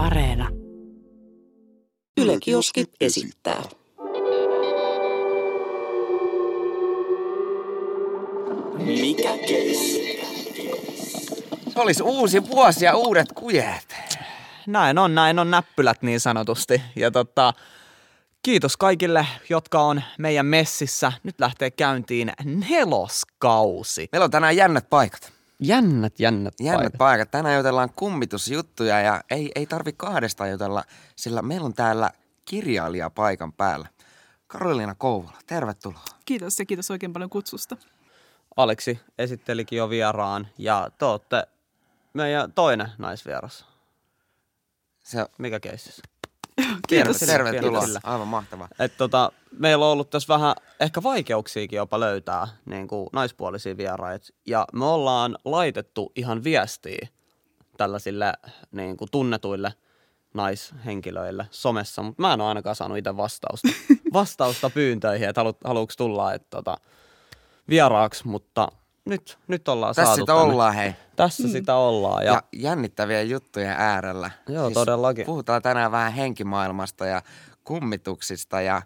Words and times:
Areena. 0.00 0.48
Yle 2.20 2.38
Kioski 2.40 2.84
esittää. 3.00 3.62
Mikä 8.78 9.38
keissi? 9.48 10.20
Se 11.68 11.80
olisi 11.80 12.02
uusi 12.02 12.48
vuosi 12.48 12.84
ja 12.84 12.96
uudet 12.96 13.32
kujet. 13.32 13.96
Näin 14.66 14.98
on, 14.98 15.14
näin 15.14 15.38
on 15.38 15.50
näppylät 15.50 16.02
niin 16.02 16.20
sanotusti. 16.20 16.82
Ja 16.96 17.10
tota, 17.10 17.52
kiitos 18.42 18.76
kaikille, 18.76 19.26
jotka 19.48 19.82
on 19.82 20.02
meidän 20.18 20.46
messissä. 20.46 21.12
Nyt 21.22 21.40
lähtee 21.40 21.70
käyntiin 21.70 22.32
neloskausi. 22.70 24.08
Meillä 24.12 24.24
on 24.24 24.30
tänään 24.30 24.56
jännät 24.56 24.90
paikat. 24.90 25.39
Jännät, 25.62 26.20
jännät, 26.20 26.54
Jännät 26.60 26.80
paikat. 26.82 26.98
paikat. 26.98 27.30
Tänään 27.30 27.56
jutellaan 27.56 27.90
kummitusjuttuja 27.96 29.00
ja 29.00 29.20
ei, 29.30 29.52
ei 29.54 29.66
tarvi 29.66 29.92
kahdestaan 29.92 30.50
jutella, 30.50 30.84
sillä 31.16 31.42
meillä 31.42 31.64
on 31.66 31.74
täällä 31.74 32.10
kirjailija 32.44 33.10
paikan 33.10 33.52
päällä. 33.52 33.88
Karoliina 34.46 34.94
Kouvola, 34.94 35.38
tervetuloa. 35.46 36.04
Kiitos 36.24 36.58
ja 36.58 36.66
kiitos 36.66 36.90
oikein 36.90 37.12
paljon 37.12 37.30
kutsusta. 37.30 37.76
Aleksi 38.56 39.00
esittelikin 39.18 39.76
jo 39.76 39.90
vieraan 39.90 40.48
ja 40.58 40.90
te 40.98 41.04
olette 41.04 41.46
meidän 42.14 42.52
toinen 42.52 42.88
naisvieras. 42.98 43.66
Se, 45.04 45.26
Mikä 45.38 45.60
keissis? 45.60 46.02
Kiitos. 46.88 47.18
tervetuloa. 47.18 47.84
Kyllä. 47.84 48.00
Aivan 48.02 48.28
mahtavaa. 48.28 48.68
Et 48.78 48.96
tota, 48.96 49.32
meillä 49.58 49.86
on 49.86 49.92
ollut 49.92 50.10
tässä 50.10 50.34
vähän 50.34 50.54
ehkä 50.80 51.02
vaikeuksiakin 51.02 51.76
jopa 51.76 52.00
löytää 52.00 52.48
niin 52.66 52.88
kuin 52.88 53.08
naispuolisia 53.12 53.76
vieraita. 53.76 54.26
Ja 54.46 54.66
me 54.72 54.84
ollaan 54.84 55.38
laitettu 55.44 56.12
ihan 56.16 56.44
viestiä 56.44 57.08
tällaisille 57.76 58.32
niin 58.72 58.96
kuin 58.96 59.08
tunnetuille 59.10 59.72
naishenkilöille 60.34 61.46
somessa, 61.50 62.02
mutta 62.02 62.22
mä 62.22 62.32
en 62.32 62.40
ole 62.40 62.48
ainakaan 62.48 62.76
saanut 62.76 62.98
itse 62.98 63.16
vastausta, 63.16 63.68
vastausta 64.12 64.70
pyyntöihin, 64.70 65.28
että 65.28 65.40
halu, 65.40 65.52
haluuks 65.64 65.96
tulla 65.96 66.34
et, 66.34 66.50
tota, 66.50 66.76
vieraaksi, 67.68 68.26
mutta 68.28 68.68
nyt, 69.04 69.38
nyt 69.48 69.68
ollaan 69.68 69.94
Tässä 69.94 70.06
saatu 70.06 70.22
sitä 70.22 70.32
tänne. 70.32 70.52
ollaan, 70.52 70.74
hei. 70.74 70.94
Tässä 71.20 71.48
sitä 71.48 71.74
ollaan. 71.74 72.24
Ja, 72.24 72.32
Ja, 72.32 72.42
ja 72.52 72.60
jännittävien 72.60 73.30
juttujen 73.30 73.74
äärellä. 73.78 74.30
Siis 74.46 74.56
Joo, 74.56 74.70
todellakin. 74.70 75.26
Puhutaan 75.26 75.62
tänään 75.62 75.92
vähän 75.92 76.12
henkimaailmasta 76.12 77.06
ja 77.06 77.22
kummituksista 77.64 78.60
ja, 78.60 78.82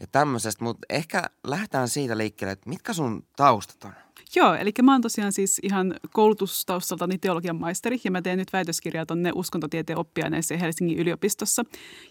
ja 0.00 0.06
tämmöisestä, 0.12 0.64
mutta 0.64 0.86
ehkä 0.90 1.22
lähdetään 1.46 1.88
siitä 1.88 2.18
liikkeelle, 2.18 2.52
että 2.52 2.68
mitkä 2.68 2.92
sun 2.92 3.26
taustat 3.36 3.84
on? 3.84 3.92
Joo, 4.36 4.54
eli 4.54 4.72
mä 4.82 4.92
oon 4.92 5.00
tosiaan 5.00 5.32
siis 5.32 5.60
ihan 5.62 5.94
koulutustaustaltani 6.12 7.18
teologian 7.18 7.56
maisteri 7.56 8.00
ja 8.04 8.10
mä 8.10 8.22
teen 8.22 8.38
nyt 8.38 8.52
väitöskirjaa 8.52 9.06
tonne 9.06 9.30
uskontotieteen 9.34 9.98
oppiaineeseen 9.98 10.60
Helsingin 10.60 10.98
yliopistossa. 10.98 11.64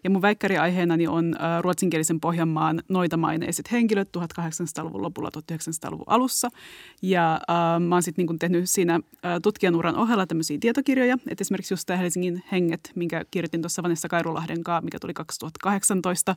Ja 0.03 0.09
mun 0.09 0.21
väikkäriaiheenani 0.21 1.07
on 1.07 1.35
äh, 1.35 1.61
ruotsinkielisen 1.61 2.19
Pohjanmaan 2.19 2.83
noitamaineiset 2.89 3.71
henkilöt 3.71 4.09
1800-luvun 4.17 5.01
lopulla 5.01 5.29
1900-luvun 5.37 6.05
alussa. 6.07 6.49
Ja 7.01 7.33
äh, 7.33 7.79
mä 7.79 7.95
oon 7.95 8.03
sitten 8.03 8.25
niin 8.25 8.39
tehnyt 8.39 8.69
siinä 8.69 8.93
äh, 8.95 9.01
tutkijan 9.43 9.75
uran 9.75 9.95
ohella 9.95 10.27
tämmöisiä 10.27 10.57
tietokirjoja. 10.59 11.17
Et 11.27 11.41
esimerkiksi 11.41 11.73
just 11.73 11.85
tämä 11.85 11.97
Helsingin 11.97 12.43
henget, 12.51 12.91
minkä 12.95 13.25
kirjoitin 13.31 13.61
tuossa 13.61 13.83
Vanessa 13.83 14.07
Kairulahden 14.07 14.63
kanssa, 14.63 14.85
mikä 14.85 14.99
tuli 14.99 15.13
2018 15.13 16.35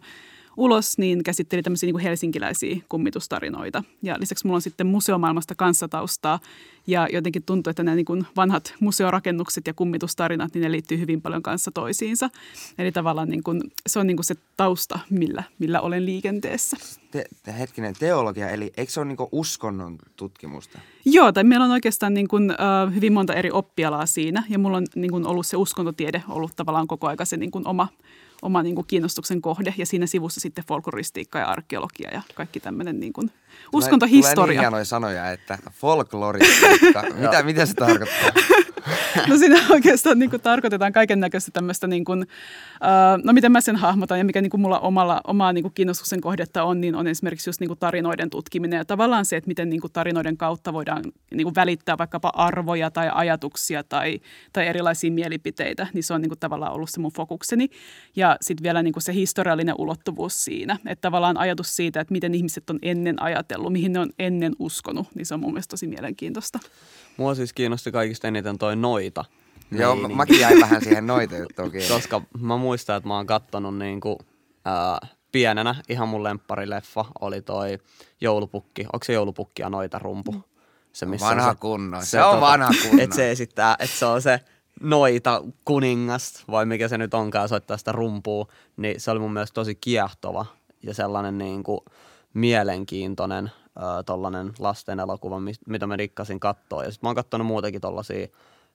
ulos, 0.58 0.98
niin 0.98 1.22
käsitteli 1.22 1.62
tämmöisiä 1.62 1.86
niin 1.86 1.94
kuin 1.94 2.02
helsinkiläisiä 2.02 2.76
kummitustarinoita. 2.88 3.82
Ja 4.02 4.16
lisäksi 4.18 4.46
mulla 4.46 4.56
on 4.56 4.62
sitten 4.62 4.86
museomaailmasta 4.86 5.54
kanssataustaa 5.58 6.40
ja 6.88 7.08
jotenkin 7.12 7.42
tuntuu, 7.42 7.70
että 7.70 7.82
nämä 7.82 7.94
niin 7.94 8.04
kuin 8.04 8.26
vanhat 8.36 8.74
museorakennukset 8.80 9.66
ja 9.66 9.74
kummitustarinat, 9.74 10.54
niin 10.54 10.62
ne 10.62 10.72
liittyy 10.72 10.98
hyvin 10.98 11.22
paljon 11.22 11.42
kanssa 11.42 11.70
toisiinsa. 11.70 12.30
Eli 12.78 12.92
tavallaan 12.92 13.28
niin 13.28 13.42
kuin, 13.42 13.62
se 13.86 13.98
on 13.98 14.06
niin 14.06 14.16
kuin 14.16 14.24
se 14.24 14.34
tausta, 14.56 14.98
millä, 15.10 15.42
millä 15.58 15.80
olen 15.80 16.06
liikenteessä. 16.06 16.76
Te, 17.10 17.24
te, 17.42 17.58
hetkinen, 17.58 17.94
teologia, 17.98 18.50
eli 18.50 18.72
eikö 18.76 18.92
se 18.92 19.00
ole 19.00 19.08
niinku 19.08 19.28
uskonnon 19.32 19.98
tutkimusta? 20.16 20.78
Joo, 21.04 21.32
tai 21.32 21.44
meillä 21.44 21.64
on 21.64 21.70
oikeastaan 21.70 22.14
niin 22.14 22.28
kuin, 22.28 22.50
äh, 22.50 22.94
hyvin 22.94 23.12
monta 23.12 23.34
eri 23.34 23.50
oppialaa 23.50 24.06
siinä, 24.06 24.44
ja 24.48 24.58
mulla 24.58 24.76
on 24.76 24.86
niin 24.94 25.10
kuin, 25.10 25.26
ollut 25.26 25.46
se 25.46 25.56
uskontotiede 25.56 26.22
ollut 26.28 26.56
tavallaan 26.56 26.86
koko 26.86 27.06
aika 27.06 27.24
se 27.24 27.36
niin 27.36 27.50
kuin, 27.50 27.68
oma, 27.68 27.88
oma 28.42 28.62
niin 28.62 28.74
kuin, 28.74 28.86
kiinnostuksen 28.86 29.42
kohde, 29.42 29.74
ja 29.76 29.86
siinä 29.86 30.06
sivussa 30.06 30.40
sitten 30.40 30.64
folkloristiikka 30.68 31.38
ja 31.38 31.46
arkeologia 31.46 32.10
ja 32.12 32.22
kaikki 32.34 32.60
tämmöinen 32.60 33.00
niin 33.00 33.12
kuin, 33.12 33.28
Tulee 33.28 33.60
niin 33.62 33.78
uskontohistoria. 33.78 34.60
hienoja 34.60 34.84
sanoja, 34.84 35.30
että 35.30 35.58
folkloristiikka. 35.72 37.02
mitä, 37.22 37.42
mitä 37.42 37.66
se 37.66 37.74
tarkoittaa? 37.74 38.30
No 39.28 39.36
siinä 39.36 39.60
oikeastaan 39.70 40.18
niin 40.18 40.30
kuin, 40.30 40.42
tarkoitetaan 40.42 40.92
kaiken 40.92 41.20
näköistä 41.20 41.50
tämmöistä, 41.50 41.86
niin 41.86 42.04
kuin, 42.04 42.22
äh, 42.72 43.22
no 43.24 43.32
miten 43.32 43.52
mä 43.52 43.60
sen 43.60 43.76
hahmotan 43.76 44.18
ja 44.18 44.24
mikä 44.24 44.42
niin 44.42 44.50
kuin, 44.50 44.60
mulla 44.60 44.78
omalla, 44.78 45.20
omaa 45.24 45.52
niin 45.52 45.62
kuin, 45.62 45.74
kiinnostuksen 45.74 46.20
kohdetta 46.20 46.64
on, 46.64 46.80
niin 46.80 46.94
on 46.94 47.06
esimerkiksi 47.06 47.50
just 47.50 47.60
niin 47.60 47.68
kuin, 47.68 47.78
tarinoiden 47.78 48.30
tutkiminen 48.30 48.76
ja 48.76 48.84
tavallaan 48.84 49.24
se, 49.24 49.36
että 49.36 49.48
miten 49.48 49.70
niin 49.70 49.80
kuin, 49.80 49.92
tarinoiden 49.92 50.36
kautta 50.36 50.72
voidaan 50.72 51.04
niin 51.30 51.44
kuin, 51.44 51.54
välittää 51.54 51.98
vaikkapa 51.98 52.32
arvoja 52.34 52.90
tai 52.90 53.10
ajatuksia 53.12 53.84
tai, 53.84 54.20
tai 54.52 54.66
erilaisia 54.66 55.10
mielipiteitä, 55.10 55.86
niin 55.92 56.04
se 56.04 56.14
on 56.14 56.20
niin 56.20 56.30
kuin, 56.30 56.38
tavallaan 56.38 56.72
ollut 56.72 56.90
se 56.90 57.00
mun 57.00 57.12
fokukseni. 57.12 57.68
Ja 58.16 58.36
sitten 58.40 58.62
vielä 58.62 58.82
niin 58.82 58.92
kuin, 58.92 59.02
se 59.02 59.14
historiallinen 59.14 59.74
ulottuvuus 59.78 60.44
siinä, 60.44 60.78
että 60.86 61.02
tavallaan 61.02 61.36
ajatus 61.36 61.76
siitä, 61.76 62.00
että 62.00 62.12
miten 62.12 62.34
ihmiset 62.34 62.70
on 62.70 62.78
ennen 62.82 63.22
ajatellut, 63.22 63.72
mihin 63.72 63.92
ne 63.92 64.00
on 64.00 64.10
ennen 64.18 64.52
uskonut, 64.58 65.06
niin 65.14 65.26
se 65.26 65.34
on 65.34 65.40
mun 65.40 65.52
mielestä 65.52 65.70
tosi 65.70 65.86
mielenkiintoista. 65.86 66.58
Mua 67.18 67.34
siis 67.34 67.52
kiinnosti 67.52 67.92
kaikista 67.92 68.28
eniten 68.28 68.58
toi 68.58 68.76
noita. 68.76 69.24
Joo, 69.70 69.94
meininki. 69.94 70.16
mäkin 70.16 70.40
jäin 70.40 70.60
vähän 70.60 70.84
siihen 70.84 71.06
noita 71.06 71.36
juttuun 71.36 71.70
kiinni. 71.70 71.88
Koska 71.88 72.22
mä 72.40 72.56
muistan, 72.56 72.96
että 72.96 73.08
mä 73.08 73.16
oon 73.16 73.26
kattonut 73.26 73.78
niinku, 73.78 74.18
ää, 74.64 74.98
pienenä, 75.32 75.74
ihan 75.88 76.08
mun 76.08 76.24
lempparileffa 76.24 77.04
oli 77.20 77.42
toi 77.42 77.78
joulupukki. 78.20 78.82
Onko 78.82 79.04
se 79.04 79.12
joulupukki 79.12 79.62
ja 79.62 79.70
noita 79.70 79.98
rumpu? 79.98 80.34
Se, 80.92 81.06
on 81.06 81.16
Vanha 81.20 81.54
kunnon. 81.54 82.06
Se 82.06 82.22
on 82.22 82.40
vanha 82.40 82.70
kunnon. 82.82 83.00
Että 83.00 83.16
se 83.16 83.30
esittää, 83.30 83.76
että 83.78 83.96
se 83.96 84.06
on 84.06 84.22
se 84.22 84.40
noita 84.80 85.42
kuningas, 85.64 86.44
vai 86.50 86.66
mikä 86.66 86.88
se 86.88 86.98
nyt 86.98 87.14
onkaan, 87.14 87.48
soittaa 87.48 87.76
sitä 87.76 87.92
rumpua. 87.92 88.46
Niin 88.76 89.00
se 89.00 89.10
oli 89.10 89.20
mun 89.20 89.32
mielestä 89.32 89.54
tosi 89.54 89.74
kiehtova 89.74 90.46
ja 90.82 90.94
sellainen 90.94 91.38
niinku 91.38 91.84
mielenkiintoinen 92.34 93.44
äh, 93.44 93.52
tollanen 94.06 94.52
lasten 94.58 95.00
elokuva, 95.00 95.36
mitä 95.66 95.86
mä 95.86 95.96
rikkasin 95.96 96.40
katsoa. 96.40 96.84
Ja 96.84 96.92
sit 96.92 97.02
mä 97.02 97.08
oon 97.08 97.16
kattonut 97.16 97.46
muutenkin 97.46 97.80
tollasia 97.80 98.28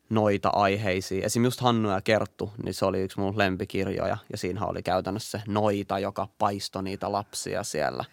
noita 0.10 0.50
aiheisia. 0.50 1.26
Esimerkiksi 1.26 1.48
just 1.48 1.62
Hannu 1.62 1.90
ja 1.90 2.02
Kerttu, 2.02 2.52
niin 2.64 2.74
se 2.74 2.86
oli 2.86 3.02
yksi 3.02 3.20
mun 3.20 3.38
lempikirjoja. 3.38 4.18
Ja 4.32 4.38
siinä 4.38 4.66
oli 4.66 4.84
käytännössä 4.84 5.38
se 5.38 5.44
noita, 5.48 6.00
joka 6.00 6.28
paistoi 6.38 6.84
niitä 6.84 7.12
lapsia 7.12 7.64
siellä. 7.64 8.06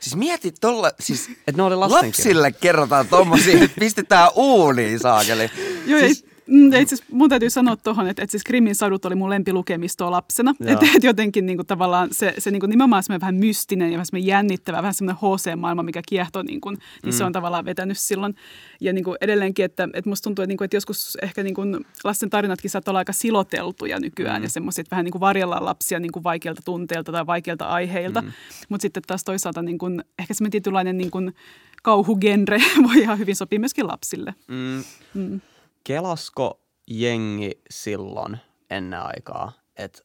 Siis 0.00 0.16
mieti 0.16 0.52
tolla, 0.60 0.90
siis 1.00 1.30
Et 1.46 1.56
ne 1.56 1.62
oli 1.62 1.76
lapsille 1.76 2.52
kerrotaan 2.52 3.08
tommosia, 3.08 3.64
että 3.64 3.80
pistetään 3.80 4.30
uuniin 4.34 4.98
saakeli. 4.98 5.50
Joo, 5.86 6.00
siis... 6.00 6.27
Mm, 6.48 6.66
itse 6.66 6.94
asiassa 6.94 7.04
mun 7.12 7.28
täytyy 7.28 7.50
sanoa 7.50 7.76
tuohon, 7.76 8.08
että, 8.08 8.22
että 8.22 8.30
siis 8.30 8.44
Krimin 8.44 8.74
sadut 8.74 9.04
oli 9.04 9.14
mun 9.14 9.30
lempilukemistoa 9.30 10.10
lapsena. 10.10 10.54
Että 10.66 10.86
et 10.96 11.04
jotenkin 11.04 11.46
niin 11.46 11.58
kuin, 11.58 11.66
tavallaan 11.66 12.08
se, 12.12 12.34
se 12.38 12.50
niin 12.50 12.60
kuin, 12.60 12.70
nimenomaan 12.70 13.02
semmoinen 13.02 13.20
vähän 13.20 13.34
mystinen 13.34 13.86
ja 13.86 13.92
vähän 13.92 14.06
semmoinen 14.06 14.26
jännittävä, 14.26 14.76
vähän 14.76 14.94
semmoinen 14.94 15.20
HC-maailma, 15.22 15.82
mikä 15.82 16.02
kiehtoo, 16.08 16.42
niin, 16.42 16.60
kuin, 16.60 16.78
niin 17.04 17.12
se 17.12 17.24
on 17.24 17.32
tavallaan 17.32 17.64
vetänyt 17.64 17.98
silloin. 17.98 18.34
Ja 18.80 18.92
niin 18.92 19.04
kuin 19.04 19.16
edelleenkin, 19.20 19.64
että, 19.64 19.88
että 19.94 20.10
musta 20.10 20.24
tuntuu, 20.24 20.42
että, 20.42 20.48
niin 20.48 20.56
kuin, 20.56 20.64
että 20.64 20.76
joskus 20.76 21.18
ehkä 21.22 21.42
niin 21.42 21.54
kuin 21.54 21.86
lasten 22.04 22.30
tarinatkin 22.30 22.70
saattaa 22.70 22.92
olla 22.92 22.98
aika 22.98 23.12
siloteltuja 23.12 24.00
nykyään 24.00 24.40
mm. 24.40 24.44
ja 24.44 24.50
semmoisia, 24.50 24.82
että 24.82 24.90
vähän 24.90 25.04
niin 25.04 25.12
kuin 25.12 25.20
varjellaan 25.20 25.64
lapsia 25.64 26.00
niin 26.00 26.12
kuin 26.12 26.24
vaikeilta 26.24 26.62
tunteilta 26.64 27.12
tai 27.12 27.26
vaikeilta 27.26 27.64
aiheilta. 27.64 28.22
Mm. 28.22 28.32
Mutta 28.68 28.82
sitten 28.82 29.02
taas 29.06 29.24
toisaalta 29.24 29.62
niin 29.62 29.78
kuin, 29.78 30.04
ehkä 30.18 30.34
semmoinen 30.34 30.52
tietynlainen 30.52 30.98
niin 30.98 31.10
kuin, 31.10 31.34
kauhugenre 31.82 32.58
voi 32.88 32.98
ihan 32.98 33.18
hyvin 33.18 33.36
sopia 33.36 33.60
myöskin 33.60 33.86
lapsille. 33.86 34.34
Mm, 34.48 34.84
Mm. 35.14 35.40
Kelasko 35.84 36.60
jengi 36.86 37.62
silloin 37.70 38.38
ennen 38.70 39.00
aikaa, 39.00 39.52
että 39.76 40.02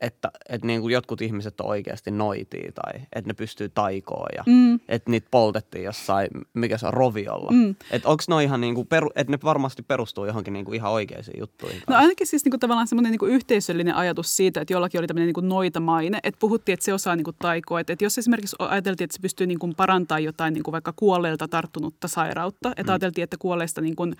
että, 0.00 0.30
että 0.48 0.66
niin 0.66 0.80
kuin 0.80 0.92
jotkut 0.92 1.20
ihmiset 1.22 1.60
on 1.60 1.66
oikeasti 1.66 2.10
noitia 2.10 2.72
tai 2.72 3.00
että 3.12 3.30
ne 3.30 3.34
pystyy 3.34 3.68
taikoon 3.68 4.28
ja 4.36 4.42
Mm. 4.46 4.80
että 4.88 5.10
niitä 5.10 5.28
poltettiin 5.30 5.84
jossain, 5.84 6.30
mikä 6.54 6.78
se 6.78 6.86
on, 6.86 6.94
roviolla. 6.94 7.50
Mm. 7.50 7.74
Että 7.90 8.08
onko 8.08 8.22
ne 8.28 8.44
ihan 8.44 8.60
niin 8.60 8.74
kuin, 8.74 8.86
peru, 8.86 9.10
että 9.14 9.30
ne 9.30 9.38
varmasti 9.44 9.82
perustuu 9.82 10.24
johonkin 10.24 10.52
niin 10.52 10.64
kuin 10.64 10.74
ihan 10.74 10.92
oikeisiin 10.92 11.40
juttuihin. 11.40 11.78
No 11.78 11.84
kanssa? 11.86 12.00
ainakin 12.00 12.26
siis 12.26 12.44
niinku 12.44 12.58
tavallaan 12.58 12.88
semmoinen 12.88 13.10
niinku 13.10 13.26
yhteisöllinen 13.26 13.94
ajatus 13.94 14.36
siitä, 14.36 14.60
että 14.60 14.72
jollakin 14.72 15.00
oli 15.00 15.06
tämmöinen 15.06 15.26
niinku 15.26 15.40
noitamaine, 15.40 16.18
että 16.22 16.38
puhuttiin, 16.40 16.74
että 16.74 16.84
se 16.84 16.94
osaa 16.94 17.16
niinku 17.16 17.32
taikoa. 17.32 17.80
Että, 17.80 17.92
että 17.92 18.04
jos 18.04 18.18
esimerkiksi 18.18 18.56
ajateltiin, 18.58 19.04
että 19.04 19.16
se 19.16 19.22
pystyy 19.22 19.46
niinku 19.46 19.72
parantamaan 19.76 20.24
jotain 20.24 20.54
niinku 20.54 20.72
vaikka 20.72 20.92
kuolleelta 20.96 21.48
tarttunutta 21.48 22.08
sairautta, 22.08 22.72
että 22.76 22.92
ajateltiin, 22.92 23.22
että 23.22 23.36
kuolleista 23.38 23.80
niinku, 23.80 24.04
äh, 24.04 24.14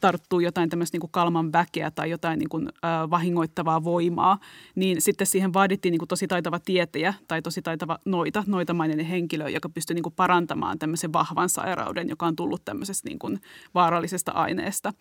tarttuu 0.00 0.40
jotain 0.40 0.70
tämmöistä 0.70 0.94
niinku 0.94 1.08
kalman 1.08 1.52
väkeä 1.52 1.90
tai 1.90 2.10
jotain 2.10 2.38
niinku, 2.38 2.58
äh, 2.58 3.10
vahingoittavaa 3.10 3.84
voimaa, 3.84 4.38
niin 4.74 4.89
sitten 4.98 5.26
siihen 5.26 5.52
vaadittiin 5.52 5.92
niinku 5.92 6.06
tosi 6.06 6.26
taitava 6.26 6.58
tietäjä 6.58 7.14
tai 7.28 7.42
tosi 7.42 7.62
taitava 7.62 7.98
noita, 8.04 8.44
noitamainen 8.46 9.06
henkilö, 9.06 9.48
joka 9.48 9.68
pystyy 9.68 9.94
niinku 9.94 10.10
parantamaan 10.10 10.78
tämmöisen 10.78 11.12
vahvan 11.12 11.48
sairauden, 11.48 12.08
joka 12.08 12.26
on 12.26 12.36
tullut 12.36 12.64
tämmöisestä 12.64 13.08
niinku 13.08 13.38
vaarallisesta 13.74 14.32
aineesta, 14.32 14.92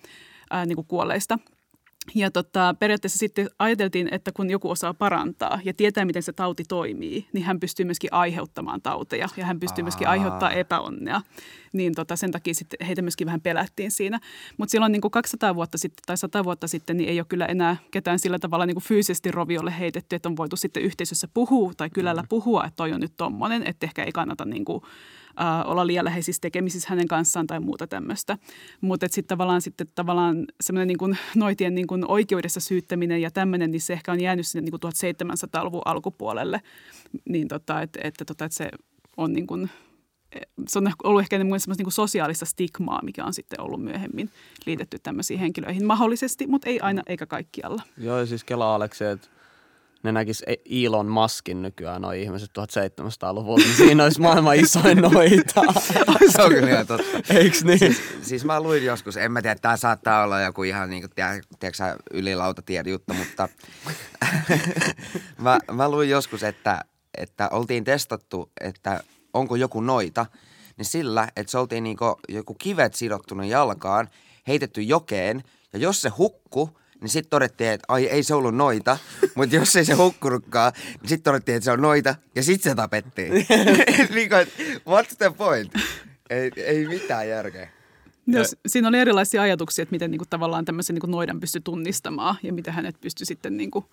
ää, 0.49 0.65
niinku 0.65 0.83
kuolleista. 0.83 1.39
Ja 2.15 2.31
tota, 2.31 2.75
periaatteessa 2.79 3.17
sitten 3.17 3.49
ajateltiin, 3.59 4.09
että 4.11 4.31
kun 4.31 4.49
joku 4.49 4.69
osaa 4.69 4.93
parantaa 4.93 5.59
ja 5.63 5.73
tietää, 5.73 6.05
miten 6.05 6.23
se 6.23 6.33
tauti 6.33 6.63
toimii, 6.67 7.27
niin 7.33 7.43
hän 7.43 7.59
pystyy 7.59 7.85
myöskin 7.85 8.13
aiheuttamaan 8.13 8.81
tauteja 8.81 9.27
ja 9.37 9.45
hän 9.45 9.59
pystyy 9.59 9.83
myöskin 9.83 10.07
aiheuttamaan 10.07 10.57
epäonnea. 10.57 11.21
Niin 11.73 11.95
tota, 11.95 12.15
sen 12.15 12.31
takia 12.31 12.53
sitten 12.53 12.87
heitä 12.87 13.01
myöskin 13.01 13.25
vähän 13.25 13.41
pelättiin 13.41 13.91
siinä. 13.91 14.19
Mutta 14.57 14.71
silloin 14.71 14.91
niin 14.91 15.01
kuin 15.01 15.11
200 15.11 15.55
vuotta 15.55 15.77
sitten 15.77 16.03
tai 16.05 16.17
100 16.17 16.43
vuotta 16.43 16.67
sitten 16.67 16.97
niin 16.97 17.09
ei 17.09 17.19
ole 17.19 17.25
kyllä 17.29 17.45
enää 17.45 17.77
ketään 17.91 18.19
sillä 18.19 18.39
tavalla 18.39 18.65
niin 18.65 18.75
kuin 18.75 18.83
fyysisesti 18.83 19.31
roviolle 19.31 19.79
heitetty, 19.79 20.15
että 20.15 20.29
on 20.29 20.37
voitu 20.37 20.55
sitten 20.55 20.83
yhteisössä 20.83 21.27
puhua 21.33 21.71
tai 21.77 21.89
kylällä 21.89 22.23
puhua, 22.29 22.65
että 22.65 22.75
toi 22.75 22.93
on 22.93 23.01
nyt 23.01 23.13
tommonen, 23.17 23.67
että 23.67 23.85
ehkä 23.85 24.03
ei 24.03 24.11
kannata 24.11 24.45
niin 24.45 24.65
kuin 24.65 24.83
äh, 25.41 25.69
olla 25.71 25.87
liian 25.87 26.05
läheisissä 26.05 26.39
tekemisissä 26.41 26.89
hänen 26.89 27.07
kanssaan 27.07 27.47
tai 27.47 27.59
muuta 27.59 27.87
tämmöistä. 27.87 28.37
Mutta 28.81 29.07
sitten 29.09 29.27
tavallaan, 29.27 29.61
sitten 29.61 29.87
tavallaan 29.95 30.45
semmoinen 30.61 30.87
niin 30.87 30.97
kuin 30.97 31.17
noitien 31.35 31.75
niin 31.75 31.87
kuin 31.87 32.05
oikeudessa 32.07 32.59
syyttäminen 32.59 33.21
ja 33.21 33.31
tämmöinen, 33.31 33.71
niin 33.71 33.81
se 33.81 33.93
ehkä 33.93 34.11
on 34.11 34.21
jäänyt 34.21 34.47
sinne 34.47 34.61
niin 34.61 34.79
kuin 34.79 34.93
1700-luvun 34.93 35.81
alkupuolelle. 35.85 36.61
Niin 37.29 37.47
tota, 37.47 37.81
että, 37.81 37.99
että, 38.03 38.25
tota, 38.25 38.45
että 38.45 38.57
se 38.57 38.69
on 39.17 39.33
niin 39.33 39.47
kuin, 39.47 39.69
se 40.67 40.79
on 40.79 40.91
ollut 41.03 41.21
ehkä 41.21 41.37
semmoista 41.37 41.71
niin 41.71 41.85
kuin 41.85 41.93
sosiaalista 41.93 42.45
stigmaa, 42.45 43.03
mikä 43.03 43.25
on 43.25 43.33
sitten 43.33 43.61
ollut 43.61 43.83
myöhemmin 43.83 44.29
liitetty 44.65 44.99
tämmöisiin 45.03 45.39
henkilöihin 45.39 45.85
mahdollisesti, 45.85 46.47
mutta 46.47 46.69
ei 46.69 46.79
aina 46.79 47.03
eikä 47.07 47.25
kaikkialla. 47.25 47.81
Joo, 47.97 48.19
ja 48.19 48.25
siis 48.25 48.43
Kela 48.43 48.75
Aleksi, 48.75 49.03
että 49.03 49.27
ne 50.03 50.11
näkis 50.11 50.43
e- 50.47 50.85
Elon 50.85 51.07
Muskin 51.07 51.61
nykyään 51.61 52.01
noin 52.01 52.19
ihmiset 52.19 52.49
1700-luvulta, 52.49 53.63
niin 53.65 53.75
siinä 53.75 54.03
olisi 54.03 54.21
maailman 54.21 54.55
isoin 54.55 54.97
noita. 55.11 55.61
Se 56.29 56.43
on 56.43 56.49
kyllä 56.49 56.69
ihan 56.69 56.87
totta. 56.87 57.33
Eiks 57.33 57.63
niin? 57.63 57.79
Siis, 57.79 58.01
siis 58.21 58.45
mä 58.45 58.61
luin 58.61 58.85
joskus, 58.85 59.17
en 59.17 59.31
mä 59.31 59.41
tiedä, 59.41 59.55
tämä 59.55 59.77
saattaa 59.77 60.23
olla 60.23 60.41
joku 60.41 60.63
ihan 60.63 60.89
niin 60.89 61.01
kuin, 61.01 61.11
tiedätkö 61.59 62.03
ylilautatiedu 62.13 62.89
juttu, 62.89 63.13
mutta 63.13 63.49
mä, 65.43 65.59
mä 65.71 65.89
luin 65.89 66.09
joskus, 66.09 66.43
että, 66.43 66.85
että 67.17 67.49
oltiin 67.49 67.83
testattu, 67.83 68.51
että 68.61 69.03
onko 69.33 69.55
joku 69.55 69.81
noita, 69.81 70.25
niin 70.77 70.85
sillä, 70.85 71.27
että 71.35 71.51
se 71.51 71.57
oltiin 71.57 71.83
niin 71.83 71.97
joku 72.29 72.53
kivet 72.53 72.93
sidottunut 72.95 73.45
jalkaan, 73.45 74.09
heitetty 74.47 74.81
jokeen, 74.81 75.43
ja 75.73 75.79
jos 75.79 76.01
se 76.01 76.09
hukku, 76.09 76.78
niin 77.01 77.09
sitten 77.09 77.29
todettiin, 77.29 77.69
että 77.69 77.85
ai 77.87 78.05
ei 78.05 78.23
se 78.23 78.33
ollut 78.33 78.55
noita, 78.55 78.97
mutta 79.35 79.55
jos 79.55 79.75
ei 79.75 79.85
se 79.85 79.93
hukkunutkaan, 79.93 80.71
niin 81.01 81.09
sitten 81.09 81.23
todettiin, 81.23 81.55
että 81.55 81.65
se 81.65 81.71
on 81.71 81.81
noita, 81.81 82.15
ja 82.35 82.43
sitten 82.43 82.71
se 82.71 82.75
tapettiin. 82.75 83.33
niin 84.15 84.29
kuin, 84.29 84.47
what's 84.89 85.15
the 85.17 85.31
point? 85.37 85.73
Ei, 86.29 86.51
ei 86.55 86.87
mitään 86.87 87.29
järkeä. 87.29 87.69
No, 88.25 88.39
siinä 88.67 88.87
oli 88.87 88.99
erilaisia 88.99 89.41
ajatuksia, 89.41 89.83
että 89.83 89.93
miten 89.93 90.11
niin 90.11 90.19
kuin, 90.19 90.29
tavallaan 90.29 90.65
tämmöisen 90.65 90.93
niin 90.93 91.01
kuin 91.01 91.11
noidan 91.11 91.39
pystyi 91.39 91.61
tunnistamaan 91.61 92.35
ja 92.43 92.53
miten 92.53 92.73
hänet 92.73 93.01
pystyi 93.01 93.25
sitten, 93.25 93.57
niin 93.57 93.71
kuin, 93.71 93.85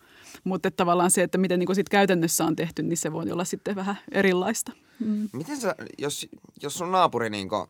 mutta 0.44 0.69
että 0.69 0.76
tavallaan 0.76 1.11
se, 1.11 1.23
että 1.23 1.38
miten 1.38 1.59
niin 1.59 1.67
kuin 1.67 1.76
sit 1.76 1.88
käytännössä 1.88 2.44
on 2.44 2.56
tehty, 2.56 2.82
niin 2.82 2.97
se 2.97 3.12
voi 3.12 3.31
olla 3.31 3.44
sitten 3.44 3.76
vähän 3.76 3.99
erilaista. 4.12 4.73
Mm. 4.99 5.29
Miten 5.32 5.61
sä, 5.61 5.75
jos, 5.99 6.29
jos 6.62 6.75
sun 6.75 6.93
naapuri 6.93 7.31
niin 7.31 7.49
kuin, 7.49 7.67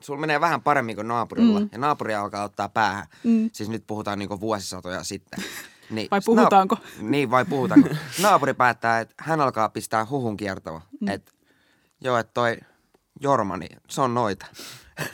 sulla 0.00 0.20
menee 0.20 0.40
vähän 0.40 0.62
paremmin 0.62 0.96
kuin 0.96 1.08
naapurilla 1.08 1.60
mm. 1.60 1.68
ja 1.72 1.78
naapuri 1.78 2.14
alkaa 2.14 2.44
ottaa 2.44 2.68
päähän, 2.68 3.06
mm. 3.24 3.50
siis 3.52 3.68
nyt 3.68 3.84
puhutaan 3.86 4.18
niin 4.18 4.40
vuosisatoja 4.40 5.04
sitten. 5.04 5.44
Niin, 5.90 6.08
vai 6.10 6.20
puhutaanko? 6.24 6.74
Na- 6.74 7.08
niin, 7.10 7.30
vai 7.30 7.44
puhutaanko? 7.44 7.88
Naapuri 8.22 8.54
päättää, 8.54 9.00
että 9.00 9.14
hän 9.18 9.40
alkaa 9.40 9.68
pistää 9.68 10.06
huhun 10.10 10.36
kiertoon. 10.36 10.80
Mm. 11.00 11.08
Että 11.08 11.32
joo, 12.00 12.18
että 12.18 12.30
toi 12.34 12.56
Jorma, 13.20 13.56
niin 13.56 13.76
se 13.88 14.00
on 14.00 14.14
noita. 14.14 14.46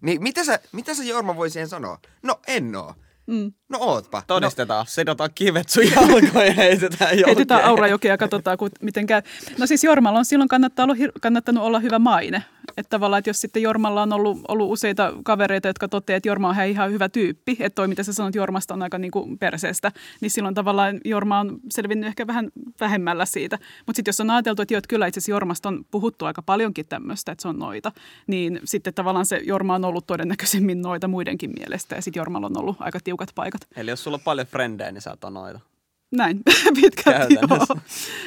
niin 0.00 0.22
mitä 0.22 0.44
sä, 0.44 0.60
mitä 0.72 0.94
sä 0.94 1.04
Jorma 1.04 1.36
voi 1.36 1.50
siihen 1.50 1.68
sanoa? 1.68 1.98
No 2.22 2.40
en 2.46 2.76
oo. 2.76 2.94
Mm. 3.26 3.52
No 3.68 3.78
ootpa. 3.80 4.22
Todistetaan. 4.26 4.78
No. 4.78 4.84
Sidotaan 4.88 5.30
kivet 5.34 5.68
sun 5.68 5.90
jalkoon 5.90 6.46
ja 6.46 6.52
heitetään 6.52 7.10
jokeen. 7.10 7.26
Heitetään 7.26 7.64
Aurajokea 7.64 8.12
ja 8.12 8.18
katsotaan, 8.18 8.58
miten 8.80 9.06
käy. 9.06 9.22
No 9.58 9.66
siis 9.66 9.84
Jormalla 9.84 10.18
on 10.18 10.24
silloin 10.24 10.48
kannattaa 10.48 10.84
olla, 10.84 10.94
kannattanut 11.20 11.64
olla 11.64 11.80
hyvä 11.80 11.98
maine. 11.98 12.44
Että 12.76 12.90
tavallaan, 12.90 13.18
että 13.18 13.30
jos 13.30 13.40
sitten 13.40 13.62
Jormalla 13.62 14.02
on 14.02 14.12
ollut, 14.12 14.38
ollut 14.48 14.70
useita 14.70 15.12
kavereita, 15.24 15.68
jotka 15.68 15.88
toteavat, 15.88 16.16
että 16.16 16.28
Jorma 16.28 16.48
on 16.48 16.64
ihan 16.64 16.92
hyvä 16.92 17.08
tyyppi, 17.08 17.56
että 17.60 17.74
toi 17.74 17.88
mitä 17.88 18.02
sä 18.02 18.12
sanot 18.12 18.34
Jormasta 18.34 18.74
on 18.74 18.82
aika 18.82 18.98
niin 18.98 19.10
kuin 19.10 19.38
perseestä, 19.38 19.92
niin 20.20 20.30
silloin 20.30 20.54
tavallaan 20.54 21.00
Jorma 21.04 21.40
on 21.40 21.60
selvinnyt 21.70 22.06
ehkä 22.06 22.26
vähän 22.26 22.50
vähemmällä 22.80 23.24
siitä. 23.24 23.58
Mutta 23.86 23.96
sitten 23.96 24.08
jos 24.08 24.20
on 24.20 24.30
ajateltu, 24.30 24.62
että, 24.62 24.74
jo, 24.74 24.78
että 24.78 24.88
kyllä 24.88 25.06
itse 25.06 25.18
asiassa 25.18 25.30
Jormasta 25.30 25.68
on 25.68 25.84
puhuttu 25.90 26.24
aika 26.24 26.42
paljonkin 26.42 26.86
tämmöistä, 26.88 27.32
että 27.32 27.42
se 27.42 27.48
on 27.48 27.58
noita, 27.58 27.92
niin 28.26 28.60
sitten 28.64 28.94
tavallaan 28.94 29.26
se 29.26 29.40
Jorma 29.44 29.74
on 29.74 29.84
ollut 29.84 30.06
todennäköisemmin 30.06 30.82
noita 30.82 31.08
muidenkin 31.08 31.50
mielestä 31.58 31.94
ja 31.94 32.02
sitten 32.02 32.20
Jormalla 32.20 32.46
on 32.46 32.58
ollut 32.58 32.76
aika 32.78 32.98
tiukat 33.04 33.28
paikat. 33.34 33.66
Eli 33.76 33.90
jos 33.90 34.04
sulla 34.04 34.14
on 34.14 34.20
paljon 34.24 34.46
frendejä, 34.46 34.92
niin 34.92 35.02
sä 35.02 35.10
oot 35.10 35.32
noita. 35.32 35.60
Näin, 36.12 36.40
pitkälti 36.80 37.34
joo. 37.34 37.76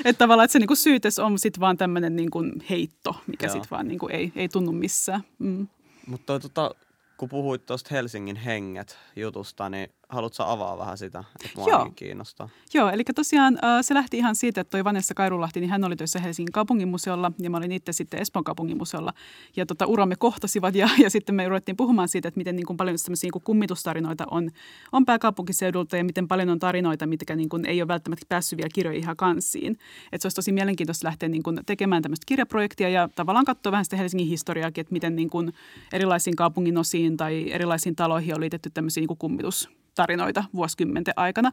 Että 0.05 0.17
tavallaan, 0.17 0.45
että 0.45 0.53
se 0.53 0.59
niinku 0.59 0.75
syytes 0.75 1.19
on 1.19 1.39
sitten 1.39 1.61
vaan 1.61 1.77
tämmöinen 1.77 2.15
niinku 2.15 2.43
heitto, 2.69 3.15
mikä 3.27 3.47
sitten 3.47 3.69
vaan 3.71 3.87
niinku 3.87 4.07
ei, 4.07 4.31
ei 4.35 4.49
tunnu 4.49 4.71
missään. 4.71 5.21
Mm. 5.39 5.67
Mutta 6.07 6.39
tota, 6.39 6.71
kun 7.17 7.29
puhuit 7.29 7.65
tuosta 7.65 7.89
Helsingin 7.91 8.35
henget 8.35 8.97
jutusta, 9.15 9.69
niin 9.69 9.89
haluatko 10.09 10.43
avaa 10.43 10.77
vähän 10.77 10.97
sitä, 10.97 11.23
että 11.45 11.59
mua 11.59 11.69
Joo. 11.69 11.91
kiinnostaa? 11.95 12.49
Joo, 12.73 12.89
eli 12.89 13.03
tosiaan 13.15 13.59
se 13.81 13.93
lähti 13.93 14.17
ihan 14.17 14.35
siitä, 14.35 14.61
että 14.61 14.71
toi 14.71 14.83
Vanessa 14.83 15.13
Kairulahti, 15.13 15.59
niin 15.59 15.69
hän 15.69 15.83
oli 15.83 15.95
töissä 15.95 16.19
Helsingin 16.19 16.51
kaupunginmuseolla 16.51 17.31
ja 17.39 17.49
mä 17.49 17.57
olin 17.57 17.71
itse 17.71 17.93
sitten 17.93 18.21
Espoon 18.21 18.43
kaupunginmuseolla. 18.43 19.13
Ja 19.55 19.65
tota, 19.65 19.85
uramme 19.85 20.15
kohtasivat 20.15 20.75
ja, 20.75 20.89
ja 21.03 21.09
sitten 21.09 21.35
me 21.35 21.49
ruvettiin 21.49 21.77
puhumaan 21.77 22.07
siitä, 22.07 22.27
että 22.27 22.37
miten 22.37 22.55
niin 22.55 22.65
kuin 22.65 22.77
paljon 22.77 22.97
tämmöisiä 23.05 23.29
niin 23.33 23.43
kummitustarinoita 23.43 24.25
on, 24.31 24.49
on 24.91 25.05
pääkaupunkiseudulta 25.05 25.97
ja 25.97 26.03
miten 26.03 26.27
paljon 26.27 26.49
on 26.49 26.59
tarinoita, 26.59 27.07
mitkä 27.07 27.35
niin 27.35 27.49
kuin 27.49 27.65
ei 27.65 27.81
ole 27.81 27.87
välttämättä 27.87 28.25
päässyt 28.29 28.57
vielä 28.57 28.69
kirjoihin 28.73 29.01
ihan 29.01 29.17
kanssiin. 29.17 29.71
Että 30.11 30.21
se 30.21 30.25
olisi 30.25 30.35
tosi 30.35 30.51
mielenkiintoista 30.51 31.07
lähteä 31.07 31.29
niin 31.29 31.43
kuin 31.43 31.59
tekemään 31.65 32.01
tämmöistä 32.01 32.23
kirjaprojektia 32.25 32.89
ja 32.89 33.09
tavallaan 33.15 33.45
katsoa 33.45 33.71
vähän 33.71 33.85
sitä 33.85 33.97
Helsingin 33.97 34.27
historiaakin, 34.27 34.81
että 34.81 34.93
miten 34.93 35.15
niin 35.15 35.29
kuin 35.29 35.53
erilaisiin 35.93 36.35
kaupungin 36.35 36.77
osiin 36.77 37.17
tai 37.17 37.51
erilaisiin 37.51 37.95
taloihin 37.95 38.35
on 38.35 38.41
liitetty 38.41 38.69
tämmöisiä 38.69 39.01
niin 39.01 39.07
kuin 39.07 39.17
kummitus 39.17 39.69
tarinoita 39.95 40.43
vuosikymmenten 40.53 41.13
aikana. 41.17 41.51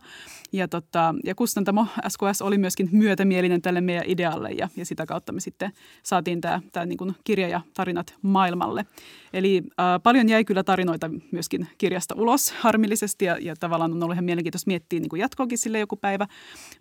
Ja, 0.53 0.69
tota, 0.69 1.15
ja 1.25 1.35
kustantamo 1.35 1.87
SKS 2.09 2.43
oli 2.43 2.59
myöskin 2.59 2.89
myötämielinen 2.93 3.63
tälle 3.63 3.81
meidän 3.81 4.05
idealle 4.07 4.51
ja, 4.51 4.69
ja 4.77 4.87
sitä 4.87 5.07
kautta 5.07 5.33
me 5.33 5.41
sitten 5.41 5.73
saatiin 6.03 6.41
tämä, 6.41 6.61
tämä 6.73 6.87
niin 6.87 7.17
kirja 7.25 7.49
ja 7.49 7.61
tarinat 7.75 8.15
maailmalle. 8.23 8.87
Eli 9.33 9.63
äh, 9.81 10.03
paljon 10.03 10.29
jäi 10.29 10.45
kyllä 10.45 10.65
tarinoita 10.65 11.11
myöskin 11.31 11.69
kirjasta 11.79 12.15
ulos 12.19 12.53
harmillisesti 12.53 13.25
ja, 13.25 13.39
ja 13.41 13.55
tavallaan 13.61 13.93
on 13.93 14.03
ollut 14.03 14.15
ihan 14.15 14.25
mielenkiintoista 14.25 14.69
miettiä 14.69 15.01
niin 15.01 15.19
jatkoakin 15.19 15.59
sille 15.59 15.79
joku 15.79 15.97
päivä, 15.97 16.27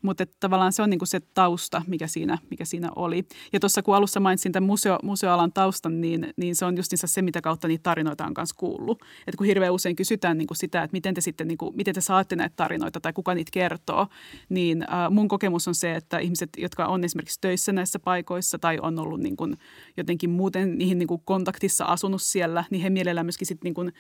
mutta 0.02 0.24
että 0.24 0.36
tavallaan 0.40 0.74
se 0.74 0.82
on 0.82 0.90
niin 0.90 1.00
kuin 1.00 1.08
se 1.08 1.20
tausta, 1.34 1.82
mikä 1.88 2.08
siinä, 2.08 2.38
mikä 2.50 2.66
siinä 2.66 2.90
oli. 2.96 3.26
Ja 3.54 3.60
tuossa 3.60 3.82
kun 3.82 3.96
alussa 3.96 4.20
mainitsin 4.20 4.52
tämän 4.52 4.68
museo, 4.68 4.98
museoalan 5.04 5.54
taustan, 5.54 6.02
niin, 6.02 6.34
niin 6.38 6.56
se 6.56 6.66
on 6.66 6.78
just 6.78 6.92
se, 6.96 7.22
mitä 7.22 7.42
kautta 7.42 7.68
niitä 7.68 7.84
tarinoita 7.84 8.26
on 8.26 8.34
myös 8.38 8.54
kuullut. 8.54 9.02
Että 9.28 9.38
kun 9.38 9.48
hirveän 9.48 9.74
usein 9.74 9.96
kysytään 9.96 10.38
niin 10.38 10.48
kuin 10.48 10.58
sitä, 10.58 10.84
että 10.84 10.96
miten 10.96 11.14
te 11.14 11.22
sitten, 11.22 11.48
niin 11.52 11.58
kuin, 11.58 11.76
miten 11.76 11.94
te 11.94 12.02
saatte 12.02 12.36
näitä 12.36 12.54
tarinoita 12.56 13.02
tai 13.02 13.14
kuka 13.14 13.34
niitä 13.34 13.50
kertoo, 13.54 14.08
niin 14.50 14.82
äh, 14.84 15.12
mun 15.12 15.28
kokemus 15.28 15.68
on 15.68 15.76
se, 15.76 15.96
että 15.96 16.20
ihmiset, 16.20 16.50
jotka 16.58 16.86
on 16.86 17.04
esimerkiksi 17.04 17.42
töissä 17.42 17.72
näissä 17.72 18.00
paikoissa 18.00 18.60
tai 18.60 18.78
on 18.82 19.00
ollut 19.00 19.20
niin 19.20 19.38
kuin 19.38 19.58
jotenkin 19.98 20.30
muuten 20.30 20.78
niihin 20.78 20.98
niin 20.98 21.08
kuin 21.08 21.22
kontaktissa 21.26 21.86
asunut 21.86 22.22
siellä, 22.22 22.64
niin 22.70 22.82
he 22.82 22.90
mielellään 22.90 23.26
myöskin 23.26 23.48
sit 23.48 23.64
niin 23.64 23.92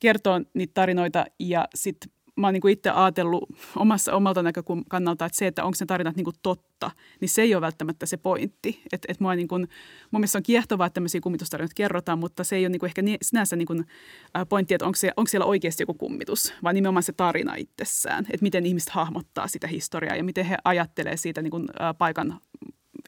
kertoo 0.00 0.40
niitä 0.54 0.74
tarinoita 0.74 1.24
ja 1.38 1.68
sitten 1.74 2.15
mä 2.36 2.46
oon 2.46 2.54
niin 2.54 2.68
itse 2.68 2.90
ajatellut 2.90 3.48
omassa, 3.76 4.12
omalta 4.12 4.42
näkökannalta, 4.42 5.24
että 5.24 5.38
se, 5.38 5.46
että 5.46 5.64
onko 5.64 5.76
ne 5.80 5.86
tarinat 5.86 6.16
niin 6.16 6.24
kuin 6.24 6.36
totta, 6.42 6.90
niin 7.20 7.28
se 7.28 7.42
ei 7.42 7.54
ole 7.54 7.60
välttämättä 7.60 8.06
se 8.06 8.16
pointti. 8.16 8.82
Et, 8.92 9.04
et 9.08 9.20
mua 9.20 9.34
niin 9.34 9.48
kuin, 9.48 9.60
mun 10.10 10.20
mielestä 10.20 10.38
on 10.38 10.42
kiehtovaa, 10.42 10.86
että 10.86 10.94
tämmöisiä 10.94 11.20
kummitustarinoita 11.20 11.74
kerrotaan, 11.74 12.18
mutta 12.18 12.44
se 12.44 12.56
ei 12.56 12.62
ole 12.62 12.68
niin 12.68 12.80
kuin 12.80 12.88
ehkä 12.88 13.02
sinänsä 13.22 13.56
niin 13.56 13.66
kuin, 13.66 13.84
äh, 14.36 14.46
pointti, 14.48 14.74
että 14.74 14.86
onko, 14.86 14.96
se, 14.96 15.12
onko 15.16 15.28
siellä 15.28 15.46
oikeasti 15.46 15.82
joku 15.82 15.94
kummitus, 15.94 16.54
vaan 16.62 16.74
nimenomaan 16.74 17.02
se 17.02 17.12
tarina 17.12 17.54
itsessään, 17.54 18.26
että 18.30 18.42
miten 18.44 18.66
ihmiset 18.66 18.90
hahmottaa 18.90 19.48
sitä 19.48 19.66
historiaa 19.66 20.16
ja 20.16 20.24
miten 20.24 20.44
he 20.44 20.56
ajattelee 20.64 21.16
siitä 21.16 21.42
niin 21.42 21.50
kuin, 21.50 21.66
äh, 21.80 21.94
paikan 21.98 22.40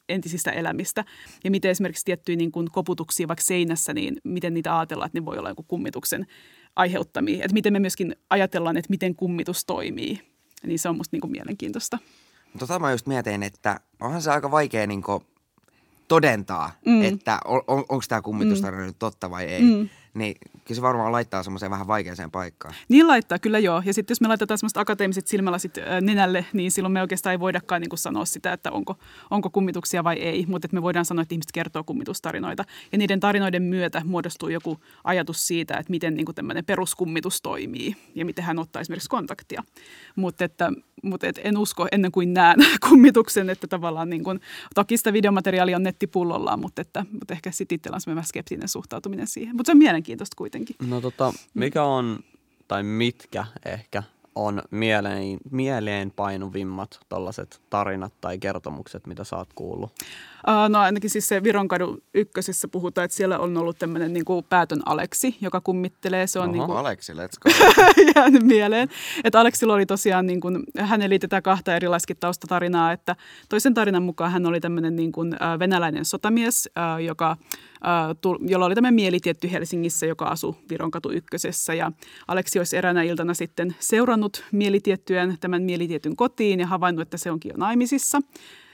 entisistä 0.08 0.50
elämistä. 0.50 1.04
Ja 1.44 1.50
miten 1.50 1.70
esimerkiksi 1.70 2.04
tiettyjä 2.04 2.36
niin 2.36 2.52
kuin 2.52 2.68
koputuksia 2.72 3.28
vaikka 3.28 3.44
seinässä, 3.44 3.94
niin 3.94 4.16
miten 4.24 4.54
niitä 4.54 4.78
ajatellaan, 4.78 5.06
että 5.06 5.20
ne 5.20 5.24
voi 5.24 5.38
olla 5.38 5.48
joku 5.48 5.62
kummituksen 5.62 6.26
aiheuttamia. 6.78 7.44
Että 7.44 7.52
miten 7.54 7.72
me 7.72 7.78
myöskin 7.78 8.16
ajatellaan, 8.30 8.76
että 8.76 8.90
miten 8.90 9.14
kummitus 9.14 9.64
toimii. 9.64 10.20
Niin 10.66 10.78
se 10.78 10.88
on 10.88 10.96
musta 10.96 11.14
niin 11.14 11.20
kuin 11.20 11.30
mielenkiintoista. 11.30 11.98
Tota 12.58 12.78
mä 12.78 12.92
just 12.92 13.06
mietin, 13.06 13.42
että 13.42 13.80
onhan 14.00 14.22
se 14.22 14.30
aika 14.30 14.50
vaikea 14.50 14.86
niin 14.86 15.02
kuin 15.02 15.22
todentaa, 16.08 16.70
mm. 16.86 17.02
että 17.02 17.38
on, 17.44 17.62
on, 17.66 17.78
onko 17.78 18.04
tämä 18.08 18.22
kummitustarina 18.22 18.82
mm. 18.82 18.86
nyt 18.86 18.98
totta 18.98 19.30
vai 19.30 19.44
ei. 19.44 19.62
Mm. 19.62 19.88
Niin 20.18 20.36
kyllä 20.42 20.76
se 20.76 20.82
varmaan 20.82 21.12
laittaa 21.12 21.42
semmoiseen 21.42 21.70
vähän 21.70 21.86
vaikeaseen 21.86 22.30
paikkaan. 22.30 22.74
Niin 22.88 23.08
laittaa, 23.08 23.38
kyllä 23.38 23.58
joo. 23.58 23.82
Ja 23.84 23.94
sitten 23.94 24.12
jos 24.12 24.20
me 24.20 24.28
laitetaan 24.28 24.58
semmoista 24.58 24.80
akateemiset 24.80 25.26
silmälasit 25.26 25.78
äh, 25.78 26.00
nenälle, 26.00 26.46
niin 26.52 26.70
silloin 26.70 26.92
me 26.92 27.00
oikeastaan 27.00 27.32
ei 27.32 27.40
voidakaan 27.40 27.80
niin 27.80 27.88
kuin 27.88 27.98
sanoa 27.98 28.24
sitä, 28.24 28.52
että 28.52 28.70
onko, 28.70 28.96
onko 29.30 29.50
kummituksia 29.50 30.04
vai 30.04 30.16
ei. 30.16 30.46
Mutta 30.48 30.68
me 30.72 30.82
voidaan 30.82 31.04
sanoa, 31.04 31.22
että 31.22 31.34
ihmiset 31.34 31.52
kertoo 31.52 31.84
kummitustarinoita. 31.84 32.64
Ja 32.92 32.98
niiden 32.98 33.20
tarinoiden 33.20 33.62
myötä 33.62 34.02
muodostuu 34.04 34.48
joku 34.48 34.80
ajatus 35.04 35.46
siitä, 35.46 35.76
että 35.76 35.90
miten 35.90 36.14
niin 36.14 36.24
kuin 36.24 36.34
tämmöinen 36.34 36.64
peruskummitus 36.64 37.42
toimii 37.42 37.96
ja 38.14 38.24
miten 38.24 38.44
hän 38.44 38.58
ottaa 38.58 38.80
esimerkiksi 38.80 39.08
kontaktia. 39.10 39.62
Mutta 40.16 40.44
että 40.44 40.72
mutta 41.02 41.26
et 41.26 41.40
en 41.44 41.58
usko 41.58 41.88
ennen 41.92 42.12
kuin 42.12 42.34
näen 42.34 42.58
kummituksen, 42.88 43.50
että 43.50 43.66
tavallaan 43.66 44.10
niin 44.10 44.24
kuin, 44.24 44.40
toki 44.74 44.96
sitä 44.96 45.12
videomateriaalia 45.12 45.76
on 45.76 45.82
nettipullollaan, 45.82 46.60
mutta, 46.60 46.82
että, 46.82 47.06
mutta 47.12 47.34
ehkä 47.34 47.50
sitten 47.50 47.76
itsellä 47.76 47.94
on 47.94 48.00
semmoinen 48.00 48.24
skeptinen 48.24 48.68
suhtautuminen 48.68 49.26
siihen. 49.26 49.56
Mutta 49.56 49.68
se 49.68 49.72
on 49.72 49.78
mielenkiintoista 49.78 50.34
kuitenkin. 50.36 50.76
No 50.86 51.00
tota, 51.00 51.32
mikä 51.54 51.82
on, 51.84 52.18
tai 52.68 52.82
mitkä 52.82 53.46
ehkä 53.64 54.02
on 54.38 54.62
mieleen, 54.70 55.38
mieleen 55.50 56.10
painuvimmat 56.10 57.00
tällaiset 57.08 57.60
tarinat 57.70 58.12
tai 58.20 58.38
kertomukset, 58.38 59.06
mitä 59.06 59.24
sä 59.24 59.36
oot 59.36 59.48
kuullut? 59.54 59.90
Uh, 60.48 60.68
no 60.68 60.78
ainakin 60.78 61.10
siis 61.10 61.28
se 61.28 61.42
Vironkadun 61.42 62.02
ykkösessä 62.14 62.68
puhutaan, 62.68 63.04
että 63.04 63.16
siellä 63.16 63.38
on 63.38 63.56
ollut 63.56 63.78
tämmöinen 63.78 64.12
niin 64.12 64.24
kuin 64.24 64.46
päätön 64.48 64.80
Aleksi, 64.86 65.36
joka 65.40 65.60
kummittelee. 65.60 66.26
Se 66.26 66.38
on 66.38 66.48
Oho, 66.48 66.52
niin 66.52 66.66
kuin, 66.66 66.78
Aleksi, 66.78 67.12
let's 67.12 67.38
go. 67.40 67.50
jäänyt 68.16 68.42
mieleen. 68.42 68.88
Että 69.24 69.40
Aleksilla 69.40 69.74
oli 69.74 69.86
tosiaan, 69.86 70.26
niin 70.26 70.40
kuin, 70.40 70.64
häneen 70.78 71.10
liitetään 71.10 71.42
kahta 71.42 71.76
erilaista 71.76 72.14
taustatarinaa, 72.20 72.92
että 72.92 73.16
toisen 73.48 73.74
tarinan 73.74 74.02
mukaan 74.02 74.32
hän 74.32 74.46
oli 74.46 74.60
tämmöinen 74.60 74.96
niin 74.96 75.12
kuin, 75.12 75.34
äh, 75.42 75.58
venäläinen 75.58 76.04
sotamies, 76.04 76.70
äh, 76.78 77.04
joka, 77.04 77.36
jolla 78.48 78.66
oli 78.66 78.74
tämmöinen 78.74 78.94
mielitietty 78.94 79.52
Helsingissä, 79.52 80.06
joka 80.06 80.24
asui 80.24 80.54
Vironkatu 80.70 81.10
ykkösessä. 81.10 81.74
Ja 81.74 81.92
Aleksi 82.28 82.58
olisi 82.58 82.76
eräänä 82.76 83.02
iltana 83.02 83.34
sitten 83.34 83.76
seurannut 83.78 84.44
mielitiettyjen 84.52 85.36
tämän 85.40 85.62
mielitietyn 85.62 86.16
kotiin 86.16 86.60
ja 86.60 86.66
havainnut, 86.66 87.02
että 87.02 87.16
se 87.16 87.30
onkin 87.30 87.48
jo 87.48 87.56
naimisissa 87.56 88.20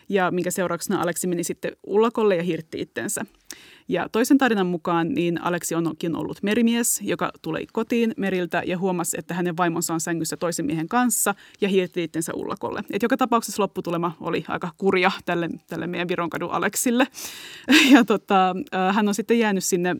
ja 0.08 0.30
minkä 0.30 0.50
seurauksena 0.50 1.02
Aleksi 1.02 1.26
meni 1.26 1.44
sitten 1.44 1.73
ullakolle 1.87 2.37
ja 2.37 2.42
hirtti 2.42 2.80
itsensä. 2.80 3.25
Ja 3.88 4.08
toisen 4.08 4.38
tarinan 4.38 4.66
mukaan 4.66 5.08
niin 5.08 5.42
Aleksi 5.42 5.74
onkin 5.74 6.16
ollut 6.16 6.42
merimies, 6.42 7.00
joka 7.02 7.30
tuli 7.42 7.66
kotiin 7.72 8.14
meriltä 8.16 8.62
ja 8.66 8.78
huomasi, 8.78 9.16
että 9.18 9.34
hänen 9.34 9.56
vaimonsa 9.56 9.94
on 9.94 10.00
sängyssä 10.00 10.36
toisen 10.36 10.66
miehen 10.66 10.88
kanssa 10.88 11.34
ja 11.60 11.68
hiirti 11.68 12.04
itsensä 12.04 12.32
ullakolle. 12.34 12.82
Et 12.90 13.02
joka 13.02 13.16
tapauksessa 13.16 13.62
lopputulema 13.62 14.16
oli 14.20 14.44
aika 14.48 14.70
kurja 14.78 15.10
tälle, 15.24 15.48
tälle 15.66 15.86
meidän 15.86 16.08
Vironkadun 16.08 16.50
Aleksille. 16.50 17.06
Ja 17.90 18.04
tota, 18.04 18.56
hän 18.92 19.08
on 19.08 19.14
sitten 19.14 19.38
jäänyt 19.38 19.64
sinne 19.64 19.96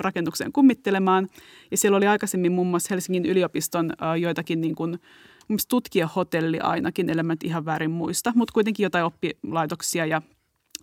rakennukseen 0.00 0.52
kummittelemaan 0.52 1.28
ja 1.70 1.76
siellä 1.76 1.96
oli 1.96 2.06
aikaisemmin 2.06 2.52
muun 2.52 2.66
muassa 2.66 2.88
Helsingin 2.90 3.26
yliopiston 3.26 3.92
joitakin 4.20 4.60
niin 4.60 4.74
kuin, 4.74 4.98
tutkijahotelli 5.68 6.60
ainakin, 6.60 7.10
mä 7.22 7.36
ihan 7.44 7.64
väärin 7.64 7.90
muista, 7.90 8.32
mutta 8.34 8.52
kuitenkin 8.52 8.84
jotain 8.84 9.04
oppilaitoksia 9.04 10.06
ja 10.06 10.22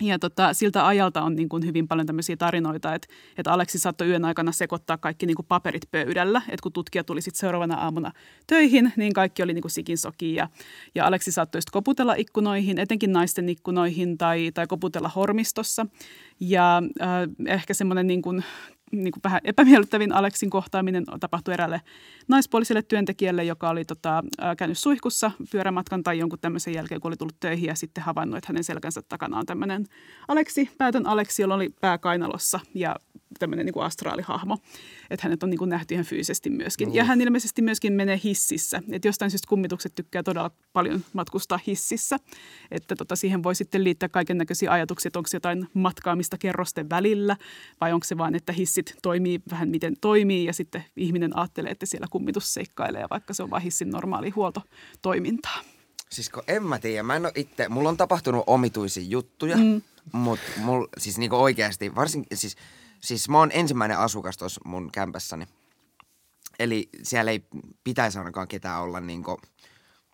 ja 0.02 0.20
tota, 0.20 0.54
siltä 0.54 0.88
ajalta 0.88 1.22
on 1.22 1.36
niin 1.36 1.50
kuin 1.50 1.66
hyvin 1.66 1.88
paljon 1.88 2.08
tämmöisiä 2.08 2.38
tarinoita, 2.38 2.96
että, 2.96 3.08
että 3.38 3.52
Aleksi 3.52 3.80
saattoi 3.80 4.08
yön 4.08 4.26
aikana 4.26 4.52
sekoittaa 4.52 4.98
kaikki 4.98 5.26
niin 5.26 5.36
kuin 5.36 5.46
paperit 5.46 5.92
pöydällä. 5.92 6.42
Että 6.50 6.64
kun 6.64 6.74
tutkija 6.74 7.04
tuli 7.04 7.22
sitten 7.22 7.40
seuraavana 7.40 7.76
aamuna 7.76 8.12
töihin, 8.48 8.94
niin 8.96 9.14
kaikki 9.14 9.44
oli 9.44 9.54
niin 9.54 9.62
kuin 9.62 9.72
sikin 9.72 9.98
soki. 9.98 10.36
Ja, 10.36 10.48
ja 10.96 11.06
Aleksi 11.06 11.32
saattoi 11.32 11.62
sitten 11.62 11.74
koputella 11.74 12.14
ikkunoihin, 12.14 12.80
etenkin 12.80 13.12
naisten 13.12 13.50
ikkunoihin 13.50 14.18
tai, 14.18 14.52
tai 14.54 14.68
koputella 14.68 15.12
hormistossa. 15.16 15.86
Ja 16.40 16.84
äh, 17.02 17.10
ehkä 17.48 17.74
semmoinen 17.74 18.08
niin 18.08 18.22
niin 18.92 19.12
kuin 19.12 19.24
vähän 19.24 19.42
epämiellyttävin 19.44 20.14
Aleksin 20.14 20.50
kohtaaminen 20.50 21.06
tapahtui 21.20 21.54
eräälle 21.54 21.82
naispuoliselle 22.28 22.82
työntekijälle, 22.82 23.44
joka 23.44 23.70
oli 23.70 23.86
tota, 23.86 24.24
käynyt 24.58 24.78
suihkussa 24.78 25.32
pyörämatkan 25.52 26.04
tai 26.04 26.20
jonkun 26.20 26.40
tämmöisen 26.40 26.74
jälkeen, 26.74 27.02
kun 27.02 27.10
oli 27.10 27.18
tullut 27.18 27.40
töihin 27.40 27.68
ja 27.68 27.76
sitten 27.76 28.04
havainnut, 28.04 28.38
että 28.38 28.48
hänen 28.50 28.64
selkänsä 28.64 29.02
takana 29.10 29.38
on 29.38 29.46
tämmöinen 29.46 29.86
Aleksi, 30.28 30.70
päätön 30.78 31.08
Aleksi, 31.08 31.42
jolla 31.42 31.56
oli 31.56 31.70
pää 31.82 31.98
kainalossa. 31.98 32.60
Ja 32.76 32.96
tämmöinen 33.40 33.66
niin 33.66 33.74
kuin 33.74 33.86
astraalihahmo. 33.86 34.58
Että 35.10 35.24
hänet 35.24 35.44
on 35.44 35.50
niin 35.50 35.58
kuin 35.58 35.70
nähty 35.70 35.94
ihan 35.94 36.06
fyysisesti 36.06 36.50
myöskin. 36.50 36.90
Mm. 36.90 36.96
Ja 36.96 37.04
hän 37.04 37.22
ilmeisesti 37.22 37.62
myöskin 37.62 37.94
menee 37.94 38.20
hississä. 38.24 38.82
Että 38.92 39.08
jostain 39.08 39.32
syystä 39.32 39.50
kummitukset 39.50 39.96
tykkää 39.96 40.24
todella 40.24 40.52
paljon 40.74 41.04
matkustaa 41.14 41.60
hississä. 41.68 42.18
Että 42.72 42.96
tota, 42.96 43.16
siihen 43.16 43.44
voi 43.44 43.56
sitten 43.56 43.84
liittää 43.84 44.10
kaiken 44.10 44.38
näköisiä 44.38 44.72
ajatuksia, 44.72 45.10
että 45.10 45.20
onko 45.20 45.30
jotain 45.34 45.68
matkaamista 45.74 46.38
kerrosten 46.38 46.90
välillä 46.90 47.38
vai 47.82 47.94
onko 47.94 48.04
se 48.04 48.18
vain, 48.18 48.36
että 48.36 48.54
hissit 48.54 48.96
toimii 49.02 49.42
vähän 49.52 49.70
miten 49.70 49.96
toimii 50.02 50.46
ja 50.46 50.54
sitten 50.54 50.86
ihminen 50.98 51.38
ajattelee, 51.38 51.72
että 51.72 51.86
siellä 51.86 52.08
kummitus 52.10 52.54
seikkailee, 52.54 53.06
vaikka 53.10 53.34
se 53.34 53.44
on 53.44 53.50
vain 53.50 53.64
hissin 53.64 53.90
normaali 53.90 54.30
huoltotoimintaa. 54.30 55.62
Siis 56.10 56.30
kun 56.30 56.44
en 56.48 56.64
mä 56.64 56.80
tiedä, 56.80 57.04
mä 57.04 57.16
en 57.16 57.26
ole 57.26 57.32
itse, 57.36 57.70
mulla 57.70 57.90
on 57.90 57.98
tapahtunut 57.98 58.44
omituisia 58.48 59.04
juttuja, 59.04 59.58
mm. 59.58 59.82
mutta 60.12 60.46
mulla 60.58 60.88
siis 60.98 61.18
niinku 61.18 61.36
oikeasti, 61.36 61.96
varsinkin 61.96 62.38
siis– 62.38 62.56
Siis 63.02 63.30
mä 63.30 63.38
oon 63.38 63.52
ensimmäinen 63.54 63.98
asukas 63.98 64.38
tuossa 64.38 64.62
mun 64.66 64.90
kämpässäni. 64.92 65.48
Eli 66.60 66.90
siellä 67.04 67.32
ei 67.32 67.46
pitäisi 67.84 68.18
ainakaan 68.18 68.48
ketään 68.48 68.82
olla 68.82 69.00
niinku 69.00 69.42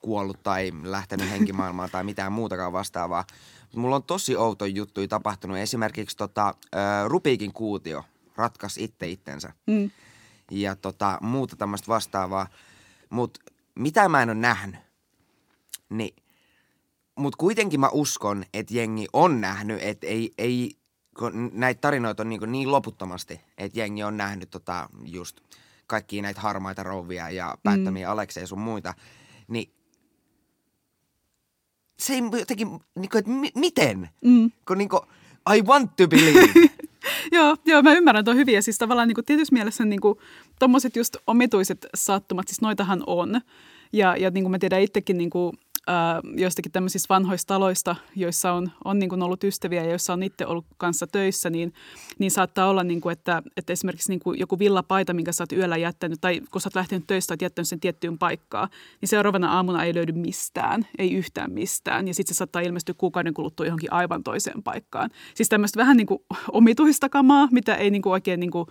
kuollut 0.02 0.44
tai 0.44 0.72
lähtenyt 0.84 1.30
henkimaailmaan 1.30 1.90
tai 1.90 2.04
mitään 2.04 2.32
muutakaan 2.32 2.74
vastaavaa. 2.74 3.26
Mulla 3.76 3.96
on 3.96 4.04
tosi 4.04 4.36
outo 4.36 4.66
juttu 4.66 5.08
tapahtunut. 5.08 5.58
Esimerkiksi 5.58 6.18
tota, 6.18 6.56
Rupiikin 7.08 7.54
kuutio 7.54 8.06
ratkas 8.36 8.78
itse 8.78 9.08
itsensä. 9.08 9.54
Mm. 9.68 9.92
Ja 10.52 10.76
tota, 10.76 11.18
muuta 11.22 11.56
tämmöistä 11.56 11.88
vastaavaa. 11.88 12.48
Mutta 13.10 13.40
mitä 13.76 14.10
mä 14.10 14.22
en 14.22 14.30
ole 14.30 14.38
nähnyt, 14.38 14.80
niin 15.90 16.16
mutta 17.18 17.38
kuitenkin 17.38 17.80
mä 17.80 17.90
uskon, 17.90 18.46
että 18.54 18.74
jengi 18.74 19.08
on 19.14 19.42
nähnyt, 19.42 19.80
että 19.82 20.08
ei, 20.08 20.32
ei 20.38 20.78
kun 21.20 21.52
näitä 21.54 21.82
tarinoita 21.82 22.24
on 22.24 22.30
niin, 22.30 22.52
niin 22.52 22.72
loputtomasti, 22.72 23.42
että 23.58 23.80
jengi 23.80 24.04
on 24.04 24.18
nähnyt 24.18 24.50
tota 24.50 24.90
just 25.06 25.42
kaikkia 25.88 26.22
näitä 26.22 26.42
harmaita 26.42 26.84
rouvia 26.84 27.30
ja 27.30 27.58
päättömiä 27.64 28.08
mm. 28.08 28.12
Alekseja 28.12 28.48
sun 28.48 28.60
muita, 28.60 28.94
niin 29.48 29.74
se 32.00 32.14
ei 32.14 32.22
jotenkin, 32.40 32.68
niin 32.96 33.10
kuin, 33.10 33.20
että 33.20 33.32
mi- 33.32 33.52
miten? 33.56 34.10
Mm. 34.22 34.52
Kun 34.68 34.78
niin 34.78 34.90
kuin, 34.90 35.02
I 35.56 35.62
want 35.62 35.96
to 35.96 36.08
believe. 36.08 36.70
joo, 37.38 37.58
joo, 37.66 37.82
mä 37.82 37.94
ymmärrän 37.94 38.26
tuon 38.26 38.38
hyvin. 38.38 38.56
Ja 38.56 38.62
siis 38.62 38.78
tavallaan 38.78 39.08
niin 39.08 39.16
kuin, 39.16 39.26
tietysti 39.26 39.54
mielessä 39.54 39.86
niin 39.86 40.02
kuin, 40.02 40.20
tommoset 40.60 40.96
just 40.96 41.18
omituiset 41.28 41.86
sattumat, 41.96 42.48
siis 42.48 42.62
noitahan 42.62 43.04
on. 43.08 43.42
Ja, 43.94 44.18
ja 44.18 44.32
niin 44.32 44.44
kuin 44.44 44.52
mä 44.52 44.60
tiedän 44.60 44.82
itsekin 44.82 45.18
niin 45.18 45.30
kuin, 45.30 45.58
joistakin 46.38 46.72
tämmöisistä 46.72 47.14
vanhoista 47.14 47.54
taloista, 47.54 47.96
joissa 48.16 48.54
on, 48.54 48.72
on 48.86 49.00
niin 49.00 49.10
kuin 49.10 49.24
ollut 49.24 49.44
ystäviä 49.44 49.84
ja 49.84 49.90
joissa 49.90 50.14
on 50.14 50.24
itse 50.24 50.46
ollut 50.46 50.66
kanssa 50.78 51.08
töissä, 51.08 51.50
niin, 51.50 51.74
niin 52.20 52.32
saattaa 52.32 52.70
olla, 52.70 52.84
niin 52.84 53.02
kuin, 53.02 53.14
että, 53.14 53.44
että 53.58 53.74
esimerkiksi 53.74 54.10
niin 54.10 54.20
kuin 54.20 54.40
joku 54.40 54.60
villapaita, 54.60 55.14
minkä 55.14 55.32
sä 55.32 55.44
oot 55.44 55.52
yöllä 55.52 55.78
jättänyt, 55.78 56.22
tai 56.22 56.42
kun 56.52 56.62
sä 56.62 56.68
oot 56.68 56.76
lähtenyt 56.76 57.08
töistä, 57.08 57.34
oot 57.34 57.42
jättänyt 57.42 57.68
sen 57.68 57.80
tiettyyn 57.80 58.18
paikkaan, 58.18 58.70
niin 59.02 59.10
seuraavana 59.10 59.54
aamuna 59.54 59.84
ei 59.84 59.96
löydy 59.96 60.12
mistään, 60.12 60.88
ei 60.98 61.14
yhtään 61.14 61.52
mistään, 61.52 62.08
ja 62.08 62.14
sitten 62.14 62.36
se 62.36 62.38
saattaa 62.38 62.62
ilmestyä 62.62 62.96
kuukauden 62.98 63.34
kuluttua 63.34 63.66
johonkin 63.66 63.94
aivan 63.94 64.24
toiseen 64.24 64.64
paikkaan. 64.64 65.10
Siis 65.36 65.50
tämmöistä 65.50 65.80
vähän 65.80 65.98
niin 65.98 66.08
kuin 66.08 66.20
omituista 66.52 67.10
kamaa, 67.10 67.48
mitä 67.52 67.76
ei 67.76 67.90
niin 67.90 68.02
kuin 68.02 68.14
oikein 68.14 68.40
niin 68.40 68.52
kuin 68.52 68.68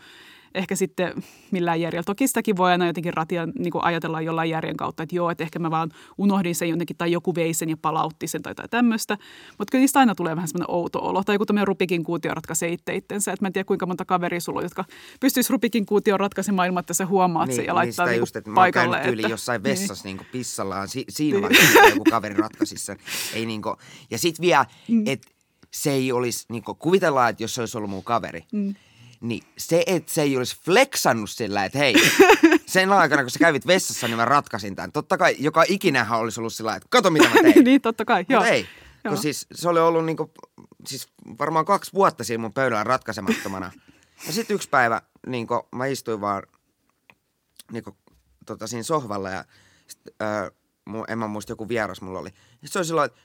ehkä 0.56 0.76
sitten 0.76 1.12
millään 1.50 1.80
järjellä. 1.80 2.04
Toki 2.04 2.26
sitäkin 2.26 2.56
voi 2.56 2.70
aina 2.70 2.86
jotenkin 2.86 3.14
ratia, 3.14 3.46
niin 3.58 3.70
kuin 3.70 3.84
ajatella 3.84 4.20
jollain 4.20 4.50
järjen 4.50 4.76
kautta, 4.76 5.02
että 5.02 5.16
joo, 5.16 5.30
että 5.30 5.44
ehkä 5.44 5.58
mä 5.58 5.70
vaan 5.70 5.90
unohdin 6.18 6.54
sen 6.54 6.68
jotenkin 6.68 6.96
tai 6.96 7.12
joku 7.12 7.34
vei 7.34 7.54
sen 7.54 7.70
ja 7.70 7.76
palautti 7.76 8.26
sen 8.26 8.42
tai 8.42 8.50
jotain 8.50 8.70
tämmöistä. 8.70 9.18
Mutta 9.58 9.70
kyllä 9.70 9.82
niistä 9.82 9.98
aina 9.98 10.14
tulee 10.14 10.36
vähän 10.36 10.48
semmoinen 10.48 10.70
outo 10.74 10.98
olo. 10.98 11.24
Tai 11.24 11.38
kun 11.38 11.46
tämmöinen 11.46 11.66
Rubikin 11.66 12.04
kuutio 12.04 12.34
ratkaisee 12.34 12.68
itse 12.68 12.94
itsensä. 12.94 13.32
Että 13.32 13.44
mä 13.44 13.46
en 13.46 13.52
tiedä 13.52 13.66
kuinka 13.66 13.86
monta 13.86 14.04
kaveria 14.04 14.40
sulla 14.40 14.58
on, 14.58 14.64
jotka 14.64 14.84
pystyisi 15.20 15.52
Rubikin 15.52 15.86
kuutio 15.86 16.16
ratkaisemaan 16.16 16.68
ilman, 16.68 16.80
että 16.80 16.94
sä 16.94 17.06
huomaat 17.06 17.48
niin, 17.48 17.56
sen 17.56 17.64
ja 17.64 17.72
niin 17.72 17.76
laittaa 17.76 18.06
niin 18.06 18.18
just, 18.18 18.36
että 18.36 18.50
paikalle. 18.54 18.96
Mä 18.96 19.02
että, 19.02 19.28
jossain 19.28 19.62
niin. 19.62 19.70
vessassa 19.70 20.08
niin. 20.08 20.16
niin 20.16 20.26
pissallaan 20.32 20.88
si- 20.88 21.04
siinä 21.08 21.42
vaiheessa, 21.42 21.80
joku 21.80 22.04
kaveri 22.10 22.34
ratkaisisi 22.34 22.84
sen. 22.84 22.96
Ei 23.34 23.46
niin 23.46 23.62
kuin, 23.62 23.76
ja 24.10 24.18
sitten 24.18 24.42
vielä, 24.42 24.66
mm. 24.88 25.02
että 25.06 25.28
se 25.70 25.90
ei 25.90 26.12
olisi, 26.12 26.46
niin 26.48 26.62
kuin, 26.62 26.78
kuvitellaan, 26.78 27.30
että 27.30 27.42
jos 27.42 27.54
se 27.54 27.60
olisi 27.60 27.78
ollut 27.78 27.90
mun 27.90 28.04
kaveri, 28.04 28.44
mm 28.52 28.74
niin 29.20 29.42
se, 29.58 29.82
että 29.86 30.12
se 30.12 30.22
ei 30.22 30.36
olisi 30.36 30.56
flexannut 30.64 31.30
sillä, 31.30 31.64
että 31.64 31.78
hei, 31.78 31.94
sen 32.66 32.92
aikana 32.92 33.22
kun 33.22 33.30
sä 33.30 33.38
kävit 33.38 33.66
vessassa, 33.66 34.06
niin 34.06 34.16
mä 34.16 34.24
ratkaisin 34.24 34.76
tämän. 34.76 34.92
Totta 34.92 35.18
kai 35.18 35.36
joka 35.38 35.64
ikinähän 35.68 36.18
olisi 36.18 36.40
ollut 36.40 36.54
sillä, 36.54 36.76
että 36.76 36.88
kato 36.90 37.10
mitä 37.10 37.28
mä 37.28 37.34
tein. 37.42 37.64
niin, 37.64 37.80
totta 37.80 38.04
kai, 38.04 38.26
joo. 38.28 38.40
Mutta 38.40 38.54
ei, 38.54 38.66
joo. 39.04 39.14
kun 39.14 39.22
siis 39.22 39.46
se 39.52 39.68
oli 39.68 39.80
ollut 39.80 40.04
niinku, 40.04 40.32
siis 40.86 41.08
varmaan 41.38 41.64
kaksi 41.64 41.92
vuotta 41.92 42.24
siinä 42.24 42.40
mun 42.40 42.52
pöydällä 42.52 42.84
ratkaisemattomana. 42.84 43.72
ja 44.26 44.32
sitten 44.32 44.54
yksi 44.54 44.68
päivä 44.68 45.02
niinku, 45.26 45.68
mä 45.72 45.86
istuin 45.86 46.20
vaan 46.20 46.42
niinku, 47.72 47.96
tota, 48.46 48.66
siinä 48.66 48.82
sohvalla 48.82 49.30
ja 49.30 49.44
sit, 49.86 50.00
öö, 50.22 50.50
mun, 50.84 51.04
en 51.08 51.18
mä 51.18 51.26
muista 51.26 51.52
joku 51.52 51.68
vieras 51.68 52.00
mulla 52.00 52.18
oli. 52.18 52.30
Ja 52.62 52.68
se 52.68 52.78
oli 52.78 52.86
silloin, 52.86 53.06
että 53.06 53.20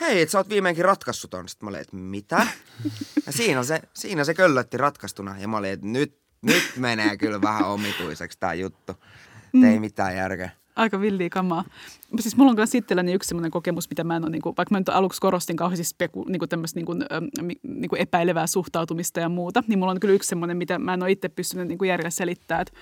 hei, 0.00 0.22
että 0.22 0.32
sä 0.32 0.38
oot 0.38 0.48
viimeinkin 0.48 0.84
ratkaissut 0.84 1.30
ton. 1.30 1.48
Sitten 1.48 1.66
mä 1.66 1.68
olin, 1.70 1.80
että 1.80 1.96
mitä? 1.96 2.46
Ja 3.26 3.32
siinä 3.32 3.62
se, 3.62 3.82
siinä 3.94 4.24
se 4.24 4.34
köllötti 4.34 4.76
ratkaistuna. 4.76 5.38
Ja 5.38 5.48
mä 5.48 5.56
olin, 5.56 5.70
että 5.70 5.86
nyt 5.86 6.22
nyt 6.42 6.62
menee 6.76 7.16
kyllä 7.16 7.40
vähän 7.42 7.64
omituiseksi 7.64 8.38
tämä 8.40 8.54
juttu. 8.54 8.92
Mm. 9.52 9.64
Ei 9.64 9.80
mitään 9.80 10.16
järkeä. 10.16 10.50
Aika 10.76 11.00
villiä 11.00 11.28
kamaa. 11.30 11.64
Siis 12.20 12.36
mulla 12.36 12.50
on 12.50 12.56
myös 12.56 12.74
itselläni 12.74 13.12
yksi 13.12 13.28
sellainen 13.28 13.50
kokemus, 13.50 13.90
mitä 13.90 14.04
mä 14.04 14.16
en 14.16 14.22
ole, 14.22 14.30
niin 14.30 14.42
kuin, 14.42 14.54
vaikka 14.56 14.74
mä 14.74 14.80
nyt 14.80 14.88
aluksi 14.88 15.20
korostin 15.20 15.56
kauheasti 15.56 15.84
speku, 15.84 16.24
niin 16.28 16.38
kuin 16.38 16.48
tämmöistä 16.48 16.78
niin 16.78 16.86
kuin, 16.86 17.04
niin 17.62 17.88
kuin 17.88 18.00
epäilevää 18.00 18.46
suhtautumista 18.46 19.20
ja 19.20 19.28
muuta, 19.28 19.62
niin 19.66 19.78
mulla 19.78 19.92
on 19.92 20.00
kyllä 20.00 20.14
yksi 20.14 20.28
semmoinen, 20.28 20.56
mitä 20.56 20.78
mä 20.78 20.94
en 20.94 21.02
ole 21.02 21.10
itse 21.10 21.28
pystynyt 21.28 21.68
niin 21.68 21.78
kuin 21.78 21.88
järjellä 21.88 22.10
selittämään. 22.10 22.62
Että 22.62 22.72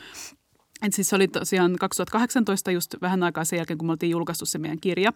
et 0.83 0.93
siis 0.93 1.09
se 1.09 1.17
oli 1.17 1.29
tosiaan 1.29 1.77
2018 1.81 2.71
just 2.71 2.95
vähän 3.03 3.23
aikaa 3.23 3.45
sen 3.45 3.57
jälkeen, 3.57 3.79
kun 3.79 3.87
me 3.87 3.93
oltiin 3.93 4.11
julkaistu 4.11 4.47
se 4.47 4.59
meidän 4.59 4.81
kirja. 4.81 5.13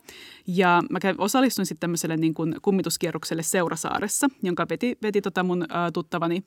Ja 0.47 0.83
mä 0.91 1.01
kävin, 1.01 1.21
osallistuin 1.21 1.67
sitten 1.67 1.81
tämmöiselle 1.81 2.17
niin 2.17 2.35
kuin 2.35 2.57
kummituskierrokselle 2.63 3.43
Seurasaaressa, 3.43 4.29
jonka 4.43 4.67
veti, 4.71 4.99
veti 5.03 5.21
tota 5.21 5.43
mun 5.43 5.63
ä, 5.63 5.67
tuttavani 5.93 6.45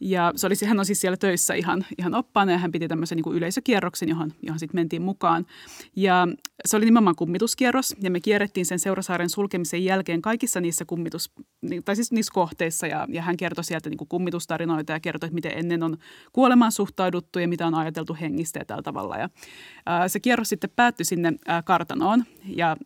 ja 0.00 0.32
se 0.36 0.46
oli, 0.46 0.54
hän 0.66 0.78
on 0.78 0.86
siis 0.86 1.00
siellä 1.00 1.16
töissä 1.16 1.54
ihan, 1.54 1.84
ihan 1.98 2.14
oppaana 2.14 2.52
ja 2.52 2.58
hän 2.58 2.72
piti 2.72 2.88
tämmöisen 2.88 3.16
niin 3.16 3.24
kuin 3.24 3.36
yleisökierroksen, 3.36 4.08
johon, 4.08 4.32
johon 4.42 4.58
sitten 4.58 4.80
mentiin 4.80 5.02
mukaan. 5.02 5.46
Ja 5.96 6.28
se 6.66 6.76
oli 6.76 6.84
nimenomaan 6.84 7.16
kummituskierros 7.16 7.96
ja 8.02 8.10
me 8.10 8.20
kierrettiin 8.20 8.66
sen 8.66 8.78
Seurasaaren 8.78 9.30
sulkemisen 9.30 9.84
jälkeen 9.84 10.22
kaikissa 10.22 10.60
niissä 10.60 10.84
kummitus, 10.84 11.32
tai 11.84 11.96
siis 11.96 12.12
niissä 12.12 12.32
kohteissa 12.34 12.86
ja, 12.86 13.06
ja 13.10 13.22
hän 13.22 13.36
kertoi 13.36 13.64
sieltä 13.64 13.90
niin 13.90 13.98
kuin 13.98 14.08
kummitustarinoita 14.08 14.92
ja 14.92 15.00
kertoi, 15.00 15.26
että 15.26 15.34
miten 15.34 15.58
ennen 15.58 15.82
on 15.82 15.96
kuolemaan 16.32 16.72
suhtauduttu 16.72 17.38
ja 17.38 17.48
mitä 17.48 17.66
on 17.66 17.74
ajateltu 17.74 18.16
hengistä 18.20 18.58
ja 18.58 18.64
tällä 18.64 18.82
tavalla. 18.82 19.16
Ja, 19.16 19.28
ää, 19.86 20.08
se 20.08 20.20
kierros 20.20 20.48
sitten 20.48 20.70
päättyi 20.76 21.04
sinne 21.04 21.32
ää, 21.46 21.62
kartanoon 21.62 22.24
ja 22.46 22.76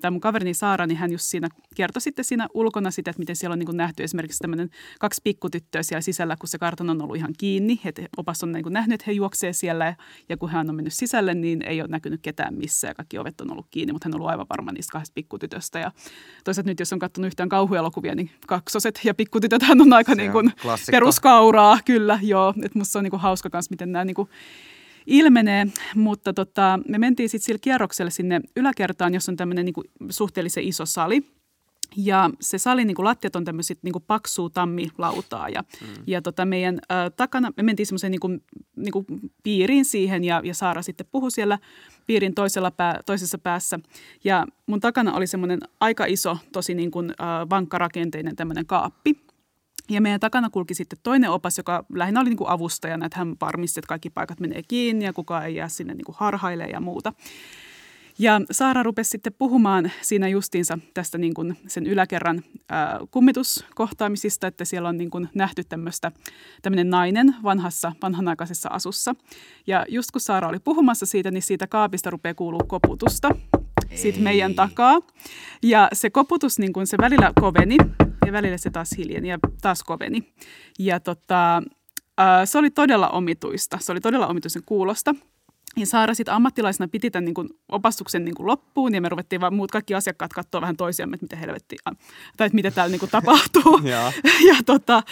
tämä 0.00 0.10
mun 0.10 0.20
kaverini 0.20 0.54
Saara, 0.54 0.86
niin 0.86 0.98
hän 0.98 1.12
just 1.12 1.24
siinä 1.24 1.48
kertoi 1.74 2.00
sitten 2.00 2.24
siinä 2.24 2.48
ulkona 2.54 2.90
sitä, 2.90 3.10
että 3.10 3.18
miten 3.18 3.36
siellä 3.36 3.52
on 3.52 3.58
niin 3.58 3.66
kuin 3.66 3.76
nähty 3.76 4.02
esimerkiksi 4.02 4.38
tämmöinen 4.38 4.70
kaksi 5.00 5.20
pikkutyttöä 5.24 5.82
siellä 5.82 6.00
sisällä, 6.00 6.36
kun 6.38 6.48
se 6.48 6.58
kartano 6.58 6.92
on 6.92 7.02
ollut 7.02 7.16
ihan 7.16 7.34
kiinni. 7.38 7.80
Että 7.84 8.02
opas 8.16 8.42
on 8.42 8.52
niin 8.52 8.62
kuin 8.62 8.72
nähnyt, 8.72 8.94
että 8.94 9.04
he 9.06 9.12
juoksee 9.12 9.52
siellä 9.52 9.94
ja 10.28 10.36
kun 10.36 10.50
hän 10.50 10.70
on 10.70 10.76
mennyt 10.76 10.92
sisälle, 10.92 11.34
niin 11.34 11.62
ei 11.62 11.80
ole 11.80 11.88
näkynyt 11.88 12.20
ketään 12.22 12.54
missään 12.54 12.90
ja 12.90 12.94
kaikki 12.94 13.18
ovet 13.18 13.40
on 13.40 13.50
ollut 13.50 13.66
kiinni, 13.70 13.92
mutta 13.92 14.08
hän 14.08 14.14
on 14.14 14.20
ollut 14.20 14.30
aivan 14.30 14.46
varma 14.50 14.72
niistä 14.72 14.92
kahdesta 14.92 15.14
pikkutytöstä. 15.14 15.78
Ja 15.78 15.92
toisaalta 16.44 16.70
nyt, 16.70 16.80
jos 16.80 16.92
on 16.92 16.98
katsonut 16.98 17.26
yhtään 17.26 17.48
kauhuelokuvia, 17.48 18.14
niin 18.14 18.30
kaksoset 18.46 19.00
ja 19.04 19.14
pikkutytöt 19.14 19.62
hän 19.62 19.80
on 19.80 19.92
aika 19.92 20.14
niin 20.14 20.32
kuin 20.32 20.52
peruskauraa, 20.90 21.78
kyllä, 21.84 22.18
joo. 22.22 22.54
Että 22.62 22.78
musta 22.78 22.92
se 22.92 22.98
on 22.98 23.04
niin 23.04 23.10
kuin 23.10 23.20
hauska 23.20 23.50
kanssa, 23.50 23.70
miten 23.70 23.92
nämä 23.92 24.04
niin 24.04 24.14
kuin 24.14 24.28
ilmenee, 25.06 25.66
mutta 25.94 26.32
tota, 26.32 26.78
me 26.88 26.98
mentiin 26.98 27.28
sitten 27.28 27.46
sillä 27.46 27.58
kierrokselle 27.62 28.10
sinne 28.10 28.40
yläkertaan, 28.56 29.14
jossa 29.14 29.32
on 29.32 29.36
tämmöinen 29.36 29.64
niin 29.64 30.10
suhteellisen 30.10 30.64
iso 30.64 30.86
sali. 30.86 31.37
Ja 31.96 32.30
se 32.40 32.58
salin 32.58 32.86
niin 32.86 33.04
lattiat 33.04 33.36
on 33.36 33.44
tämmöiset 33.44 33.78
niin 33.82 33.94
paksua 34.06 34.50
tammilautaa 34.50 35.48
ja, 35.48 35.62
mm. 35.80 36.02
ja 36.06 36.22
tota 36.22 36.44
meidän 36.44 36.78
ä, 36.92 37.10
takana, 37.10 37.52
me 37.56 37.62
mentiin 37.62 37.86
semmoiseen 37.86 38.10
niin 38.10 38.42
niin 38.76 39.30
piiriin 39.42 39.84
siihen 39.84 40.24
ja, 40.24 40.40
ja 40.44 40.54
Saara 40.54 40.82
sitten 40.82 41.06
puhui 41.12 41.30
siellä 41.30 41.58
piirin 42.06 42.34
toisella 42.34 42.70
pää, 42.70 43.00
toisessa 43.06 43.38
päässä. 43.38 43.78
Ja 44.24 44.46
mun 44.66 44.80
takana 44.80 45.14
oli 45.14 45.26
semmoinen 45.26 45.58
aika 45.80 46.04
iso, 46.04 46.38
tosi 46.52 46.74
niin 46.74 46.90
kuin, 46.90 47.10
ä, 47.10 47.14
vankkarakenteinen 47.50 48.36
tämmöinen 48.36 48.66
kaappi. 48.66 49.16
Ja 49.90 50.00
meidän 50.00 50.20
takana 50.20 50.50
kulki 50.50 50.74
sitten 50.74 50.98
toinen 51.02 51.30
opas, 51.30 51.58
joka 51.58 51.84
lähinnä 51.94 52.20
oli 52.20 52.28
niin 52.28 52.36
kuin 52.36 52.50
avustajana, 52.50 53.06
että 53.06 53.18
hän 53.18 53.36
varmisti, 53.40 53.80
että 53.80 53.88
kaikki 53.88 54.10
paikat 54.10 54.40
menee 54.40 54.62
kiinni 54.68 55.04
ja 55.04 55.12
kukaan 55.12 55.46
ei 55.46 55.54
jää 55.54 55.68
sinne 55.68 55.94
niin 55.94 56.04
kuin 56.04 56.16
harhailemaan 56.18 56.72
ja 56.72 56.80
muuta. 56.80 57.12
Ja 58.18 58.40
Saara 58.50 58.82
rupesi 58.82 59.10
sitten 59.10 59.32
puhumaan 59.38 59.90
siinä 60.00 60.28
justiinsa 60.28 60.78
tästä 60.94 61.18
niin 61.18 61.34
kuin 61.34 61.58
sen 61.66 61.86
yläkerran 61.86 62.42
ää, 62.68 62.98
kummituskohtaamisista, 63.10 64.46
että 64.46 64.64
siellä 64.64 64.88
on 64.88 64.98
niin 64.98 65.10
kuin 65.10 65.28
nähty 65.34 65.64
tämmöistä, 65.64 66.12
tämmöinen 66.62 66.90
nainen 66.90 67.34
vanhassa, 67.42 67.92
vanhanaikaisessa 68.02 68.68
asussa. 68.72 69.14
Ja 69.66 69.86
just 69.88 70.10
kun 70.10 70.20
Saara 70.20 70.48
oli 70.48 70.58
puhumassa 70.58 71.06
siitä, 71.06 71.30
niin 71.30 71.42
siitä 71.42 71.66
kaapista 71.66 72.10
rupeaa 72.10 72.34
kuulua 72.34 72.64
koputusta 72.66 73.28
siitä 73.94 74.18
meidän 74.18 74.54
takaa. 74.54 74.98
Ja 75.62 75.88
se 75.92 76.10
koputus, 76.10 76.58
niin 76.58 76.72
kuin 76.72 76.86
se 76.86 76.96
välillä 76.98 77.32
koveni 77.40 77.76
ja 78.26 78.32
välillä 78.32 78.56
se 78.56 78.70
taas 78.70 78.90
hiljeni 78.98 79.28
ja 79.28 79.38
taas 79.62 79.82
koveni. 79.82 80.32
Ja 80.78 81.00
tota, 81.00 81.62
se 82.44 82.58
oli 82.58 82.70
todella 82.70 83.08
omituista. 83.08 83.78
Se 83.80 83.92
oli 83.92 84.00
todella 84.00 84.26
omituisen 84.26 84.62
kuulosta. 84.66 85.14
Ja 85.78 85.86
Saara 85.86 86.14
sitten 86.14 86.34
ammattilaisena 86.34 86.88
piti 86.88 87.10
tämän 87.10 87.24
niin 87.24 87.34
kuin 87.34 87.48
opastuksen 87.68 88.24
niin 88.24 88.34
kuin 88.34 88.46
loppuun 88.46 88.94
ja 88.94 89.00
me 89.00 89.08
ruvettiin 89.08 89.40
vaan 89.40 89.54
muut 89.54 89.70
kaikki 89.70 89.94
asiakkaat 89.94 90.32
katsoa 90.32 90.60
vähän 90.60 90.76
toisiamme, 90.76 91.14
että 91.14 91.24
mitä 91.24 91.36
helvettiä, 91.36 91.78
tai 92.36 92.46
että 92.46 92.54
mitä 92.54 92.70
täällä 92.70 92.90
niin 92.90 93.00
kuin 93.00 93.10
tapahtuu. 93.20 93.80
ja, 93.84 94.12
ja, 94.48 94.54
tota, 94.66 95.02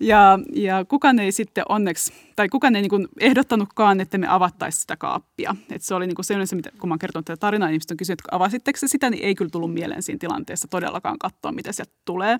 ja, 0.00 0.38
ja 0.54 0.84
kukaan 0.84 1.18
ei 1.18 1.32
sitten 1.32 1.64
onneksi, 1.68 2.12
tai 2.36 2.48
kukaan 2.48 2.76
ei 2.76 2.82
niin 2.82 2.90
kuin 2.90 3.08
ehdottanutkaan, 3.20 4.00
että 4.00 4.18
me 4.18 4.26
avattaisiin 4.28 4.80
sitä 4.80 4.96
kaappia. 4.96 5.56
Et 5.70 5.82
se 5.82 5.94
oli 5.94 6.06
niin 6.06 6.14
kuin 6.14 6.24
se, 6.24 6.56
mitä, 6.56 6.70
kun 6.80 6.88
mä 6.88 6.92
oon 6.92 6.98
kertonut 6.98 7.24
tätä 7.24 7.36
tarinaa, 7.40 7.68
niin 7.68 7.74
ihmiset 7.74 7.90
on 7.90 7.96
kysynyt, 7.96 8.20
että 8.20 8.36
avasitteko 8.36 8.78
sitä, 8.86 9.10
niin 9.10 9.24
ei 9.24 9.34
kyllä 9.34 9.50
tullut 9.50 9.74
mieleen 9.74 10.02
siinä 10.02 10.18
tilanteessa 10.18 10.68
todellakaan 10.68 11.18
katsoa, 11.18 11.52
mitä 11.52 11.72
sieltä 11.72 11.92
tulee. 12.04 12.38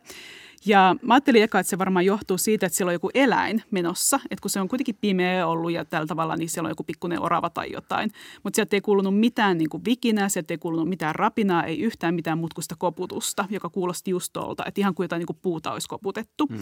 Ja 0.67 0.97
mä 1.03 1.15
ajattelin 1.15 1.43
eka, 1.43 1.61
että 1.61 1.71
se 1.71 1.79
varmaan 1.79 2.05
johtuu 2.05 2.39
siitä, 2.39 2.67
että 2.67 2.77
siellä 2.77 2.91
on 2.91 2.95
joku 2.95 3.11
eläin 3.15 3.63
menossa. 3.71 4.21
Että 4.31 4.43
kun 4.43 4.51
se 4.51 4.61
on 4.61 4.69
kuitenkin 4.69 4.99
pimeä 5.01 5.47
ollut 5.47 5.73
ja 5.73 5.85
tällä 5.85 6.07
tavalla, 6.07 6.37
niin 6.37 6.49
siellä 6.49 6.67
on 6.67 6.71
joku 6.71 6.85
pikkuinen 6.85 7.23
orava 7.23 7.51
tai 7.51 7.73
jotain. 7.73 8.11
Mutta 8.43 8.57
sieltä 8.57 8.77
ei 8.77 8.81
kuulunut 8.81 9.21
mitään 9.21 9.59
niin 9.59 9.69
kuin 9.69 9.85
vikinää, 9.85 10.29
sieltä 10.29 10.55
ei 10.55 10.59
kuulunut 10.59 10.89
mitään 10.89 11.15
rapinaa, 11.15 11.65
ei 11.65 11.81
yhtään 11.81 12.15
mitään 12.15 12.39
mutkusta 12.39 12.75
koputusta, 12.79 13.45
joka 13.51 13.69
kuulosti 13.69 14.11
just 14.11 14.33
tuolta. 14.33 14.65
Että 14.67 14.81
ihan 14.81 14.95
kuin 14.95 15.05
jotain 15.05 15.21
niin 15.21 15.27
kuin 15.27 15.39
puuta 15.43 15.73
olisi 15.73 15.89
koputettu. 15.89 16.47
Mm. 16.47 16.59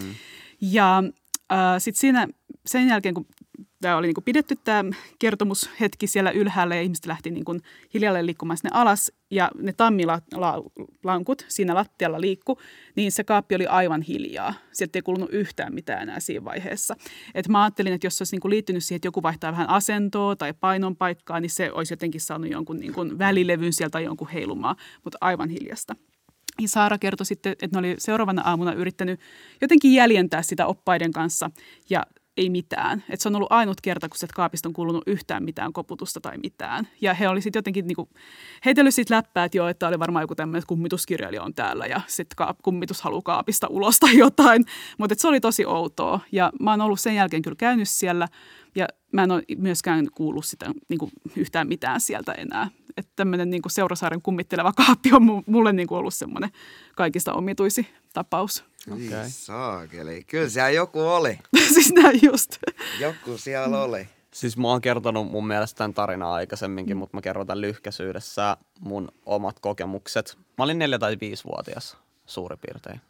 Ja 0.60 1.02
äh, 1.52 1.58
sitten 1.78 2.00
siinä 2.00 2.28
sen 2.66 2.88
jälkeen, 2.88 3.14
kun 3.14 3.26
tämä 3.80 3.96
oli 3.96 4.06
niin 4.06 4.14
kuin 4.14 4.24
pidetty 4.24 4.56
tämä 4.64 4.90
kertomushetki 5.18 6.06
siellä 6.06 6.30
ylhäällä 6.30 6.74
ja 6.74 6.82
ihmiset 6.82 7.06
lähti 7.06 7.30
niin 7.30 7.44
kuin 7.44 7.60
hiljalleen 7.94 8.26
liikkumaan 8.26 8.56
sinne 8.56 8.70
alas 8.72 9.12
ja 9.30 9.50
ne 9.58 9.72
tammilankut 9.72 11.44
siinä 11.48 11.74
lattialla 11.74 12.20
liikku, 12.20 12.58
niin 12.96 13.12
se 13.12 13.24
kaappi 13.24 13.54
oli 13.54 13.66
aivan 13.66 14.02
hiljaa. 14.02 14.54
Sieltä 14.72 14.98
ei 14.98 15.02
kuulunut 15.02 15.32
yhtään 15.32 15.74
mitään 15.74 16.02
enää 16.02 16.20
siinä 16.20 16.44
vaiheessa. 16.44 16.96
Et 17.34 17.48
mä 17.48 17.62
ajattelin, 17.62 17.92
että 17.92 18.06
jos 18.06 18.18
se 18.18 18.22
olisi 18.22 18.34
niin 18.34 18.40
kuin 18.40 18.50
liittynyt 18.50 18.84
siihen, 18.84 18.96
että 18.96 19.08
joku 19.08 19.22
vaihtaa 19.22 19.52
vähän 19.52 19.68
asentoa 19.68 20.36
tai 20.36 20.54
painon 20.60 20.96
paikkaa, 20.96 21.40
niin 21.40 21.50
se 21.50 21.72
olisi 21.72 21.92
jotenkin 21.92 22.20
saanut 22.20 22.50
jonkun 22.50 22.76
niin 22.76 22.92
kuin 22.92 23.18
välilevyn 23.18 23.72
sieltä 23.72 23.92
tai 23.92 24.04
jonkun 24.04 24.28
heilumaa, 24.28 24.76
mutta 25.04 25.18
aivan 25.20 25.48
hiljasta. 25.48 25.96
Ja 26.60 26.68
Saara 26.68 26.98
kertoi 26.98 27.26
sitten, 27.26 27.52
että 27.52 27.68
ne 27.72 27.78
oli 27.78 27.94
seuraavana 27.98 28.42
aamuna 28.42 28.72
yrittänyt 28.72 29.20
jotenkin 29.60 29.94
jäljentää 29.94 30.42
sitä 30.42 30.66
oppaiden 30.66 31.12
kanssa. 31.12 31.50
Ja 31.90 32.06
ei 32.40 32.50
mitään. 32.50 33.04
Et 33.08 33.20
se 33.20 33.28
on 33.28 33.36
ollut 33.36 33.52
ainut 33.52 33.80
kerta, 33.80 34.08
kun 34.08 34.18
sieltä 34.18 34.34
kaapista 34.34 34.68
on 34.68 34.72
kuulunut 34.72 35.02
yhtään 35.06 35.44
mitään 35.44 35.72
koputusta 35.72 36.20
tai 36.20 36.38
mitään. 36.38 36.88
Ja 37.00 37.14
he 37.14 37.28
oli 37.28 37.40
sitten 37.40 37.58
jotenkin 37.58 37.86
niinku, 37.86 38.08
heitellyt 38.64 38.94
siitä 38.94 39.14
läppää, 39.14 39.44
että 39.44 39.58
joo, 39.58 39.68
että 39.68 39.88
oli 39.88 39.98
varmaan 39.98 40.22
joku 40.22 40.34
tämmöinen, 40.34 40.62
kummituskirjailija 40.66 41.42
on 41.42 41.54
täällä 41.54 41.86
ja 41.86 42.00
sitten 42.06 42.36
kaap, 42.36 42.58
kummitus 42.62 43.02
haluaa 43.02 43.22
kaapista 43.22 43.66
ulos 43.70 43.98
tai 43.98 44.18
jotain. 44.18 44.64
Mutta 44.98 45.14
se 45.18 45.28
oli 45.28 45.40
tosi 45.40 45.66
outoa. 45.66 46.20
Ja 46.32 46.52
mä 46.60 46.70
oon 46.70 46.80
ollut 46.80 47.00
sen 47.00 47.14
jälkeen 47.14 47.42
kyllä 47.42 47.56
käynyt 47.56 47.88
siellä 47.88 48.28
ja 48.74 48.88
mä 49.12 49.22
en 49.22 49.30
ole 49.30 49.42
myöskään 49.58 50.06
kuullut 50.14 50.44
sitä 50.44 50.66
niin 50.88 50.98
kuin 50.98 51.10
yhtään 51.36 51.68
mitään 51.68 52.00
sieltä 52.00 52.32
enää. 52.32 52.70
Että 53.00 53.12
tämmöinen 53.16 53.50
niin 53.50 53.62
kuin 53.62 53.72
Seurasaaren 53.72 54.22
kummitteleva 54.22 54.72
kaappi 54.72 55.12
on 55.12 55.42
mulle 55.46 55.72
niin 55.72 55.88
kuin 55.88 55.98
ollut 55.98 56.14
semmoinen 56.14 56.50
kaikista 56.96 57.32
omituisi 57.32 57.86
tapaus. 58.12 58.64
Okay. 58.90 59.24
Saakeli. 59.28 60.24
Kyllä 60.24 60.48
siellä 60.48 60.70
joku 60.70 61.00
oli. 61.00 61.38
siis 61.74 61.92
näin 61.92 62.20
just. 62.22 62.56
Joku 62.98 63.38
siellä 63.38 63.82
oli. 63.82 64.08
Siis 64.34 64.56
mä 64.56 64.68
oon 64.68 64.80
kertonut 64.80 65.30
mun 65.30 65.46
mielestä 65.46 65.78
tämän 65.78 65.94
tarinaa 65.94 66.34
aikaisemminkin, 66.34 66.96
mm. 66.96 66.98
mutta 66.98 67.16
mä 67.16 67.20
kerron 67.20 67.46
tämän 67.46 67.60
lyhkäisyydessä 67.60 68.56
mun 68.80 69.08
omat 69.26 69.60
kokemukset. 69.60 70.38
Mä 70.58 70.64
olin 70.64 70.78
neljä 70.78 70.98
tai 70.98 71.16
viisivuotias 71.20 71.96
suurin 72.26 72.58
piirtein. 72.58 73.00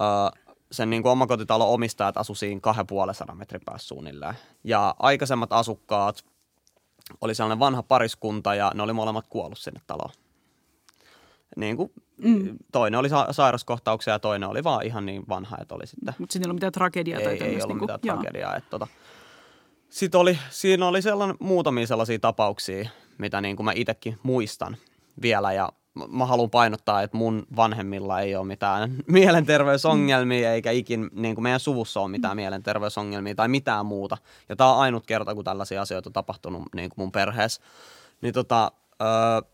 uh, 0.01 0.31
sen 0.73 0.91
niin 0.91 1.03
kuin 1.03 1.13
omakotitalo 1.13 1.75
omistajat 1.75 2.17
asuivat 2.17 2.39
siinä 2.39 2.61
250 2.61 3.39
metrin 3.39 3.61
päässä 3.65 3.89
suunnilleen. 3.89 4.35
Ja 4.65 4.95
aikaisemmat 4.99 5.53
asukkaat 5.53 6.25
oli 7.21 7.35
sellainen 7.35 7.59
vanha 7.59 7.83
pariskunta 7.83 8.55
ja 8.55 8.73
ne 8.75 8.83
oli 8.83 8.93
molemmat 8.93 9.27
kuollut 9.29 9.59
sinne 9.59 9.81
taloon 9.87 10.11
niin 11.57 11.77
kuin, 11.77 11.93
mm. 12.17 12.59
toinen 12.73 13.01
oli 13.01 13.09
sa- 13.09 13.33
sairaskohtauksia 13.33 14.13
ja 14.13 14.19
toinen 14.19 14.49
oli 14.49 14.65
vaan 14.65 14.87
ihan 14.87 15.07
niin 15.07 15.29
vanha, 15.29 15.57
että 15.61 15.75
oli 15.75 15.87
sitten. 15.87 16.15
Mutta 16.19 16.33
siinä 16.33 16.45
ei 16.45 16.47
ollut 16.47 16.57
mitään 16.57 16.73
tragediaa 16.73 17.21
ei, 17.21 17.25
tai 17.39 17.49
Ei 17.49 17.55
ollut 17.55 17.69
niin 17.69 17.81
mitään 17.81 18.01
tragediaa. 18.01 18.57
Että, 18.57 18.71
tota, 18.71 18.87
Sitten 19.89 20.21
oli, 20.21 20.39
siinä 20.51 20.87
oli 20.87 21.03
sellainen, 21.03 21.37
muutamia 21.41 21.87
sellaisia 21.87 22.19
tapauksia, 22.19 22.89
mitä 23.19 23.41
niin 23.41 23.57
kuin 23.57 23.65
mä 23.65 23.73
itsekin 23.75 24.19
muistan 24.23 24.77
vielä 25.23 25.53
ja 25.53 25.69
mä- 26.09 26.27
haluan 26.27 26.51
painottaa, 26.51 27.03
että 27.03 27.17
mun 27.17 27.47
vanhemmilla 27.57 28.21
ei 28.21 28.37
ole 28.37 28.47
mitään 28.47 28.97
mielenterveysongelmia 29.07 30.53
eikä 30.53 30.71
ikin 30.71 31.11
niin 31.13 31.35
kuin 31.35 31.43
meidän 31.43 31.61
suvussa 31.61 32.01
ole 32.01 32.11
mitään 32.11 32.37
mielenterveysongelmia 32.37 33.35
tai 33.35 33.49
mitään 33.49 33.87
muuta. 33.87 34.17
Ja 34.49 34.57
tämä 34.57 34.73
on 34.73 34.81
ainut 34.81 35.07
kerta, 35.07 35.35
kun 35.35 35.45
tällaisia 35.45 35.83
asioita 35.83 36.09
on 36.09 36.13
tapahtunut 36.13 36.63
niin 36.75 36.91
kuin 36.91 37.03
mun 37.05 37.13
perheessä. 37.13 37.63
Niin 38.23 38.35
tota, 38.35 38.73
öö, 39.03 39.51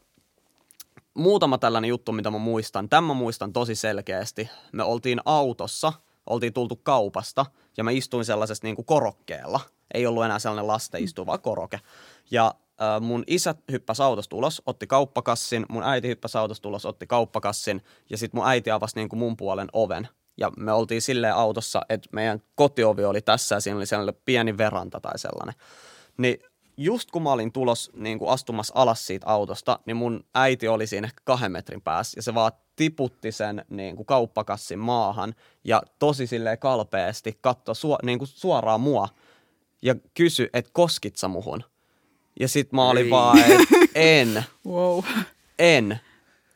muutama 1.14 1.59
tällainen 1.59 1.88
juttu, 1.88 2.12
mitä 2.12 2.31
mä 2.31 2.38
muistan. 2.38 2.88
Tämän 2.88 3.05
mä 3.05 3.14
muistan 3.14 3.53
tosi 3.53 3.74
selkeästi. 3.74 4.50
Me 4.72 4.83
oltiin 4.83 5.20
autossa, 5.24 5.92
oltiin 6.26 6.53
tultu 6.53 6.76
kaupasta 6.76 7.46
ja 7.76 7.85
mä 7.85 7.90
istuin 7.90 8.24
sellaisessa 8.24 8.66
niin 8.66 8.76
kuin 8.76 8.87
korokkeella. 8.87 9.61
Ei 9.94 10.07
ollut 10.07 10.24
enää 10.24 10.38
sellainen 10.38 10.66
lasten 10.66 11.05
istuva, 11.05 11.38
koroke. 11.38 11.81
Ja 12.31 12.55
mun 13.00 13.24
isä 13.26 13.54
hyppäsi 13.72 14.02
autosta 14.02 14.36
ulos, 14.36 14.62
otti 14.66 14.86
kauppakassin, 14.86 15.66
mun 15.68 15.82
äiti 15.82 16.08
hyppäsi 16.08 16.38
autosta 16.38 16.68
ulos, 16.68 16.86
otti 16.86 17.06
kauppakassin 17.06 17.82
ja 18.10 18.18
sitten 18.18 18.38
mun 18.38 18.48
äiti 18.48 18.70
avasi 18.70 18.96
niin 18.96 19.08
kuin 19.08 19.20
mun 19.20 19.36
puolen 19.36 19.68
oven. 19.72 20.08
Ja 20.36 20.50
me 20.56 20.72
oltiin 20.72 21.02
silleen 21.02 21.34
autossa, 21.34 21.82
että 21.88 22.08
meidän 22.12 22.42
kotiovi 22.54 23.04
oli 23.04 23.20
tässä 23.20 23.54
ja 23.54 23.60
siinä 23.60 23.76
oli 23.76 23.86
sellainen 23.86 24.22
pieni 24.24 24.58
veranta 24.58 25.00
tai 25.00 25.18
sellainen. 25.18 25.54
Niin 26.18 26.38
just 26.76 27.10
kun 27.10 27.22
mä 27.22 27.32
olin 27.32 27.52
tulos 27.52 27.90
niin 27.94 28.18
kuin 28.18 28.30
astumassa 28.30 28.72
alas 28.76 29.06
siitä 29.06 29.26
autosta, 29.26 29.78
niin 29.86 29.96
mun 29.96 30.24
äiti 30.34 30.68
oli 30.68 30.86
siinä 30.86 31.06
ehkä 31.06 31.22
kahden 31.24 31.52
metrin 31.52 31.80
päässä 31.80 32.18
ja 32.18 32.22
se 32.22 32.34
vaan 32.34 32.52
tiputti 32.76 33.32
sen 33.32 33.64
niin 33.68 33.96
kuin 33.96 34.06
kauppakassin 34.06 34.78
maahan 34.78 35.34
ja 35.64 35.82
tosi 35.98 36.26
silleen 36.26 36.58
kalpeasti 36.58 37.38
katsoi 37.40 37.76
suo, 37.76 37.98
niin 38.02 38.18
kuin 38.18 38.28
suoraan 38.28 38.80
mua 38.80 39.08
ja 39.82 39.94
kysyi, 40.14 40.50
että 40.52 40.70
koskit 40.74 41.16
sä 41.16 41.28
muhun? 41.28 41.64
Ja 42.40 42.48
sit 42.48 42.72
mä 42.72 42.88
olin 42.88 43.05
Ei. 43.05 43.11
vaan, 43.11 43.38
että 43.38 43.64
en, 43.94 44.44
Wow. 44.66 45.05
en. 45.59 46.00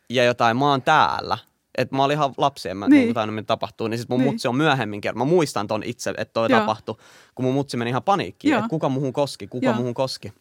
Ja 0.09 0.25
jotain, 0.25 0.57
mä 0.57 0.71
oon 0.71 0.83
täällä. 0.83 1.39
Et 1.79 1.93
mä 1.93 2.05
olin 2.05 2.15
ihan 2.15 2.35
lapsi, 2.37 2.69
en 2.69 2.77
mä 2.77 2.87
Niin. 2.87 2.91
niin. 2.91 3.05
niin 3.07 3.15
tajunnut, 3.15 3.35
mitä 3.35 3.47
tapahtuu. 3.47 3.89
Niin 3.89 3.99
sit 3.99 4.09
mun 4.09 4.21
Niin. 4.21 4.33
mutsi 4.33 4.49
on 4.49 4.57
myöhemmin 4.57 5.01
kerran. 5.01 5.19
Mä 5.19 5.25
muistan 5.25 5.67
ton 5.67 5.83
itse, 5.83 6.15
että 6.19 6.33
toi 6.33 6.51
Joo. 6.51 6.61
tapahtui. 6.61 6.97
Kun 7.35 7.45
mun 7.45 7.55
mutsi 7.55 7.77
meni 7.77 7.91
ihan 7.91 8.03
paniikkiin, 8.03 8.53
Joo. 8.53 8.59
että 8.59 8.69
kuka 8.69 8.89
muhun 8.89 9.13
koski, 9.13 9.47
kuka 9.47 9.67
Joo. 9.67 9.75
muhun 9.75 9.95
koski. 9.95 10.33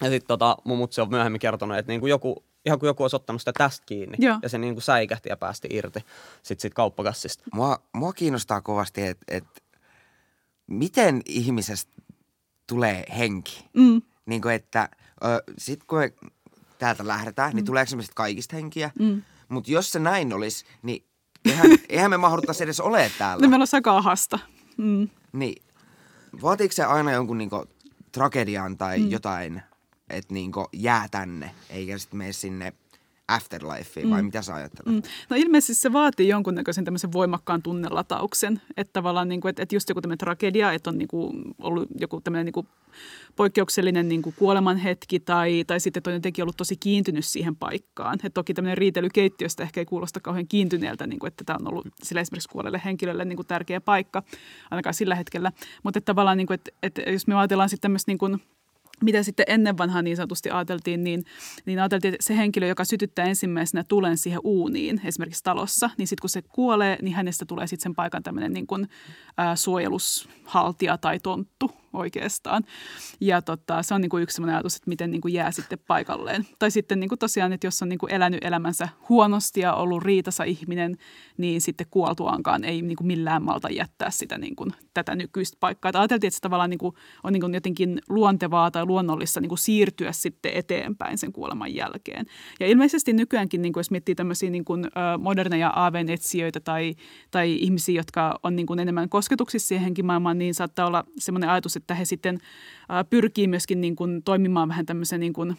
Ja 0.00 0.10
sitten 0.10 0.28
tota, 0.28 0.56
mun 0.64 0.78
mutsi 0.78 1.00
on 1.00 1.10
myöhemmin 1.10 1.38
kertonut, 1.40 1.76
että 1.78 1.92
niinku 1.92 2.06
joku, 2.06 2.44
ihan 2.66 2.78
kuin 2.78 2.86
joku 2.88 3.02
olisi 3.04 3.16
ottanut 3.16 3.40
sitä 3.40 3.52
tästä 3.58 3.86
kiinni. 3.86 4.16
Joo. 4.20 4.38
Ja 4.42 4.48
se 4.48 4.58
niinku 4.58 4.80
säikähti 4.80 5.28
ja 5.28 5.36
päästi 5.36 5.68
irti 5.70 6.00
sit 6.42 6.60
sit 6.60 6.74
kauppakassista. 6.74 7.44
Mua, 7.54 7.78
mua 7.94 8.12
kiinnostaa 8.12 8.60
kovasti, 8.60 9.06
että 9.06 9.24
et, 9.28 9.44
miten 10.66 11.22
ihmisestä 11.26 11.92
tulee 12.66 13.04
henki. 13.18 13.64
Mm. 13.72 14.02
Niin 14.26 14.42
kuin, 14.42 14.54
että 14.54 14.88
sitten 15.58 15.86
kun 15.86 15.98
me 15.98 16.12
täältä 16.78 17.06
lähdetään, 17.06 17.54
niin 17.54 17.64
tuleeko 17.64 17.90
semmoista 17.90 18.12
kaikista 18.14 18.56
henkiä? 18.56 18.90
Mm. 18.98 19.22
Mutta 19.48 19.70
jos 19.70 19.92
se 19.92 19.98
näin 19.98 20.32
olisi, 20.32 20.64
niin 20.82 21.06
eihän, 21.44 21.66
eihän 21.88 22.10
me 22.10 22.16
mahduttaisi 22.16 22.64
edes 22.64 22.80
ole 22.80 23.10
täällä. 23.18 23.42
No 23.42 23.50
meillä 23.50 23.62
on 23.62 23.66
sakahasta. 23.66 24.38
Mm. 24.76 25.08
Niin, 25.32 25.62
vaatiiko 26.42 26.72
se 26.72 26.84
aina 26.84 27.12
jonkun 27.12 27.38
niinku 27.38 27.64
tragedian 28.12 28.76
tai 28.76 28.98
mm. 28.98 29.10
jotain, 29.10 29.62
että 30.10 30.34
niinku 30.34 30.68
jää 30.72 31.08
tänne, 31.10 31.50
eikä 31.70 31.98
sitten 31.98 32.18
mene 32.18 32.32
sinne 32.32 32.72
afterlifeen, 33.28 34.10
vai 34.10 34.22
mitä 34.22 34.42
sä 34.42 34.54
ajattelet? 34.54 34.94
Mm. 34.94 35.02
No 35.30 35.36
ilmeisesti 35.36 35.74
se 35.74 35.92
vaatii 35.92 36.28
jonkunnäköisen 36.28 36.84
tämmöisen 36.84 37.12
voimakkaan 37.12 37.62
tunnelatauksen, 37.62 38.60
että 38.76 38.92
tavallaan 38.92 39.28
niin 39.28 39.40
kuin, 39.40 39.50
että, 39.50 39.62
että 39.62 39.74
just 39.74 39.88
joku 39.88 40.00
tämmöinen 40.00 40.18
tragedia, 40.18 40.72
että 40.72 40.90
on 40.90 40.98
niin 40.98 41.08
kuin 41.08 41.54
ollut 41.58 41.88
joku 42.00 42.20
tämmöinen 42.20 42.44
niin 42.44 42.52
kuin 42.52 42.68
poikkeuksellinen 43.36 44.08
niin 44.08 44.22
kuin 44.22 44.34
kuolemanhetki 44.38 45.20
tai, 45.20 45.64
tai 45.66 45.80
sitten 45.80 46.00
että 46.00 46.10
on 46.10 46.14
jotenkin 46.14 46.42
ollut 46.42 46.56
tosi 46.56 46.76
kiintynyt 46.76 47.24
siihen 47.24 47.56
paikkaan. 47.56 48.14
Että 48.14 48.30
toki 48.30 48.54
tämmöinen 48.54 48.78
riitely 48.78 49.08
keittiöstä 49.10 49.62
ehkä 49.62 49.80
ei 49.80 49.84
kuulosta 49.84 50.20
kauhean 50.20 50.48
kiintyneeltä, 50.48 51.06
niin 51.06 51.18
kuin, 51.18 51.28
että 51.28 51.44
tämä 51.44 51.56
on 51.60 51.68
ollut 51.68 51.86
sille 52.02 52.20
esimerkiksi 52.20 52.48
kuolleelle 52.48 52.82
henkilölle 52.84 53.24
niin 53.24 53.36
kuin 53.36 53.46
tärkeä 53.46 53.80
paikka, 53.80 54.22
ainakaan 54.70 54.94
sillä 54.94 55.14
hetkellä. 55.14 55.52
Mutta 55.82 55.98
että 55.98 56.06
tavallaan, 56.06 56.36
niin 56.36 56.46
kuin, 56.46 56.54
että, 56.54 56.70
että 56.82 57.02
jos 57.02 57.26
me 57.26 57.34
ajatellaan 57.34 57.68
sitten 57.68 57.82
tämmöistä 57.82 58.10
niin 58.10 58.18
kuin, 58.18 58.40
mitä 59.02 59.22
sitten 59.22 59.46
ennen 59.48 59.78
vanhaa 59.78 60.02
niin 60.02 60.16
sanotusti 60.16 60.50
ajateltiin, 60.50 61.04
niin, 61.04 61.24
niin 61.66 61.78
ajateltiin, 61.78 62.14
että 62.14 62.26
se 62.26 62.36
henkilö, 62.36 62.66
joka 62.66 62.84
sytyttää 62.84 63.24
ensimmäisenä 63.24 63.84
tulen 63.88 64.18
siihen 64.18 64.40
uuniin, 64.44 65.00
esimerkiksi 65.04 65.44
talossa, 65.44 65.90
niin 65.98 66.08
sitten 66.08 66.22
kun 66.22 66.30
se 66.30 66.42
kuolee, 66.42 66.98
niin 67.02 67.14
hänestä 67.14 67.44
tulee 67.44 67.66
sitten 67.66 67.82
sen 67.82 67.94
paikan 67.94 68.22
tämmöinen 68.22 68.52
niin 68.52 68.66
kuin, 68.66 68.88
ää, 69.36 69.56
suojelushaltija 69.56 70.98
tai 70.98 71.18
tonttu 71.18 71.70
oikeastaan. 71.96 72.64
Ja 73.20 73.42
tota, 73.42 73.82
se 73.82 73.94
on 73.94 74.00
niin 74.00 74.10
kuin 74.10 74.22
yksi 74.22 74.34
sellainen 74.34 74.56
ajatus, 74.56 74.76
että 74.76 74.88
miten 74.88 75.10
niin 75.10 75.20
kuin 75.20 75.34
jää 75.34 75.50
sitten 75.50 75.78
paikalleen. 75.86 76.46
Tai 76.58 76.70
sitten 76.70 77.00
niin 77.00 77.08
kuin 77.08 77.18
tosiaan, 77.18 77.52
että 77.52 77.66
jos 77.66 77.82
on 77.82 77.88
niin 77.88 77.98
kuin 77.98 78.12
elänyt 78.12 78.44
elämänsä 78.44 78.88
huonosti 79.08 79.60
ja 79.60 79.74
ollut 79.74 80.02
riitasa 80.02 80.44
ihminen, 80.44 80.96
niin 81.36 81.60
sitten 81.60 81.86
kuoltuaankaan 81.90 82.64
ei 82.64 82.82
niin 82.82 82.96
kuin 82.96 83.06
millään 83.06 83.42
malta 83.42 83.70
jättää 83.70 84.10
sitä 84.10 84.38
niin 84.38 84.56
kuin, 84.56 84.72
tätä 84.94 85.14
nykyistä 85.14 85.56
paikkaa. 85.60 85.88
Että 85.88 86.00
ajateltiin, 86.00 86.28
että 86.28 86.36
se 86.36 86.40
tavallaan 86.40 86.70
niin 86.70 86.78
kuin, 86.78 86.94
on 87.24 87.32
niin 87.32 87.40
kuin 87.40 87.54
jotenkin 87.54 88.00
luontevaa 88.08 88.70
tai 88.70 88.86
luonnollista 88.86 89.40
niin 89.40 89.48
kuin 89.48 89.58
siirtyä 89.58 90.12
sitten 90.12 90.52
eteenpäin 90.54 91.18
sen 91.18 91.32
kuoleman 91.32 91.74
jälkeen. 91.74 92.26
Ja 92.60 92.66
ilmeisesti 92.66 93.12
nykyäänkin, 93.12 93.62
niin 93.62 93.72
kuin 93.72 93.80
jos 93.80 93.90
miettii 93.90 94.14
tämmöisiä 94.14 94.50
niin 94.50 94.64
kuin, 94.64 94.84
moderneja 95.18 95.68
aavenetsijöitä 95.68 96.60
tai, 96.60 96.94
tai 97.30 97.52
ihmisiä, 97.60 97.94
jotka 97.94 98.40
on 98.42 98.56
niin 98.56 98.66
kuin 98.66 98.78
enemmän 98.78 99.08
kosketuksissa 99.08 99.68
siihen 99.68 99.84
henkimaailmaan, 99.84 100.38
niin 100.38 100.54
saattaa 100.54 100.86
olla 100.86 101.04
semmoinen 101.18 101.50
ajatus, 101.50 101.76
että 101.76 101.85
he 101.94 102.04
sitten 102.04 102.38
pyrkii 103.10 103.46
myöskin 103.48 103.80
niin 103.80 103.96
kuin 103.96 104.22
toimimaan 104.22 104.68
vähän 104.68 104.86
tämmöisen 104.86 105.20
niin 105.20 105.32
kuin, 105.32 105.56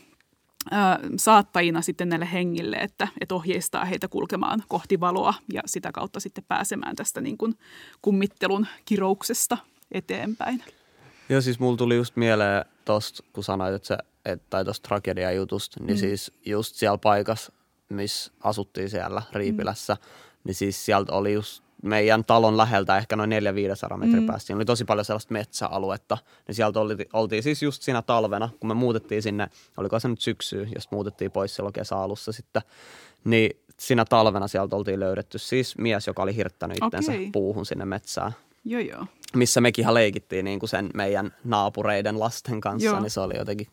saattajina 1.17 1.81
sitten 1.81 2.09
näille 2.09 2.29
hengille, 2.33 2.75
että, 2.75 3.07
että 3.21 3.35
ohjeistaa 3.35 3.85
heitä 3.85 4.07
kulkemaan 4.07 4.63
kohti 4.67 4.99
valoa 4.99 5.33
ja 5.53 5.61
sitä 5.65 5.91
kautta 5.91 6.19
sitten 6.19 6.43
pääsemään 6.47 6.95
tästä 6.95 7.21
niin 7.21 7.37
kuin 7.37 7.53
kummittelun 8.01 8.67
kirouksesta 8.85 9.57
eteenpäin. 9.91 10.63
Joo, 11.29 11.41
siis 11.41 11.59
mulla 11.59 11.77
tuli 11.77 11.95
just 11.95 12.15
mieleen 12.15 12.65
tosta, 12.85 13.23
kun 13.33 13.43
sanoit, 13.43 13.75
että 13.75 13.87
se, 13.87 13.97
et, 14.25 14.49
tai 14.49 14.65
tosta 14.65 14.87
tragediajutusta, 14.87 15.83
niin 15.83 15.97
Mm. 15.97 15.99
siis 15.99 16.31
just 16.45 16.75
siellä 16.75 16.97
paikassa, 16.97 17.53
missä 17.89 18.31
asuttiin 18.43 18.89
siellä 18.89 19.21
Riipilässä, 19.33 19.93
Mm. 19.93 20.39
niin 20.43 20.55
siis 20.55 20.85
sieltä 20.85 21.11
oli 21.13 21.33
just 21.33 21.63
meidän 21.83 22.25
talon 22.25 22.57
läheltä 22.57 22.97
ehkä 22.97 23.15
noin 23.15 23.29
400-500 23.93 23.97
metrin 23.97 24.19
Mm. 24.23 24.27
päästä. 24.27 24.47
Siinä 24.47 24.57
oli 24.57 24.65
tosi 24.65 24.85
paljon 24.85 25.05
sellaista 25.05 25.33
metsäaluetta. 25.33 26.17
Niin 26.47 26.55
sieltä 26.55 26.79
oli, 26.79 26.95
oltiin 27.13 27.43
siis 27.43 27.63
just 27.63 27.81
siinä 27.81 28.01
talvena, 28.01 28.49
kun 28.59 28.67
me 28.67 28.73
muutettiin 28.73 29.21
sinne, 29.21 29.47
oliko 29.77 29.99
se 29.99 30.07
nyt 30.07 30.21
syksyä, 30.21 30.67
jos 30.75 30.91
muutettiin 30.91 31.31
pois 31.31 31.55
silloin 31.55 31.73
kesäalussa 31.73 32.31
sitten, 32.31 32.61
niin 33.23 33.51
siinä 33.79 34.05
talvena 34.05 34.47
sieltä 34.47 34.75
oltiin 34.75 34.99
löydetty 34.99 35.37
siis 35.37 35.77
mies, 35.77 36.07
joka 36.07 36.23
oli 36.23 36.35
hirttänyt 36.35 36.77
itsensä 36.85 37.11
Okei. 37.11 37.29
puuhun 37.33 37.65
sinne 37.65 37.85
metsään 37.85 38.31
Joo, 38.65 38.81
joo. 38.81 39.05
missä 39.35 39.61
mekin 39.61 39.83
ihan 39.83 39.93
leikittiin 39.93 40.45
niin 40.45 40.59
kuin 40.59 40.69
sen 40.69 40.89
meidän 40.93 41.33
naapureiden 41.43 42.19
lasten 42.19 42.61
kanssa, 42.61 42.85
Joo. 42.89 42.99
Niin 42.99 43.09
se 43.11 43.19
oli 43.19 43.37
jotenkin 43.37 43.67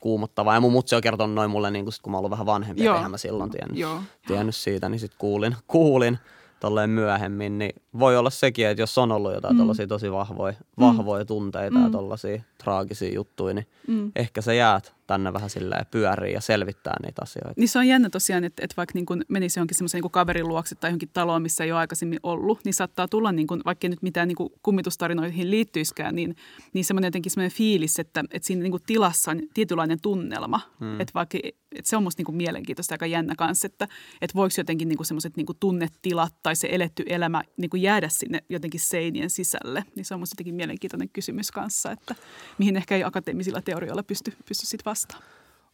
kuumottavaa. 0.00 0.54
Ja 0.54 0.60
mun 0.60 0.72
mutsi 0.72 0.94
on 0.96 1.02
kertonut 1.02 1.34
noin 1.34 1.50
mulle, 1.50 1.70
niin 1.70 1.84
kuin 1.84 1.92
sit, 1.92 2.02
kun 2.02 2.10
mä 2.10 2.18
ollut 2.18 2.30
vähän 2.30 2.46
vanhempi, 2.46 2.84
Joo. 2.84 2.96
eihän 2.96 3.10
mä 3.10 3.18
silloin 3.18 3.50
tiennyt, 3.50 3.78
Joo. 3.78 4.00
tiennyt 4.26 4.54
siitä, 4.54 4.88
niin 4.88 4.98
sitten 5.00 5.18
kuulin, 5.18 5.56
kuulin 5.66 6.18
tolleen 6.64 6.90
myöhemmin, 6.90 7.58
niin 7.58 7.82
voi 7.98 8.16
olla 8.16 8.30
sekin, 8.30 8.66
että 8.66 8.82
jos 8.82 8.98
on 8.98 9.12
ollut 9.12 9.34
jotain 9.34 9.54
mm. 9.54 9.58
tollaisia 9.58 9.86
tosi 9.86 10.12
vahvoja, 10.12 10.54
vahvoja 10.80 11.24
tunteita 11.24 11.78
mm. 11.78 11.84
ja 11.84 11.90
tollaisia 11.90 12.42
traagisia 12.58 13.14
juttuja, 13.14 13.54
niin 13.54 13.66
mm. 13.88 14.12
ehkä 14.16 14.42
sä 14.42 14.54
jäät 14.54 14.94
tänne 15.06 15.32
vähän 15.32 15.50
silleen 15.50 15.86
pyöriin 15.90 16.34
ja 16.34 16.40
selvittää 16.40 16.96
niitä 17.02 17.22
asioita. 17.22 17.54
Niin 17.56 17.68
se 17.68 17.78
on 17.78 17.88
jännä 17.88 18.10
tosiaan, 18.10 18.44
että, 18.44 18.64
että 18.64 18.76
vaikka 18.76 18.92
niin 18.94 19.06
kuin 19.06 19.24
menisi 19.28 19.58
johonkin 19.58 19.76
semmoisen 19.76 20.00
niin 20.00 20.10
kaverin 20.10 20.48
luokse 20.48 20.74
tai 20.74 20.90
johonkin 20.90 21.10
taloon, 21.12 21.42
missä 21.42 21.64
ei 21.64 21.72
ole 21.72 21.80
aikaisemmin 21.80 22.18
ollut, 22.22 22.60
niin 22.64 22.74
saattaa 22.74 23.08
tulla, 23.08 23.32
niin 23.32 23.46
kuin, 23.46 23.60
vaikka 23.64 23.88
nyt 23.88 24.02
mitään 24.02 24.28
niin 24.28 24.50
kummitustarinoihin 24.62 25.50
liittyiskään, 25.50 26.14
niin, 26.14 26.36
niin 26.72 26.84
semmoinen 26.84 27.06
jotenkin 27.06 27.32
semmoinen 27.32 27.56
fiilis, 27.56 27.98
että, 27.98 28.24
että 28.30 28.46
siinä 28.46 28.62
niin 28.62 28.72
tilassa 28.86 29.30
on 29.30 29.40
tietynlainen 29.54 30.00
tunnelma. 30.00 30.60
Hmm. 30.80 31.00
Että, 31.00 31.12
vaikka, 31.14 31.38
että 31.44 31.90
se 31.90 31.96
on 31.96 32.02
musta 32.02 32.22
niin 32.22 32.36
mielenkiintoista 32.36 32.94
aika 32.94 33.06
jännä 33.06 33.34
kanssa, 33.38 33.66
että, 33.66 33.88
että 34.20 34.34
voiko 34.34 34.54
jotenkin 34.58 34.88
niin 34.88 35.04
semmoiset 35.04 35.36
niin 35.36 35.46
tunnetilat 35.60 36.34
tai 36.42 36.56
se 36.56 36.68
eletty 36.70 37.02
elämä 37.06 37.42
niin 37.56 37.80
jäädä 37.84 38.08
sinne 38.08 38.44
jotenkin 38.48 38.80
seinien 38.80 39.30
sisälle. 39.30 39.84
Niin 39.96 40.04
se 40.04 40.14
on 40.14 40.20
musta 40.20 40.34
jotenkin 40.34 40.54
mielenkiintoinen 40.54 41.08
kysymys 41.08 41.50
kanssa, 41.50 41.92
että 41.92 42.14
mihin 42.58 42.76
ehkä 42.76 42.96
ei 42.96 43.04
akateemisilla 43.04 43.62
teorioilla 43.62 44.02
pysty, 44.02 44.32
pysty 44.48 44.66
sitten 44.66 44.90
vastaamaan. 44.90 45.30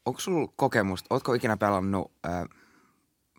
Onko 0.06 0.20
sulla 0.20 0.52
kokemusta, 0.56 1.06
ootko 1.14 1.34
ikinä 1.34 1.56
pelannut 1.56 2.12
äh, 2.26 2.48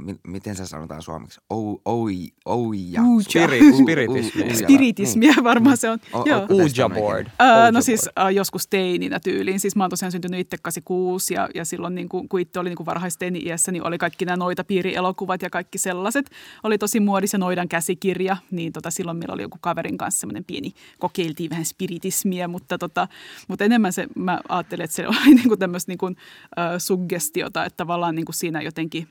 mi, 0.06 0.16
miten 0.28 0.56
se 0.56 0.66
sanotaan 0.66 1.02
suomeksi? 1.02 1.40
Ou, 1.50 1.82
oi, 1.86 2.28
oija. 2.46 3.02
Spiri- 3.02 3.82
spiritismi. 3.82 4.44
Uja. 4.44 4.56
Spiritismiä 4.56 5.34
varmaan 5.44 5.78
se 5.78 5.90
on. 5.90 6.00
O- 6.14 6.24
Joo. 6.26 6.46
Ouija 6.50 6.90
board. 6.90 7.28
Ouija 7.40 7.72
no 7.72 7.82
siis 7.82 8.10
joskus 8.34 8.68
teininä 8.68 9.20
tyyliin. 9.20 9.60
Siis 9.60 9.76
mä 9.76 9.84
oon 9.84 9.90
tosiaan 9.90 10.12
syntynyt 10.12 10.40
itse 10.40 10.58
86 10.62 11.34
ja, 11.34 11.50
ja 11.56 11.66
silloin 11.66 11.96
niin 11.96 12.10
kuin, 12.10 12.30
kun 12.30 12.40
itse 12.40 12.60
oli 12.60 12.70
niin 12.70 12.78
kuin 12.78 12.86
varhaisteini-iässä, 12.86 13.72
niin 13.72 13.88
oli 13.88 13.98
kaikki 13.98 14.26
nämä 14.26 14.38
noita 14.38 14.64
piirielokuvat 14.64 15.42
ja 15.42 15.50
kaikki 15.50 15.78
sellaiset. 15.78 16.32
Oli 16.64 16.78
tosi 16.78 17.00
muodissa 17.00 17.38
noidan 17.38 17.68
käsikirja, 17.70 18.38
niin 18.52 18.74
tota, 18.74 18.92
silloin 18.92 19.18
meillä 19.18 19.34
oli 19.34 19.42
joku 19.42 19.58
kaverin 19.62 19.98
kanssa 19.98 20.20
semmoinen 20.20 20.46
pieni, 20.46 20.74
kokeiltiin 21.00 21.50
vähän 21.50 21.66
spiritismiä, 21.66 22.48
mutta, 22.48 22.78
tota, 22.78 23.08
mutta 23.48 23.66
enemmän 23.66 23.94
se, 23.94 24.08
mä 24.16 24.40
ajattelin, 24.50 24.84
että 24.84 24.96
se 24.96 25.08
oli 25.08 25.36
niin 25.36 25.48
kuin 25.48 25.60
tämmöistä 25.60 25.92
niin 25.92 25.98
kuin, 25.98 26.16
äh, 26.60 26.72
suggestiota, 26.78 27.66
että 27.66 27.78
tavallaan 27.78 28.16
niin 28.16 28.26
kuin 28.26 28.36
siinä 28.36 28.62
jotenkin 28.62 29.08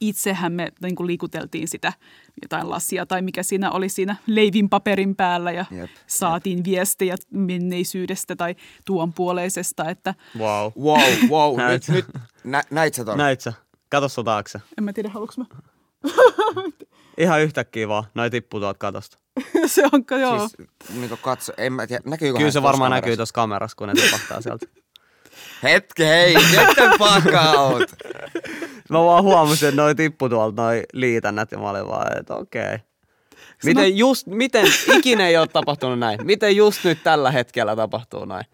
itsehän 0.00 0.52
me 0.52 0.72
niin 0.82 0.94
kuin 0.94 1.06
liikuteltiin 1.06 1.68
sitä 1.68 1.92
jotain 2.42 2.70
lasia 2.70 3.06
tai 3.06 3.22
mikä 3.22 3.42
siinä 3.42 3.70
oli 3.70 3.88
siinä 3.88 4.16
leivin 4.26 4.68
paperin 4.68 5.16
päällä 5.16 5.52
ja 5.52 5.64
Jep, 5.70 5.90
saatiin 6.06 6.64
viestejä 6.64 7.16
menneisyydestä 7.30 8.36
tai 8.36 8.54
tuon 8.84 9.12
puoleisesta, 9.12 9.90
että 9.90 10.14
Wow. 10.38 10.72
Wow, 10.80 11.28
wow. 11.28 11.56
Näit 11.60 11.72
nyt, 11.72 11.82
sä? 11.82 11.92
nyt, 11.92 12.06
nä, 12.44 12.62
näit 12.70 12.94
sä 12.94 13.04
ton? 13.04 13.18
Näit 13.18 13.40
sä? 13.40 13.52
Kato 13.88 14.08
sun 14.08 14.24
taakse. 14.24 14.60
en 14.78 14.84
mä 14.84 14.92
tiedä 14.92 15.08
haluanko 15.08 15.34
mä. 15.36 15.44
Ihan 17.18 17.42
yhtäkkiä 17.42 17.88
vaan. 17.88 18.04
Noi 18.14 18.30
tippuu 18.30 18.60
tuolta 18.60 18.78
katosta. 18.78 19.18
se 19.66 19.82
onko 19.92 20.16
joo. 20.16 20.48
Siis 20.48 20.68
niin 20.94 21.18
katso, 21.22 21.52
en 21.56 21.72
mä 21.72 21.86
tiedä, 21.86 22.02
näkyykö 22.06 22.38
Kyllä 22.38 22.50
se 22.50 22.62
varmaan 22.62 22.90
näkyy 22.90 23.16
tuossa 23.16 23.32
kamerassa, 23.32 23.76
kun 23.76 23.88
ne 23.88 23.94
tipahtaa 23.94 24.40
sieltä. 24.40 24.66
Hetki, 25.62 26.04
hei, 26.04 26.34
get 26.34 26.68
the 26.74 26.90
fuck 26.98 27.34
out. 27.56 27.90
Mä 28.90 29.04
vaan 29.04 29.24
huomasin, 29.24 29.68
että 29.68 29.82
noi 29.82 29.94
tippu 29.94 30.28
tuolta 30.28 30.62
noi 30.62 30.82
liitännät 30.92 31.52
ja 31.52 31.58
mä 31.58 31.70
olin 31.70 31.88
vaan, 31.88 32.18
että 32.18 32.34
okei. 32.34 32.78
Miten 33.64 33.98
just, 33.98 34.26
miten 34.26 34.66
ikinä 34.92 35.28
ei 35.28 35.36
ole 35.36 35.46
tapahtunut 35.46 35.98
näin? 35.98 36.26
Miten 36.26 36.56
just 36.56 36.84
nyt 36.84 37.02
tällä 37.02 37.30
hetkellä 37.30 37.76
tapahtuu 37.76 38.24
näin? 38.24 38.44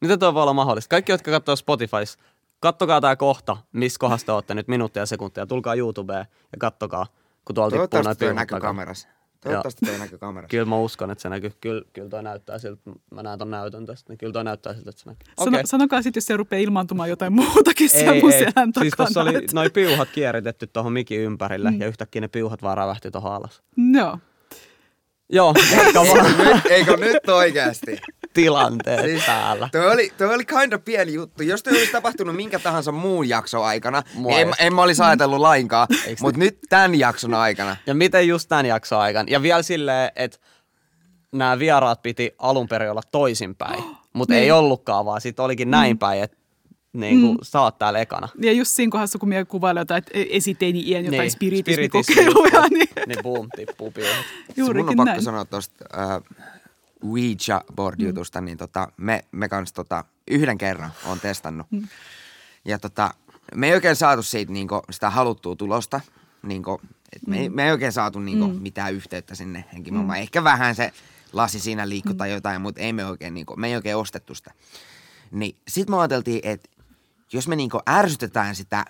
Miten 0.00 0.18
tuo 0.18 0.34
voi 0.34 0.42
olla 0.42 0.52
mahdollista? 0.52 0.88
Kaikki, 0.88 1.12
jotka 1.12 1.30
katsoo 1.30 1.56
Spotifys, 1.56 2.18
kattokaa 2.60 3.00
tää 3.00 3.16
kohta, 3.16 3.56
missä 3.72 3.98
kohdassa 3.98 4.26
te 4.26 4.32
olette 4.32 4.54
nyt 4.54 4.68
minuuttia 4.68 5.02
ja 5.02 5.06
sekuntia. 5.06 5.46
Tulkaa 5.46 5.74
YouTubeen 5.74 6.26
ja 6.52 6.58
kattokaa, 6.58 7.06
kun 7.44 7.54
tuolla 7.54 7.70
tippuu 7.70 8.02
noin 8.02 8.96
Toivottavasti 9.44 9.86
toi 9.86 9.98
näkyy 9.98 9.98
kamerassa. 9.98 9.98
Toivottavasti 9.98 9.98
toi 9.98 9.98
näkyy 9.98 10.18
kamerassa. 10.18 10.50
Kyllä 10.50 10.64
mä 10.64 10.76
uskon, 10.76 11.10
että 11.10 11.22
se 11.22 11.28
näkyy. 11.28 11.52
Kyllä, 11.60 11.82
kyllä 11.92 12.08
toi 12.08 12.22
näyttää 12.22 12.58
siltä, 12.58 12.82
mä 13.10 13.22
näen 13.22 13.38
ton 13.38 13.50
näytön 13.50 13.86
tästä, 13.86 14.12
niin 14.12 14.18
kyllä 14.18 14.32
toi 14.32 14.44
näyttää 14.44 14.74
siltä, 14.74 14.90
että 14.90 15.02
se 15.02 15.10
näkyy. 15.10 15.32
Sano, 15.38 15.48
Okei. 15.48 15.66
Sanokaa 15.66 16.02
sitten, 16.02 16.18
jos 16.18 16.26
se 16.26 16.36
rupeaa 16.36 16.60
ilmaantumaan 16.60 17.08
jotain 17.08 17.32
muutakin 17.32 17.88
siellä 17.88 18.20
mun 18.20 18.32
selän 18.32 18.52
takana. 18.54 18.80
Siis 18.80 18.94
tuossa 18.96 19.22
oli 19.22 19.46
noin 19.52 19.72
piuhat 19.72 20.08
kieritetty 20.14 20.66
tuohon 20.66 20.92
mikin 20.92 21.20
ympärille 21.20 21.70
mm. 21.70 21.80
ja 21.80 21.86
yhtäkkiä 21.86 22.20
ne 22.20 22.28
piuhat 22.28 22.62
vaan 22.62 22.76
rävähti 22.76 23.10
tuohon 23.10 23.32
alas. 23.32 23.62
Joo. 23.92 24.18
Joo, 25.32 25.54
jatka 25.76 26.00
vaan 26.00 26.38
nyt, 26.38 26.66
eikö 26.66 26.96
nyt 26.96 27.28
oikeasti? 27.28 27.98
Tilanteet 28.34 29.00
Siis 29.00 29.24
täällä. 29.26 29.68
Toi 29.72 29.92
oli, 29.92 30.12
toi 30.18 30.34
oli 30.34 30.44
kind 30.44 30.72
of 30.72 30.84
pieni 30.84 31.12
juttu. 31.14 31.42
Jos 31.42 31.62
toi 31.62 31.72
olisi 31.72 31.92
tapahtunut 31.92 32.36
minkä 32.36 32.58
tahansa 32.58 32.92
muun 32.92 33.28
jakson 33.28 33.64
aikana, 33.64 34.02
Mua 34.14 34.30
niin 34.30 34.40
en, 34.40 34.48
ei- 34.48 34.66
en 34.66 34.74
mä 34.74 34.82
olisi 34.82 35.02
ajatellut 35.02 35.40
lainkaan. 35.40 35.88
Mutta 36.20 36.38
nyt 36.38 36.58
tämän 36.68 36.94
jakson 36.94 37.34
aikana. 37.34 37.76
Ja 37.86 37.94
miten 37.94 38.28
just 38.28 38.48
tämän 38.48 38.66
jakson 38.66 38.98
aikana. 39.00 39.26
Ja 39.30 39.42
vielä 39.42 39.62
silleen, 39.62 40.10
että 40.16 40.38
nämä 41.32 41.58
vieraat 41.58 42.02
piti 42.02 42.34
alun 42.38 42.68
perin 42.68 42.90
olla 42.90 43.02
toisinpäin, 43.12 43.84
mutta 44.12 44.34
ei 44.34 44.50
ollutkaan, 44.50 45.04
vaan 45.04 45.20
sitten 45.20 45.44
olikin 45.44 45.70
näin 45.70 45.98
päin, 45.98 46.22
että 46.22 46.36
niin 46.92 47.20
kuin, 47.20 47.38
sä 47.42 47.60
oot 47.60 47.78
täällä 47.78 47.98
ekana. 47.98 48.28
Ja 48.42 48.52
just 48.52 48.70
siinä 48.70 48.90
kohdassa, 48.90 49.18
kun 49.18 49.28
minä 49.28 49.44
kuvailen 49.44 49.80
jotain 49.80 49.98
että 49.98 50.12
esiteini-iän 50.30 51.04
jotain 51.04 51.20
niin, 51.20 51.30
spiritismi. 51.30 51.84
spiritismikokeiluja, 51.86 52.68
niin 52.78 52.88
Niin 53.06 53.22
boom, 53.22 53.48
tippuu 53.56 53.90
piuhat. 53.90 54.12
Se 54.14 54.44
mun 54.46 54.54
juurikin 54.56 54.88
on 54.90 54.96
pakko 54.96 55.04
näin. 55.04 55.22
sanoa 55.22 55.44
tuosta 55.44 55.84
äh, 55.98 56.22
Ouija 57.04 57.60
board-jutusta, 57.76 58.40
niin 58.40 58.58
tota, 58.58 58.88
me, 58.96 59.24
me 59.32 59.48
kans 59.48 59.72
tota, 59.72 60.04
yhden 60.28 60.58
kerran 60.58 60.92
on 61.04 61.20
testannut. 61.20 61.66
Ja 62.64 62.78
tota, 62.78 63.14
me 63.54 63.66
ei 63.68 63.74
oikein 63.74 63.96
saatu 63.96 64.22
siitä 64.22 64.52
niinku, 64.52 64.82
sitä 64.90 65.10
haluttua 65.10 65.56
tulosta. 65.56 66.00
Niinku, 66.42 66.80
et 67.12 67.26
me, 67.26 67.38
ei- 67.40 67.48
me 67.48 67.64
ei 67.64 67.72
oikein 67.72 67.92
saatu 67.92 68.20
niinku, 68.20 68.46
mitään 68.48 68.94
yhteyttä 68.94 69.34
sinne 69.34 69.64
henkimaailmaan. 69.72 70.18
Ehkä 70.18 70.44
vähän 70.44 70.74
se 70.74 70.92
lasi 71.32 71.60
siinä 71.60 71.88
liikkui 71.88 72.14
tai 72.14 72.32
jotain, 72.32 72.60
mutta 72.60 72.80
ei 72.80 72.92
me 72.92 73.06
oikein, 73.06 73.34
niinku, 73.34 73.56
me 73.56 73.68
ei 73.68 73.76
oikein 73.76 73.96
ostettu 73.96 74.34
sitä. 74.34 74.50
Niin 75.30 75.56
sit 75.68 75.88
me 75.88 75.98
ajateltiin, 75.98 76.40
että 76.42 76.68
jos 77.32 77.48
me 77.48 77.56
niinku 77.56 77.80
ärsytetään 77.88 78.54
sitä 78.56 78.84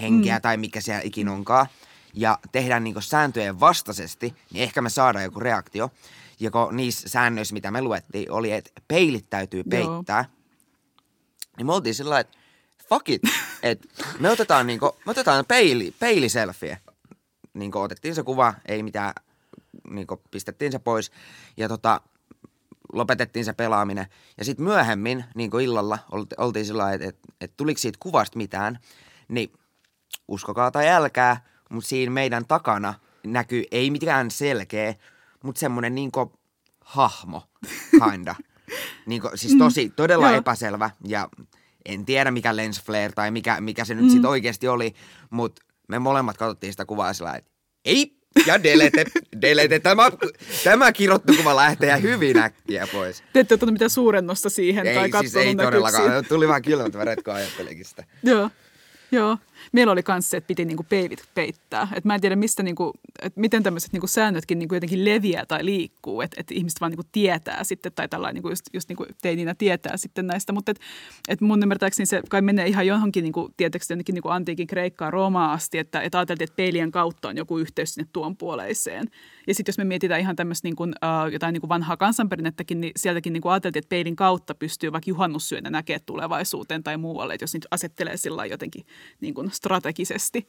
henkeä 0.00 0.38
mm. 0.38 0.42
tai 0.42 0.56
mikä 0.56 0.80
siellä 0.80 1.02
ikinä 1.04 1.32
onkaan, 1.32 1.66
ja 2.14 2.38
tehdään 2.52 2.84
niinku 2.84 3.00
sääntöjen 3.00 3.60
vastaisesti, 3.60 4.34
niin 4.52 4.62
ehkä 4.62 4.82
me 4.82 4.90
saadaan 4.90 5.24
joku 5.24 5.40
reaktio. 5.40 5.90
Joko 6.42 6.72
niissä 6.72 7.08
säännöissä, 7.08 7.54
mitä 7.54 7.70
me 7.70 7.82
luettiin, 7.82 8.32
oli, 8.32 8.52
että 8.52 8.70
peilit 8.88 9.30
täytyy 9.30 9.62
Joo. 9.66 9.94
peittää. 9.94 10.24
Niin 11.56 11.66
me 11.66 11.72
oltiin 11.72 11.94
sillä 11.94 12.20
että 12.20 12.38
fuck 12.88 13.08
it, 13.08 13.22
että 13.62 13.88
me 14.18 14.30
otetaan, 14.30 14.66
niinku, 14.66 14.96
me 15.06 15.10
otetaan 15.10 15.44
peili, 15.48 15.94
peiliselfie. 15.98 16.78
Niinku 17.54 17.78
otettiin 17.78 18.14
se 18.14 18.22
kuva, 18.22 18.54
ei 18.68 18.82
mitään, 18.82 19.12
niinku 19.90 20.22
pistettiin 20.30 20.72
se 20.72 20.78
pois. 20.78 21.12
Ja 21.56 21.68
tota, 21.68 22.00
lopetettiin 22.92 23.44
se 23.44 23.52
pelaaminen. 23.52 24.06
Ja 24.38 24.44
sitten 24.44 24.64
myöhemmin, 24.64 25.24
niin 25.34 25.50
kuin 25.50 25.64
illalla, 25.64 25.98
olti- 26.10 26.36
oltiin 26.38 26.66
sillä 26.66 26.92
että, 26.92 27.08
että, 27.08 27.28
että 27.40 27.54
tuliko 27.56 27.78
siitä 27.78 27.98
kuvasta 28.00 28.36
mitään, 28.38 28.78
niin 29.28 29.52
uskokaa 30.28 30.70
tai 30.70 30.88
älkää, 30.88 31.44
mutta 31.68 31.88
siinä 31.88 32.12
meidän 32.12 32.46
takana 32.46 32.94
näkyy 33.26 33.64
ei 33.70 33.90
mitään 33.90 34.30
selkeä, 34.30 34.94
mutta 35.42 35.58
semmoinen 35.58 35.94
niin 35.94 36.10
hahmo, 36.80 37.42
kinda. 38.10 38.34
niin 39.06 39.22
kuin, 39.22 39.38
siis 39.38 39.54
tosi, 39.58 39.90
todella 39.96 40.28
joo. 40.28 40.38
epäselvä 40.38 40.90
ja 41.06 41.28
en 41.84 42.04
tiedä 42.04 42.30
mikä 42.30 42.56
lens 42.56 42.82
flare 42.82 43.12
tai 43.14 43.30
mikä, 43.30 43.60
mikä 43.60 43.84
se 43.84 43.94
nyt 43.94 44.10
sitten 44.10 44.30
oikeasti 44.30 44.68
oli, 44.68 44.94
mutta 45.30 45.62
me 45.88 45.98
molemmat 45.98 46.36
katsottiin 46.36 46.72
sitä 46.72 46.84
kuvaa 46.84 47.12
sillä 47.12 47.34
että 47.34 47.50
ei, 47.84 48.16
ja 48.46 48.62
delete, 48.62 49.04
delete, 49.42 49.78
tämä, 49.78 50.02
tämä 50.64 50.92
kirottu 50.92 51.32
kuva 51.36 51.56
lähtee 51.56 52.02
hyvin 52.02 52.38
äkkiä 52.38 52.88
pois. 52.92 53.22
Te 53.32 53.40
ette 53.40 53.54
ottanut 53.54 53.72
mitään 53.72 53.90
suurennosta 53.90 54.50
siihen 54.50 54.84
tai 54.84 54.94
Ei, 54.94 55.02
siis 55.02 55.12
katsonut 55.12 55.46
ei 55.46 55.54
näkyykö 55.54 55.64
todellakaan. 55.64 56.24
Tuli 56.28 56.48
vähän 56.48 56.62
kylmät 56.62 56.94
väret, 56.94 57.22
kun 57.22 57.34
ajattelinkin 57.34 57.84
sitä. 57.84 58.04
Joo. 58.22 58.50
Joo. 59.12 59.38
Meillä 59.72 59.92
oli 59.92 60.00
myös 60.08 60.30
se, 60.30 60.36
että 60.36 60.48
piti 60.48 60.64
niinku 60.64 60.86
peilit 60.88 61.24
peittää. 61.34 61.88
Et 61.94 62.04
mä 62.04 62.14
en 62.14 62.20
tiedä, 62.20 62.36
mistä 62.36 62.62
niinku, 62.62 62.92
et 63.22 63.36
miten 63.36 63.62
tämmöiset 63.62 63.92
niinku 63.92 64.06
säännötkin 64.06 64.58
niinku 64.58 64.74
jotenkin 64.74 65.04
leviää 65.04 65.46
tai 65.46 65.64
liikkuu. 65.64 66.20
Että 66.20 66.40
et 66.40 66.50
ihmiset 66.50 66.80
vaan 66.80 66.90
niinku 66.90 67.08
tietää 67.12 67.64
sitten, 67.64 67.92
tai 67.92 68.08
tällainen 68.08 68.34
niinku 68.34 68.48
just, 68.48 68.64
just 68.72 68.88
niinku 68.88 69.06
teininä 69.22 69.54
tietää 69.54 69.96
sitten 69.96 70.26
näistä. 70.26 70.52
Mutta 70.52 70.70
et, 70.70 70.80
et 71.28 71.40
mun 71.40 71.62
ymmärtääkseni 71.62 72.06
se 72.06 72.22
kai 72.28 72.42
menee 72.42 72.66
ihan 72.66 72.86
johonkin 72.86 73.22
niinku, 73.24 73.50
tietysti 73.56 73.92
jonnekin 73.92 74.14
niinku 74.14 74.28
antiikin 74.28 74.66
Kreikkaan, 74.66 75.12
Roomaan 75.12 75.50
asti, 75.50 75.78
että 75.78 76.00
et 76.00 76.14
ajateltiin, 76.14 76.44
että 76.44 76.56
peilien 76.56 76.90
kautta 76.90 77.28
on 77.28 77.36
joku 77.36 77.58
yhteys 77.58 77.94
sinne 77.94 78.08
tuon 78.12 78.36
puoleiseen. 78.36 79.10
Ja 79.46 79.54
sitten 79.54 79.72
jos 79.72 79.78
me 79.78 79.84
mietitään 79.84 80.20
ihan 80.20 80.36
tämmöistä 80.36 80.66
niinku, 80.66 80.84
jotain 81.32 81.52
niinku 81.52 81.68
vanhaa 81.68 81.96
kansanperinnettäkin, 81.96 82.80
niin 82.80 82.92
sieltäkin 82.96 83.32
niinku 83.32 83.48
ajateltiin, 83.48 83.80
että 83.80 83.88
peilin 83.88 84.16
kautta 84.16 84.54
pystyy 84.54 84.92
vaikka 84.92 85.10
juhannussyönä 85.10 85.70
näkemään 85.70 86.00
tulevaisuuteen 86.06 86.82
tai 86.82 86.96
muualle, 86.96 87.34
että 87.34 87.42
jos 87.42 87.54
niitä 87.54 87.68
asettelee 87.70 88.16
sillä 88.16 88.46
jotenkin 88.46 88.86
niin 89.20 89.34
kuin 89.34 89.50
strategisesti. 89.52 90.46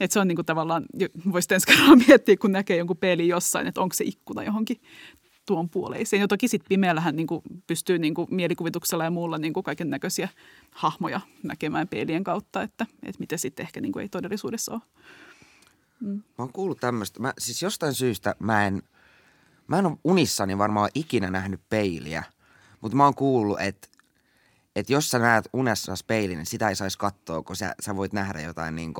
Että 0.00 0.12
se 0.12 0.20
on 0.20 0.28
niin 0.28 0.36
kuin 0.36 0.46
tavallaan, 0.46 0.84
voisi 1.32 1.54
ensi 1.54 1.66
miettiä, 2.08 2.36
kun 2.36 2.52
näkee 2.52 2.76
jonkun 2.76 2.96
peilin 2.96 3.28
jossain, 3.28 3.66
että 3.66 3.80
onko 3.80 3.94
se 3.94 4.04
ikkuna 4.04 4.42
johonkin 4.42 4.80
tuon 5.46 5.68
puoleiseen. 5.68 6.20
Ja 6.20 6.28
toki 6.28 6.48
sitten 6.48 6.68
pimeällähän 6.68 7.16
niin 7.16 7.26
kuin 7.26 7.42
pystyy 7.66 7.98
niin 7.98 8.14
kuin 8.14 8.28
mielikuvituksella 8.30 9.04
ja 9.04 9.10
muulla 9.10 9.38
niin 9.38 9.52
kuin 9.52 9.64
kaiken 9.64 9.90
näköisiä 9.90 10.28
hahmoja 10.70 11.20
näkemään 11.42 11.88
peilien 11.88 12.24
kautta, 12.24 12.62
että, 12.62 12.86
että 13.02 13.20
mitä 13.20 13.36
sitten 13.36 13.64
ehkä 13.64 13.80
niin 13.80 13.92
kuin 13.92 14.02
ei 14.02 14.08
todellisuudessa 14.08 14.72
ole. 14.72 14.80
Mä 16.00 16.22
oon 16.38 16.52
kuullut 16.52 16.80
tämmöistä. 16.80 17.20
Mä, 17.20 17.32
siis 17.38 17.62
jostain 17.62 17.94
syystä 17.94 18.34
mä 18.38 18.66
en, 18.66 18.82
mä 19.68 19.78
en 19.78 19.86
ole 19.86 19.98
unissani 20.04 20.58
varmaan 20.58 20.90
ikinä 20.94 21.30
nähnyt 21.30 21.60
peiliä. 21.68 22.24
Mutta 22.80 22.96
mä 22.96 23.04
oon 23.04 23.14
kuullut, 23.14 23.60
että 23.60 23.88
että 24.76 24.92
jos 24.92 25.10
sä 25.10 25.18
näet 25.18 25.48
unessa 25.52 25.94
peilin, 26.06 26.36
niin 26.36 26.46
sitä 26.46 26.68
ei 26.68 26.76
saisi 26.76 26.98
katsoa, 26.98 27.42
kun 27.42 27.56
sä, 27.56 27.74
sä 27.80 27.96
voit 27.96 28.12
nähdä 28.12 28.40
jotain, 28.40 28.76
niin 28.76 28.94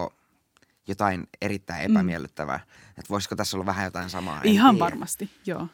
jotain 0.89 1.29
erittäin 1.41 1.91
epämiellyttävää. 1.91 2.57
Mm. 2.57 2.89
Että 2.89 3.11
voisiko 3.11 3.37
tässä 3.37 3.57
olla 3.57 3.67
vähän 3.67 3.85
jotain 3.85 4.11
samaa? 4.11 4.41
Ihan 4.45 4.75
tiedä. 4.75 4.85
varmasti, 4.85 5.31
joo. 5.47 5.69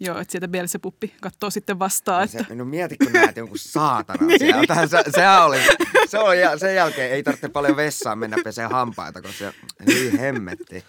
Joo, 0.00 0.18
että 0.18 0.32
sieltä 0.32 0.48
Beelzebubbi 0.48 1.14
katsoo 1.20 1.50
sitten 1.50 1.78
vastaan, 1.78 2.28
Se, 2.28 2.38
että 2.38 2.54
no 2.54 2.64
mieti, 2.64 2.96
kun 2.96 3.12
näet 3.12 3.36
jonkun 3.36 3.58
saatanan 3.58 4.30
sieltä. 4.38 4.86
Se, 4.86 5.04
sehän 5.10 5.44
oli, 5.44 5.58
se 6.08 6.18
oli, 6.18 6.36
sen 6.58 6.74
jälkeen 6.74 7.12
ei 7.12 7.22
tarvitse 7.22 7.48
paljon 7.48 7.76
vessaan 7.76 8.18
mennä 8.18 8.36
pesee 8.44 8.66
hampaita, 8.66 9.22
kun 9.22 9.32
se, 9.32 9.54
hyi 9.86 10.18
hemmetti. 10.18 10.84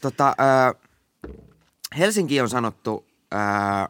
Tota, 0.00 0.28
äh, 0.28 0.90
Helsinki 1.98 2.40
on 2.40 2.48
sanottu 2.48 3.06
äh, 3.34 3.88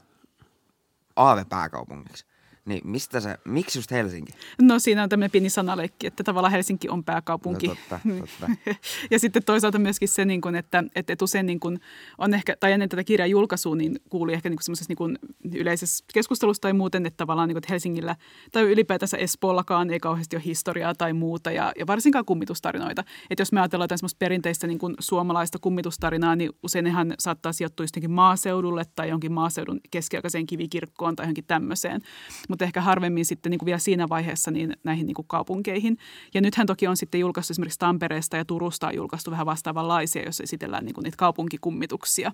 aavepääkaupungiksi. 1.16 2.29
Niin 2.70 2.80
mistä 2.84 3.20
se, 3.20 3.38
miksi 3.44 3.78
just 3.78 3.90
Helsinki? 3.90 4.32
No 4.62 4.78
siinä 4.78 5.02
on 5.02 5.08
tämmöinen 5.08 5.30
pieni 5.30 5.50
sanaleikki, 5.50 6.06
että 6.06 6.24
tavallaan 6.24 6.52
Helsinki 6.52 6.88
on 6.88 7.04
pääkaupunki. 7.04 7.66
No 7.66 7.74
totta, 7.74 8.00
totta. 8.18 8.50
ja 9.10 9.18
sitten 9.18 9.44
toisaalta 9.44 9.78
myöskin 9.78 10.08
se, 10.08 10.24
niin 10.24 10.40
kuin, 10.40 10.54
että, 10.54 10.84
että 10.94 11.16
usein 11.22 11.46
niin 11.46 11.60
kuin 11.60 11.80
on 12.18 12.34
ehkä, 12.34 12.56
tai 12.60 12.72
ennen 12.72 12.88
tätä 12.88 13.04
kirjan 13.04 13.30
julkaisua, 13.30 13.76
niin 13.76 14.00
kuuli 14.10 14.32
ehkä 14.32 14.48
niin 14.48 14.56
kuin 14.56 14.64
semmoisessa 14.64 14.90
niin 14.90 14.96
kuin 14.96 15.18
yleisessä 15.54 16.04
keskustelussa 16.14 16.60
tai 16.60 16.72
muuten, 16.72 17.06
että 17.06 17.16
tavallaan 17.16 17.48
niin 17.48 17.54
kuin, 17.54 17.60
että 17.60 17.72
Helsingillä 17.72 18.16
tai 18.52 18.62
ylipäätänsä 18.62 19.16
Espoollakaan 19.16 19.90
ei 19.90 20.00
kauheasti 20.00 20.36
ole 20.36 20.44
historiaa 20.44 20.94
tai 20.94 21.12
muuta 21.12 21.50
ja, 21.52 21.72
ja 21.78 21.86
varsinkaan 21.86 22.24
kummitustarinoita. 22.24 23.04
Että 23.30 23.40
jos 23.40 23.52
me 23.52 23.60
ajatellaan 23.60 23.84
jotain 23.84 23.98
semmoista 23.98 24.18
perinteistä 24.18 24.66
niin 24.66 24.78
kuin 24.78 24.94
suomalaista 25.00 25.58
kummitustarinaa, 25.58 26.36
niin 26.36 26.50
usein 26.62 26.84
nehän 26.84 27.14
saattaa 27.18 27.52
sijoittua 27.52 27.84
jotenkin 27.84 28.10
maaseudulle 28.10 28.84
tai 28.96 29.08
jonkin 29.08 29.32
maaseudun 29.32 29.80
keskiaikaiseen 29.90 30.46
kivikirkkoon 30.46 31.16
tai 31.16 31.24
johonkin 31.24 31.44
tämmöiseen. 31.44 32.00
Mutta 32.48 32.59
ehkä 32.64 32.80
harvemmin 32.80 33.24
sitten 33.24 33.50
niin 33.50 33.58
kuin 33.58 33.66
vielä 33.66 33.78
siinä 33.78 34.08
vaiheessa 34.08 34.50
niin 34.50 34.76
näihin 34.84 35.06
niin 35.06 35.14
kuin 35.14 35.28
kaupunkeihin. 35.28 35.98
Ja 36.34 36.40
nythän 36.40 36.66
toki 36.66 36.86
on 36.86 36.96
sitten 36.96 37.20
julkaistu 37.20 37.52
esimerkiksi 37.52 37.78
Tampereesta 37.78 38.36
ja 38.36 38.44
Turusta 38.44 38.86
on 38.86 38.94
julkaistu 38.94 39.30
vähän 39.30 39.46
vastaavanlaisia, 39.46 40.22
jos 40.22 40.40
esitellään 40.40 40.84
niin 40.84 40.94
kuin 40.94 41.02
niitä 41.02 41.16
kaupunkikummituksia. 41.16 42.32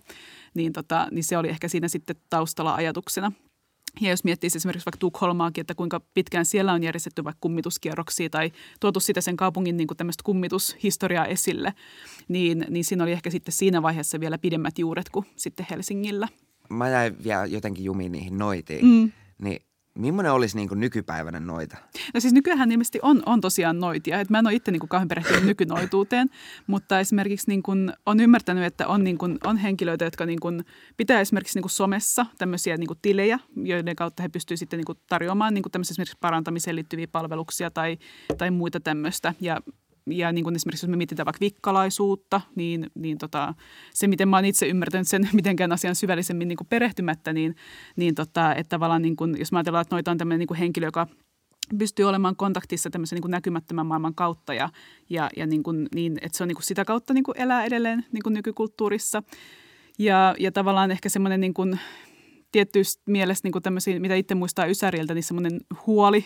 Niin, 0.54 0.72
tota, 0.72 1.08
niin 1.10 1.24
se 1.24 1.38
oli 1.38 1.48
ehkä 1.48 1.68
siinä 1.68 1.88
sitten 1.88 2.16
taustalla 2.30 2.74
ajatuksena. 2.74 3.32
Ja 4.00 4.10
jos 4.10 4.24
miettii 4.24 4.50
esimerkiksi 4.54 4.86
vaikka 4.86 4.98
Tukholmaakin, 4.98 5.60
että 5.60 5.74
kuinka 5.74 6.00
pitkään 6.14 6.44
siellä 6.44 6.72
on 6.72 6.82
järjestetty 6.82 7.24
vaikka 7.24 7.38
kummituskierroksia 7.40 8.30
tai 8.30 8.52
tuotu 8.80 9.00
sitä 9.00 9.20
sen 9.20 9.36
kaupungin 9.36 9.76
niin 9.76 9.86
kuin 9.86 9.98
tämmöistä 9.98 10.22
kummitushistoriaa 10.24 11.26
esille, 11.26 11.74
niin, 12.28 12.66
niin 12.68 12.84
siinä 12.84 13.04
oli 13.04 13.12
ehkä 13.12 13.30
sitten 13.30 13.52
siinä 13.52 13.82
vaiheessa 13.82 14.20
vielä 14.20 14.38
pidemmät 14.38 14.78
juuret 14.78 15.08
kuin 15.08 15.26
sitten 15.36 15.66
Helsingillä. 15.70 16.28
Mä 16.70 16.88
jäin 16.88 17.24
vielä 17.24 17.46
jotenkin 17.46 17.84
jumiin 17.84 18.12
niihin 18.12 18.38
noitiin. 18.38 18.86
Mm. 18.86 19.12
Niin 19.42 19.62
Millainen 19.96 20.32
olisi 20.32 20.56
niin 20.56 20.68
kuin 20.68 20.80
nykypäiväinen 20.80 21.46
noita? 21.46 21.76
No 22.14 22.20
siis 22.20 22.32
nykyään 22.32 22.72
ilmeisesti 22.72 22.98
on, 23.02 23.22
on 23.26 23.40
tosiaan 23.40 23.78
noitia. 23.78 24.20
Et 24.20 24.30
mä 24.30 24.38
en 24.38 24.46
ole 24.46 24.54
itse 24.54 24.70
niin 24.70 24.80
kuin 24.80 24.88
kauhean 24.88 25.08
perehtynyt 25.08 25.44
nykynoituuteen, 25.44 26.28
mutta 26.66 27.00
esimerkiksi 27.00 27.48
niin 27.48 27.62
kuin 27.62 27.92
on 28.06 28.20
ymmärtänyt, 28.20 28.64
että 28.64 28.86
on, 28.86 29.04
niin 29.04 29.18
kuin, 29.18 29.38
on 29.44 29.56
henkilöitä, 29.56 30.04
jotka 30.04 30.26
niin 30.26 30.40
kuin 30.40 30.64
pitää 30.96 31.20
esimerkiksi 31.20 31.56
niin 31.56 31.62
kuin 31.62 31.70
somessa 31.70 32.26
tämmöisiä 32.38 32.76
niin 32.76 32.88
kuin 32.88 32.98
tilejä, 33.02 33.38
joiden 33.56 33.96
kautta 33.96 34.22
he 34.22 34.28
pystyvät 34.28 34.58
sitten 34.58 34.78
niin 34.78 34.86
kuin 34.86 34.98
tarjoamaan 35.08 35.54
niin 35.54 35.62
kuin 35.62 35.80
esimerkiksi 35.80 36.16
parantamiseen 36.20 36.76
liittyviä 36.76 37.08
palveluksia 37.12 37.70
tai, 37.70 37.98
tai 38.38 38.50
muita 38.50 38.80
tämmöistä. 38.80 39.34
Ja 39.40 39.60
ja 40.10 40.32
niin 40.32 40.44
kuin 40.44 40.56
esimerkiksi 40.56 40.86
jos 40.86 40.90
me 40.90 40.96
mietitään 40.96 41.24
vaikka 41.24 41.40
vikkalaisuutta, 41.40 42.40
niin, 42.54 42.90
niin 42.94 43.18
tota, 43.18 43.54
se, 43.94 44.06
miten 44.06 44.28
mä 44.28 44.36
oon 44.36 44.44
itse 44.44 44.66
ymmärtänyt 44.66 45.08
sen 45.08 45.28
mitenkään 45.32 45.72
asian 45.72 45.94
syvällisemmin 45.94 46.48
niin 46.48 46.56
kuin 46.56 46.68
perehtymättä, 46.68 47.32
niin, 47.32 47.56
niin 47.96 48.14
tota, 48.14 48.54
että 48.54 48.68
tavallaan 48.68 49.02
niin 49.02 49.16
kuin, 49.16 49.36
jos 49.38 49.52
mä 49.52 49.58
ajatellaan, 49.58 49.82
että 49.82 49.94
noita 49.94 50.10
on 50.10 50.18
tämmöinen 50.18 50.38
niin 50.38 50.46
kuin 50.46 50.58
henkilö, 50.58 50.86
joka 50.86 51.06
pystyy 51.78 52.04
olemaan 52.04 52.36
kontaktissa 52.36 52.90
tämmöisen 52.90 53.16
niin 53.16 53.22
kuin 53.22 53.30
näkymättömän 53.30 53.86
maailman 53.86 54.14
kautta 54.14 54.54
ja, 54.54 54.68
ja, 55.10 55.30
ja 55.36 55.46
niin 55.46 55.62
kuin, 55.62 55.88
niin, 55.94 56.18
että 56.22 56.38
se 56.38 56.44
on 56.44 56.48
niin 56.48 56.56
kuin 56.56 56.64
sitä 56.64 56.84
kautta 56.84 57.14
niin 57.14 57.24
kuin 57.24 57.40
elää 57.40 57.64
edelleen 57.64 58.04
niin 58.12 58.22
kuin 58.22 58.34
nykykulttuurissa. 58.34 59.22
Ja, 59.98 60.34
ja 60.38 60.52
tavallaan 60.52 60.90
ehkä 60.90 61.08
semmoinen 61.08 61.40
niin 61.40 61.54
kuin, 61.54 61.80
tietysti 62.64 63.02
mielessä 63.06 63.48
niin 63.48 63.62
tämmöisiä, 63.62 64.00
mitä 64.00 64.14
itse 64.14 64.34
muistaa 64.34 64.66
Ysäriltä, 64.66 65.14
niin 65.14 65.22
semmoinen 65.22 65.60
huoli 65.86 66.24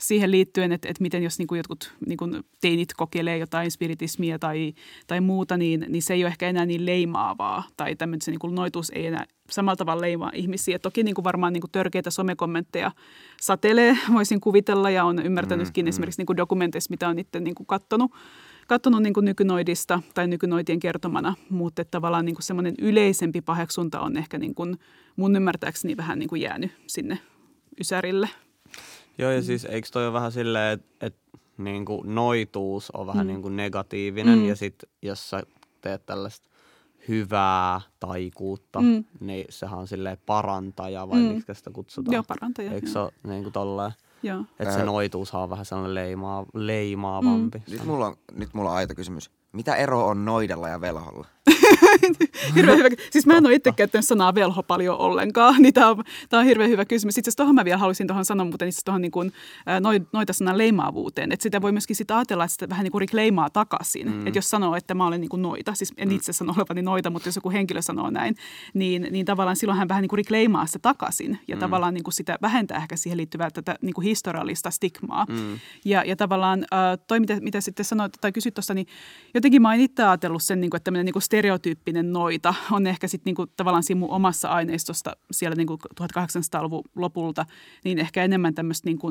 siihen 0.00 0.30
liittyen, 0.30 0.72
että, 0.72 0.88
että 0.88 1.02
miten 1.02 1.22
jos 1.22 1.38
niin 1.38 1.46
kuin 1.46 1.56
jotkut 1.56 1.92
niin 2.06 2.16
kuin 2.16 2.42
teinit 2.60 2.88
kokeilee 2.96 3.38
jotain 3.38 3.70
spiritismia 3.70 4.38
tai, 4.38 4.74
tai 5.06 5.20
muuta, 5.20 5.56
niin, 5.56 5.86
niin 5.88 6.02
se 6.02 6.14
ei 6.14 6.24
ole 6.24 6.28
ehkä 6.28 6.48
enää 6.48 6.66
niin 6.66 6.86
leimaavaa 6.86 7.64
tai 7.76 7.96
tämmöisen 7.96 8.32
niin 8.32 8.38
kuin 8.38 8.54
noituus 8.54 8.90
ei 8.90 9.06
enää 9.06 9.24
samalla 9.50 9.76
tavalla 9.76 10.00
leimaa 10.00 10.30
ihmisiä. 10.34 10.78
Toki 10.78 11.02
niin 11.02 11.14
kuin 11.14 11.24
varmaan 11.24 11.52
niin 11.52 11.60
kuin 11.60 11.70
törkeitä 11.70 12.10
somekommentteja 12.10 12.90
satelee, 13.40 13.98
voisin 14.12 14.40
kuvitella 14.40 14.90
ja 14.90 15.04
on 15.04 15.26
ymmärtänytkin 15.26 15.84
mm, 15.84 15.88
esimerkiksi 15.88 16.20
niin 16.20 16.26
kuin 16.26 16.36
dokumenteissa, 16.36 16.90
mitä 16.90 17.08
on 17.08 17.18
itse 17.18 17.40
niin 17.40 17.54
kuin 17.54 17.66
katsonut 17.66 18.10
katsonut 18.68 19.02
niin 19.02 19.14
nykynoidista 19.20 20.02
tai 20.14 20.26
nykynoitien 20.26 20.80
kertomana, 20.80 21.34
mutta 21.50 21.82
että 21.82 21.90
tavallaan 21.90 22.24
niin 22.24 22.36
semmoinen 22.40 22.74
yleisempi 22.78 23.40
paheksunta 23.40 24.00
on 24.00 24.16
ehkä 24.16 24.38
niin 24.38 24.54
kuin 24.54 24.78
mun 25.16 25.36
ymmärtääkseni 25.36 25.96
vähän 25.96 26.18
niin 26.18 26.28
kuin 26.28 26.42
jäänyt 26.42 26.70
sinne 26.86 27.18
Ysärille. 27.80 28.28
Joo, 29.18 29.30
ja 29.30 29.42
siis 29.42 29.64
eikö 29.64 29.88
toi 29.92 30.04
ole 30.04 30.12
vähän 30.12 30.32
silleen, 30.32 30.72
että 30.72 31.06
et, 31.06 31.16
niin 31.58 31.84
kuin 31.84 32.14
noituus 32.14 32.90
on 32.90 33.06
vähän 33.06 33.26
mm. 33.26 33.28
niin 33.32 33.42
kuin 33.42 33.56
negatiivinen, 33.56 34.38
mm. 34.38 34.48
ja 34.48 34.56
sitten 34.56 34.90
jos 35.02 35.30
sä 35.30 35.42
teet 35.80 36.06
tällaista 36.06 36.48
hyvää 37.08 37.80
taikuutta, 38.00 38.80
mm. 38.80 39.04
niin 39.20 39.46
sehän 39.48 39.78
on 39.78 39.88
silleen 39.88 40.18
parantaja, 40.26 41.08
vai 41.08 41.18
mm. 41.18 41.24
miksi 41.24 41.54
sitä 41.54 41.70
kutsutaan? 41.70 42.14
Joo, 42.14 42.24
parantaja. 42.28 42.72
Eikö 42.72 42.86
se 42.86 42.98
ole 42.98 43.12
niin 43.26 43.42
kuin 43.42 43.52
tolleen? 43.52 43.92
Joo. 44.22 44.44
Että 44.58 44.74
se 44.74 44.84
noituus 44.84 45.34
on 45.34 45.50
vähän 45.50 45.64
sellainen 45.64 45.94
leimaa, 45.94 46.46
leimaavampi. 46.54 47.58
Mm. 47.58 47.72
Nyt, 47.72 47.84
mulla 47.84 48.06
on, 48.06 48.16
nyt 48.32 48.54
mulla 48.54 48.70
on 48.70 48.76
aito 48.76 48.94
kysymys. 48.94 49.30
Mitä 49.52 49.74
ero 49.74 50.06
on 50.06 50.24
noidella 50.24 50.68
ja 50.68 50.80
velholla? 50.80 51.26
hirveän 52.56 52.78
hyvä. 52.78 52.88
Siis 53.10 53.26
mä 53.26 53.36
en 53.36 53.46
ole 53.46 53.54
itse 53.54 53.72
käyttänyt 53.72 54.06
sanaa 54.06 54.34
velho 54.34 54.62
paljon 54.62 54.98
ollenkaan, 54.98 55.62
niin 55.62 55.74
tämä 55.74 55.88
on, 55.88 56.04
tää 56.28 56.40
on 56.40 56.46
hirveän 56.46 56.70
hyvä 56.70 56.84
kysymys. 56.84 57.18
Itse 57.18 57.28
asiassa 57.28 57.36
tuohon 57.36 57.54
mä 57.54 57.64
vielä 57.64 57.78
haluaisin 57.78 58.06
tuohon 58.06 58.24
sanoa, 58.24 58.46
mutta 58.46 58.64
itse 58.64 58.80
tuohon 58.84 59.02
niin 59.02 59.10
kuin, 59.10 59.32
noita 60.12 60.32
sanan 60.32 60.58
leimaavuuteen. 60.58 61.32
Että 61.32 61.42
sitä 61.42 61.62
voi 61.62 61.72
myöskin 61.72 61.96
sitä 61.96 62.16
ajatella, 62.16 62.44
että 62.44 62.52
sitä 62.52 62.68
vähän 62.68 62.84
niin 62.84 62.92
kuin 62.92 63.06
leimaa 63.12 63.50
takaisin. 63.50 64.12
Mm. 64.12 64.26
Että 64.26 64.38
jos 64.38 64.50
sanoo, 64.50 64.76
että 64.76 64.94
mä 64.94 65.06
olen 65.06 65.20
niin 65.20 65.28
kuin 65.28 65.42
noita, 65.42 65.74
siis 65.74 65.92
en 65.96 66.08
mm. 66.08 66.14
itse 66.14 66.32
sano 66.32 66.54
olevani 66.56 66.82
noita, 66.82 67.10
mutta 67.10 67.28
jos 67.28 67.36
joku 67.36 67.50
henkilö 67.50 67.82
sanoo 67.82 68.10
näin, 68.10 68.36
niin, 68.74 69.08
niin 69.10 69.26
tavallaan 69.26 69.56
silloin 69.56 69.78
hän 69.78 69.88
vähän 69.88 70.02
niin 70.02 70.08
kuin 70.08 70.24
leimaa 70.30 70.66
sitä 70.66 70.78
takaisin. 70.78 71.38
Ja 71.48 71.56
mm. 71.56 71.60
tavallaan 71.60 71.94
niin 71.94 72.04
kuin 72.04 72.14
sitä 72.14 72.38
vähentää 72.42 72.78
ehkä 72.78 72.96
siihen 72.96 73.16
liittyvää 73.16 73.50
tätä 73.50 73.76
niin 73.82 73.94
kuin 73.94 74.04
historiallista 74.04 74.70
stigmaa. 74.70 75.26
Mm. 75.28 75.58
Ja, 75.84 76.02
ja 76.06 76.16
tavallaan 76.16 76.66
toi, 77.06 77.20
mitä, 77.20 77.40
mitä 77.40 77.60
sitten 77.60 77.84
sanoit 77.84 78.12
tai 78.20 78.32
kysyt 78.32 78.54
tuossa, 78.54 78.74
niin 78.74 78.86
jotenkin 79.34 79.62
mä 79.62 79.70
oon 79.70 79.80
itse 79.80 80.04
ajatellut 80.04 80.42
sen, 80.42 80.60
niin 80.60 80.70
kuin, 80.70 80.78
että 80.78 80.84
tämmöinen 80.84 81.04
niin 81.04 81.12
kuin 81.12 81.22
stereotyyppinen 81.58 82.12
noita 82.12 82.54
on 82.72 82.86
ehkä 82.86 83.08
sitten 83.08 83.30
niinku 83.30 83.46
tavallaan 83.46 83.82
siinä 83.82 83.98
mun 83.98 84.10
omassa 84.10 84.48
aineistosta 84.48 85.16
siellä 85.30 85.56
niinku 85.56 85.78
1800-luvun 86.00 86.84
lopulta, 86.96 87.46
niin 87.84 87.98
ehkä 87.98 88.24
enemmän 88.24 88.54
tämmöistä, 88.54 88.88
niinku, 88.88 89.08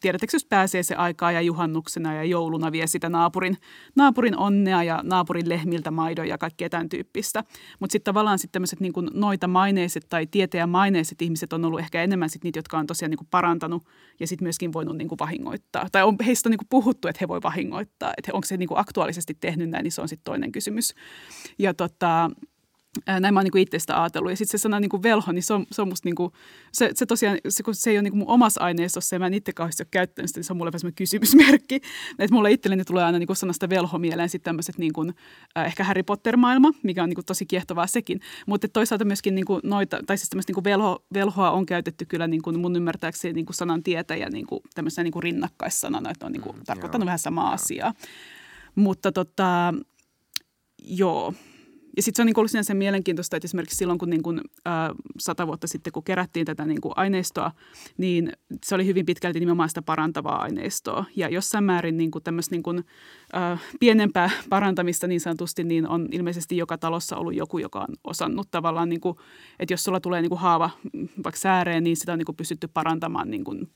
tiedättekö, 0.00 0.36
jos 0.36 0.44
pääsee 0.44 0.82
se 0.82 0.94
aikaa 0.94 1.32
ja 1.32 1.40
juhannuksena 1.40 2.14
ja 2.14 2.24
jouluna 2.24 2.72
vie 2.72 2.86
sitä 2.86 3.08
naapurin, 3.08 3.56
naapurin 3.96 4.36
onnea 4.36 4.82
ja 4.82 5.00
naapurin 5.02 5.48
lehmiltä 5.48 5.90
maidon 5.90 6.28
ja 6.28 6.38
kaikkea 6.38 6.68
tämän 6.68 6.88
tyyppistä. 6.88 7.44
Mutta 7.80 7.92
sitten 7.92 8.04
tavallaan 8.10 8.38
sitten 8.38 8.52
tämmöiset 8.52 8.80
niinku 8.80 9.00
noita 9.00 9.48
maineiset 9.48 10.06
tai 10.08 10.26
tieteen 10.26 10.68
maineiset 10.68 11.22
ihmiset 11.22 11.52
on 11.52 11.64
ollut 11.64 11.80
ehkä 11.80 12.02
enemmän 12.02 12.30
sitten 12.30 12.48
niitä, 12.48 12.58
jotka 12.58 12.78
on 12.78 12.86
tosiaan 12.86 13.10
niinku 13.10 13.26
parantanut 13.30 13.82
ja 14.20 14.26
sitten 14.26 14.44
myöskin 14.44 14.72
voinut 14.72 14.96
niinku 14.96 15.16
vahingoittaa. 15.20 15.86
Tai 15.92 16.02
on 16.02 16.16
heistä 16.26 16.48
on 16.48 16.50
niinku 16.50 16.66
puhuttu, 16.70 17.08
että 17.08 17.18
he 17.20 17.28
voi 17.28 17.40
vahingoittaa. 17.42 18.12
Että 18.16 18.30
onko 18.32 18.46
se 18.46 18.56
niinku 18.56 18.74
aktuaalisesti 18.76 19.36
tehnyt 19.40 19.70
näin, 19.70 19.82
niin 19.82 19.92
se 19.92 20.00
on 20.00 20.08
sitten 20.08 20.24
toinen 20.24 20.52
kysymys. 20.52 20.94
Ja 21.58 21.74
tota, 21.74 21.87
näin 23.06 23.34
mä 23.34 23.40
oon 23.40 23.44
niin 23.44 23.62
itse 23.62 23.78
sitä 23.78 24.02
ajatellut. 24.02 24.30
Ja 24.32 24.36
sitten 24.36 24.58
se 24.58 24.62
sana 24.62 24.80
niin 24.80 24.88
kuin 24.88 25.02
velho, 25.02 25.32
niin 25.32 25.42
se 25.42 25.54
on, 25.54 25.66
se 25.72 25.82
on 25.82 25.88
musta 25.88 26.06
niin 26.06 26.14
kuin, 26.14 26.32
se, 26.72 26.90
se 26.94 27.06
tosiaan, 27.06 27.38
se, 27.48 27.62
kun 27.62 27.74
se 27.74 27.90
ei 27.90 27.96
ole 27.96 28.02
niin 28.02 28.12
kuin 28.12 28.18
mun 28.18 28.28
omassa 28.28 28.60
aineistossa 28.60 29.16
ja 29.16 29.18
mä 29.20 29.26
en 29.26 29.34
itse 29.34 29.52
kauheasti 29.52 29.82
ole 29.82 29.88
käyttänyt 29.90 30.28
sitä, 30.28 30.38
niin 30.38 30.44
se 30.44 30.52
on 30.52 30.56
mulle 30.56 30.72
vähän 30.72 30.94
kysymysmerkki. 30.94 31.74
Että 32.18 32.34
mulle 32.34 32.52
itselleni 32.52 32.84
tulee 32.84 33.04
aina 33.04 33.18
niin 33.18 33.36
sanasta 33.36 33.68
velho 33.68 33.98
mieleen 33.98 34.28
sitten 34.28 34.44
tämmöiset 34.44 34.78
niin 34.78 34.92
kuin, 34.92 35.14
äh, 35.58 35.66
ehkä 35.66 35.84
Harry 35.84 36.02
Potter-maailma, 36.02 36.70
mikä 36.82 37.02
on 37.02 37.08
niin 37.08 37.14
kuin 37.14 37.24
tosi 37.24 37.46
kiehtovaa 37.46 37.86
sekin. 37.86 38.20
Mutta 38.46 38.68
toisaalta 38.68 39.04
myöskin 39.04 39.34
niin 39.34 39.46
kuin 39.46 39.60
noita, 39.64 40.00
tai 40.06 40.18
siis 40.18 40.28
tämmöistä 40.28 40.50
niin 40.50 40.54
kuin 40.54 40.64
velho, 40.64 41.04
velhoa 41.14 41.50
on 41.50 41.66
käytetty 41.66 42.04
kyllä 42.04 42.26
niin 42.26 42.42
kuin 42.42 42.60
mun 42.60 42.76
ymmärtääkseni 42.76 43.34
niin 43.34 43.46
kuin 43.46 43.56
sanan 43.56 43.82
tietäjä 43.82 44.28
niin 44.30 44.46
kuin 44.46 44.60
tämmöisenä 44.74 45.04
niin 45.04 45.12
kuin 45.12 45.22
rinnakkaissanana, 45.22 46.10
että 46.10 46.26
on 46.26 46.32
niin 46.32 46.42
kuin 46.42 46.56
mm, 46.56 46.62
tarkoittanut 46.66 47.04
joo, 47.04 47.06
vähän 47.06 47.18
samaa 47.18 47.44
joo. 47.44 47.54
asiaa. 47.54 47.94
Mutta 48.74 49.12
tota, 49.12 49.74
joo, 50.78 51.34
ja 51.98 52.02
sitten 52.02 52.16
se 52.16 52.22
on 52.22 52.26
niin 52.26 52.38
ollut 52.38 52.50
sinänsä 52.50 52.74
mielenkiintoista, 52.74 53.36
että 53.36 53.46
esimerkiksi 53.46 53.76
silloin, 53.76 53.98
kun 53.98 54.10
niin 54.10 54.22
kuin, 54.22 54.40
äh, 54.66 54.74
sata 55.18 55.46
vuotta 55.46 55.66
sitten, 55.66 55.92
kun 55.92 56.02
kerättiin 56.02 56.46
tätä 56.46 56.64
niin 56.64 56.80
kuin 56.80 56.92
aineistoa, 56.96 57.52
niin 57.96 58.32
se 58.64 58.74
oli 58.74 58.86
hyvin 58.86 59.06
pitkälti 59.06 59.40
nimenomaan 59.40 59.68
sitä 59.68 59.82
parantavaa 59.82 60.42
aineistoa. 60.42 61.04
Ja 61.16 61.28
jossain 61.28 61.64
määrin 61.64 61.96
niin 61.96 62.10
kuin 62.10 62.24
tämmöistä 62.24 62.54
niin 62.54 62.62
kuin, 62.62 62.84
äh, 63.36 63.62
pienempää 63.80 64.30
parantamista 64.50 65.06
niin 65.06 65.20
sanotusti, 65.20 65.64
niin 65.64 65.88
on 65.88 66.08
ilmeisesti 66.12 66.56
joka 66.56 66.78
talossa 66.78 67.16
ollut 67.16 67.34
joku, 67.34 67.58
joka 67.58 67.80
on 67.80 67.94
osannut 68.04 68.48
tavallaan, 68.50 68.88
niin 68.88 69.00
kuin, 69.00 69.16
että 69.58 69.72
jos 69.72 69.84
sulla 69.84 70.00
tulee 70.00 70.22
niin 70.22 70.30
kuin 70.30 70.40
haava 70.40 70.70
vaikka 71.24 71.40
sääreen, 71.40 71.84
niin 71.84 71.96
sitä 71.96 72.12
on 72.12 72.18
niin 72.18 72.26
kuin 72.26 72.36
pystytty 72.36 72.68
parantamaan 72.74 73.30
niin 73.30 73.44
kuin, 73.44 73.68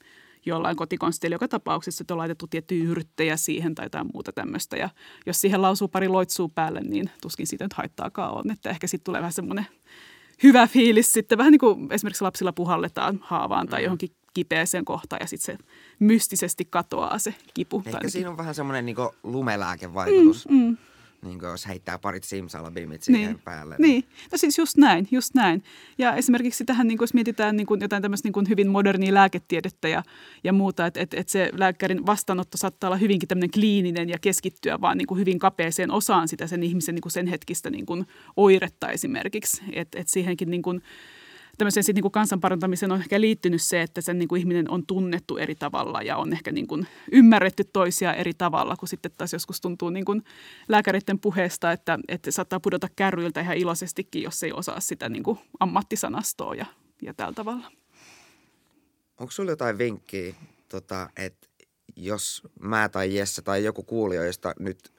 jollain 0.46 0.76
kotikonstilla 0.76 1.34
joka 1.34 1.48
tapauksessa, 1.48 2.02
että 2.02 2.14
on 2.14 2.18
laitettu 2.18 2.46
tiettyjä 2.46 2.84
yrttejä 2.84 3.36
siihen 3.36 3.74
tai 3.74 3.86
jotain 3.86 4.06
muuta 4.12 4.32
tämmöistä. 4.32 4.76
Ja 4.76 4.90
jos 5.26 5.40
siihen 5.40 5.62
lausuu 5.62 5.88
pari 5.88 6.08
loitsuu 6.08 6.48
päälle, 6.48 6.80
niin 6.80 7.10
tuskin 7.22 7.46
siitä 7.46 7.64
nyt 7.64 7.72
haittaakaan 7.72 8.34
on. 8.34 8.50
Että 8.50 8.70
ehkä 8.70 8.86
sitten 8.86 9.04
tulee 9.04 9.20
vähän 9.20 9.32
semmoinen 9.32 9.66
hyvä 10.42 10.66
fiilis 10.66 11.12
sitten, 11.12 11.38
vähän 11.38 11.52
niin 11.52 11.58
kuin 11.58 11.92
esimerkiksi 11.92 12.24
lapsilla 12.24 12.52
puhalletaan 12.52 13.18
haavaan 13.22 13.68
tai 13.68 13.80
mm. 13.80 13.84
johonkin 13.84 14.10
kipeäseen 14.34 14.84
kohtaan 14.84 15.20
ja 15.22 15.26
sitten 15.26 15.56
se 15.56 15.64
mystisesti 15.98 16.64
katoaa 16.70 17.18
se 17.18 17.34
kipu. 17.54 17.82
Ehkä 17.86 17.98
tai 18.00 18.10
siinä 18.10 18.30
on 18.30 18.36
vähän 18.36 18.54
semmoinen 18.54 18.86
niin 18.86 18.96
lumelääkevaikutus. 19.22 20.48
Mm, 20.48 20.56
mm. 20.56 20.76
Niin 21.24 21.38
kuin 21.38 21.50
jos 21.50 21.68
heittää 21.68 21.98
parit 21.98 22.24
simsalabimit 22.24 23.02
siihen 23.02 23.30
niin. 23.30 23.38
päälle. 23.44 23.76
Niin, 23.78 24.04
no 24.32 24.38
siis 24.38 24.58
just 24.58 24.76
näin, 24.76 25.08
just 25.10 25.34
näin. 25.34 25.62
Ja 25.98 26.14
esimerkiksi 26.14 26.64
tähän, 26.64 26.88
niin 26.88 26.98
kuin 26.98 27.04
jos 27.04 27.14
mietitään 27.14 27.56
niin 27.56 27.66
kuin 27.66 27.80
jotain 27.80 28.02
tämmöistä 28.02 28.26
niin 28.26 28.32
kuin 28.32 28.48
hyvin 28.48 28.68
modernia 28.68 29.14
lääketiedettä 29.14 29.88
ja, 29.88 30.02
ja 30.44 30.52
muuta, 30.52 30.86
että 30.86 31.00
että 31.00 31.16
että 31.20 31.32
se 31.32 31.50
lääkärin 31.52 32.06
vastaanotto 32.06 32.56
saattaa 32.56 32.88
olla 32.88 32.96
hyvinkin 32.96 33.28
tämmöinen 33.28 33.50
kliininen 33.50 34.08
ja 34.08 34.18
keskittyä 34.18 34.80
vaan 34.80 34.98
niin 34.98 35.06
kuin 35.06 35.20
hyvin 35.20 35.38
kapeeseen 35.38 35.90
osaan 35.90 36.28
sitä 36.28 36.46
sen 36.46 36.62
ihmisen 36.62 36.94
niin 36.94 37.02
kuin 37.02 37.12
sen 37.12 37.26
hetkistä 37.26 37.70
niin 37.70 37.86
kuin 37.86 38.06
oiretta 38.36 38.88
esimerkiksi. 38.88 39.62
Että 39.72 40.00
että 40.00 40.12
siihenkin 40.12 40.50
niin 40.50 40.62
kuin, 40.62 40.82
tämmöiseen 41.62 41.84
sit 41.84 41.94
niin 41.94 42.02
kuin 42.02 42.12
kansanparantamiseen 42.12 42.92
on 42.92 43.00
ehkä 43.00 43.20
liittynyt 43.20 43.62
se, 43.62 43.82
että 43.82 44.00
sen 44.00 44.18
niin 44.18 44.28
kuin 44.28 44.38
ihminen 44.38 44.70
on 44.70 44.86
tunnettu 44.86 45.36
eri 45.36 45.54
tavalla 45.54 46.02
ja 46.02 46.16
on 46.16 46.32
ehkä 46.32 46.52
niin 46.52 46.66
kuin 46.66 46.86
ymmärretty 47.12 47.64
toisia 47.72 48.14
eri 48.14 48.34
tavalla, 48.34 48.76
kun 48.76 48.88
sitten 48.88 49.12
taas 49.18 49.32
joskus 49.32 49.60
tuntuu 49.60 49.90
niin 49.90 50.04
kuin 50.04 50.24
lääkäreiden 50.68 51.18
puheesta, 51.18 51.72
että, 51.72 51.98
että 52.08 52.30
saattaa 52.30 52.60
pudota 52.60 52.88
kärryiltä 52.96 53.40
ihan 53.40 53.56
iloisestikin, 53.56 54.22
jos 54.22 54.42
ei 54.42 54.52
osaa 54.52 54.80
sitä 54.80 55.08
niin 55.08 55.22
kuin 55.22 55.38
ammattisanastoa 55.60 56.54
ja, 56.54 56.66
ja 57.02 57.14
tällä 57.14 57.32
tavalla. 57.32 57.72
Onko 59.18 59.30
sulla 59.30 59.50
jotain 59.50 59.78
vinkkiä, 59.78 60.34
tota, 60.68 61.08
että 61.16 61.46
jos 61.96 62.42
mä 62.60 62.88
tai 62.88 63.14
Jesse 63.14 63.42
tai 63.42 63.64
joku 63.64 63.82
kuulijoista 63.82 64.54
nyt 64.58 64.92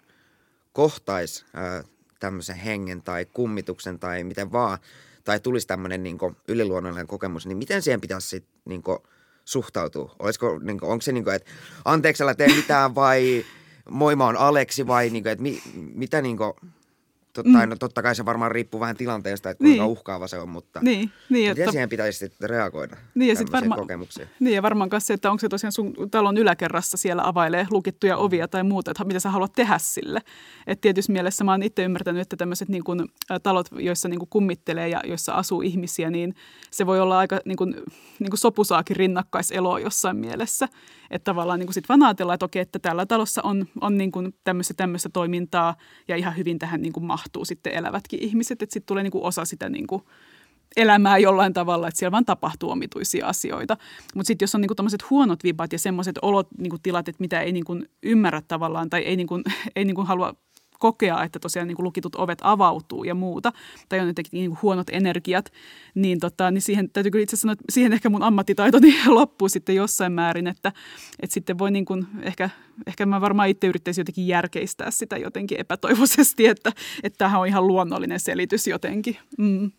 kohtais 0.73 1.45
ää, 1.53 1.83
tämmöisen 2.19 2.55
hengen 2.55 3.01
tai 3.01 3.25
kummituksen 3.25 3.99
tai 3.99 4.23
miten 4.23 4.51
vaan, 4.51 4.77
tai 5.23 5.39
tulisi 5.39 5.67
tämmöinen 5.67 6.03
niin 6.03 6.17
yliluonnollinen 6.47 7.07
kokemus, 7.07 7.45
niin 7.45 7.57
miten 7.57 7.81
siihen 7.81 8.01
pitäisi 8.01 8.27
sit, 8.27 8.45
niin 8.65 8.83
kuin, 8.83 8.99
suhtautua? 9.45 10.15
Olisiko, 10.19 10.59
niin 10.59 10.79
kuin, 10.79 10.91
onko 10.91 11.01
se 11.01 11.11
niin 11.11 11.23
kuin, 11.23 11.35
että 11.35 11.51
anteeksi 11.85 12.23
älä 12.23 12.35
tee 12.35 12.47
mitään 12.47 12.95
vai 12.95 13.45
moi 13.89 14.15
mä 14.15 14.25
oon 14.25 14.37
Aleksi 14.37 14.87
vai 14.87 15.09
niin 15.09 15.23
kuin, 15.23 15.31
että 15.31 15.43
mi, 15.43 15.61
mitä 15.75 16.21
niin 16.21 16.37
kuin, 16.37 16.53
totta, 17.33 17.49
mm. 17.65 17.69
no, 17.69 17.75
totta 17.75 18.01
kai 18.01 18.15
se 18.15 18.25
varmaan 18.25 18.51
riippuu 18.51 18.79
vähän 18.79 18.95
tilanteesta, 18.97 19.49
että 19.49 19.63
kuinka 19.63 19.83
Niin. 19.83 19.91
uhkaava 19.91 20.27
se 20.27 20.39
on, 20.39 20.49
mutta 20.49 20.79
Niin, 20.83 21.11
niin 21.29 21.49
miten 21.51 21.63
että, 21.63 21.71
siihen 21.71 21.89
pitäisi 21.89 22.19
sitten 22.19 22.49
reagoida 22.49 22.97
Niin, 23.15 23.29
ja 23.29 23.35
sit 23.35 23.51
varma- 23.51 23.75
kokemuksiin? 23.75 24.27
niin 24.39 24.55
ja 24.55 24.61
varmaan 24.61 24.89
myös 24.91 25.07
se, 25.07 25.13
että 25.13 25.31
onko 25.31 25.39
se 25.39 25.49
tosiaan 25.49 25.71
sun 25.71 25.93
talon 26.11 26.37
yläkerrassa 26.37 26.97
siellä 26.97 27.27
availee 27.27 27.67
lukittuja 27.71 28.17
ovia 28.17 28.47
tai 28.47 28.63
muuta, 28.63 28.91
että 28.91 29.03
mitä 29.03 29.19
sä 29.19 29.29
haluat 29.29 29.53
tehdä 29.53 29.77
sille. 29.77 30.21
Et 30.67 30.81
tietysti 30.81 31.11
mielessä 31.11 31.43
mä 31.43 31.51
oon 31.51 31.63
itse 31.63 31.83
ymmärtänyt, 31.83 32.21
että 32.21 32.35
tämmöiset 32.35 32.69
niin 32.69 32.83
kun, 32.83 33.09
talot, 33.43 33.67
joissa 33.71 34.09
niin 34.09 34.19
kun 34.19 34.27
kummittelee 34.29 34.89
ja 34.89 35.01
joissa 35.05 35.33
asuu 35.33 35.61
ihmisiä, 35.61 36.09
niin 36.09 36.35
se 36.71 36.85
voi 36.85 36.99
olla 36.99 37.19
aika 37.19 37.39
niin 37.45 37.57
kun, 37.57 37.75
niin 38.19 38.29
kun 38.29 38.37
sopusaakin 38.37 38.95
rinnakkaiseloa 38.95 39.79
jossain 39.79 40.17
mielessä. 40.17 40.67
Että 41.13 41.31
tavallaan 41.31 41.59
niin 41.59 41.73
sitten 41.73 41.87
vaan 41.87 42.03
ajatellaan, 42.03 42.33
että 42.33 42.45
okei, 42.45 42.61
että 42.61 42.79
tällä 42.79 43.05
talossa 43.05 43.41
on, 43.41 43.65
on 43.81 43.97
niin 43.97 44.11
kun 44.11 44.33
tämmöistä, 44.43 44.73
tämmöistä 44.73 45.09
toimintaa 45.13 45.75
ja 46.07 46.15
ihan 46.15 46.37
hyvin 46.37 46.59
tähän 46.59 46.81
niin 46.81 46.93
kun 46.93 47.05
mahtuu 47.05 47.45
sitten 47.45 47.73
elävätkin 47.73 48.23
ihmiset. 48.23 48.61
Että 48.61 48.73
sitten 48.73 48.87
tulee 48.87 49.03
niin 49.03 49.11
kun 49.11 49.23
osa 49.23 49.45
sitä 49.45 49.69
niin 49.69 49.87
kun, 49.87 50.03
elämää 50.77 51.17
jollain 51.17 51.53
tavalla, 51.53 51.87
että 51.87 51.99
siellä 51.99 52.11
vaan 52.11 52.25
tapahtuu 52.25 52.69
omituisia 52.69 53.27
asioita. 53.27 53.77
Mutta 54.15 54.27
sitten 54.27 54.43
jos 54.43 54.55
on 54.55 54.61
niinku 54.61 54.75
tämmöiset 54.75 55.09
huonot 55.09 55.43
vibat 55.43 55.73
ja 55.73 55.79
semmoiset 55.79 56.19
olot, 56.21 56.47
niinku 56.57 56.77
tilat, 56.83 57.07
että 57.07 57.21
mitä 57.21 57.41
ei 57.41 57.51
niinku 57.51 57.79
ymmärrä 58.03 58.41
tavallaan 58.47 58.89
tai 58.89 59.01
ei, 59.01 59.15
niinku, 59.15 59.41
ei 59.75 59.85
niinku 59.85 60.03
halua 60.03 60.33
kokea, 60.79 61.23
että 61.23 61.39
tosiaan 61.39 61.67
niin 61.67 61.75
kuin 61.75 61.83
lukitut 61.83 62.15
ovet 62.15 62.39
avautuu 62.41 63.03
ja 63.03 63.15
muuta, 63.15 63.51
tai 63.89 63.99
on 63.99 64.07
jotenkin 64.07 64.37
niin 64.37 64.49
kuin 64.49 64.59
huonot 64.61 64.87
energiat, 64.91 65.51
niin, 65.95 66.19
tota, 66.19 66.51
niin 66.51 66.61
siihen 66.61 66.89
täytyy 66.89 67.11
kyllä 67.11 67.23
itse 67.23 67.37
sanoa, 67.37 67.53
että 67.53 67.63
siihen 67.69 67.93
ehkä 67.93 68.09
mun 68.09 68.23
ammattitaitoni 68.23 68.95
loppuu 69.07 69.49
sitten 69.49 69.75
jossain 69.75 70.11
määrin, 70.11 70.47
että, 70.47 70.71
että 71.19 71.33
sitten 71.33 71.57
voi 71.57 71.71
niin 71.71 71.85
kuin, 71.85 72.07
ehkä, 72.21 72.49
ehkä 72.87 73.05
mä 73.05 73.21
varmaan 73.21 73.49
itse 73.49 73.67
yrittäisin 73.67 74.01
jotenkin 74.01 74.27
järkeistää 74.27 74.91
sitä 74.91 75.17
jotenkin 75.17 75.59
epätoivoisesti, 75.59 76.47
että, 76.47 76.71
että 77.03 77.17
tämähän 77.17 77.41
on 77.41 77.47
ihan 77.47 77.67
luonnollinen 77.67 78.19
selitys 78.19 78.67
jotenkin. 78.67 79.17
Mm. 79.37 79.71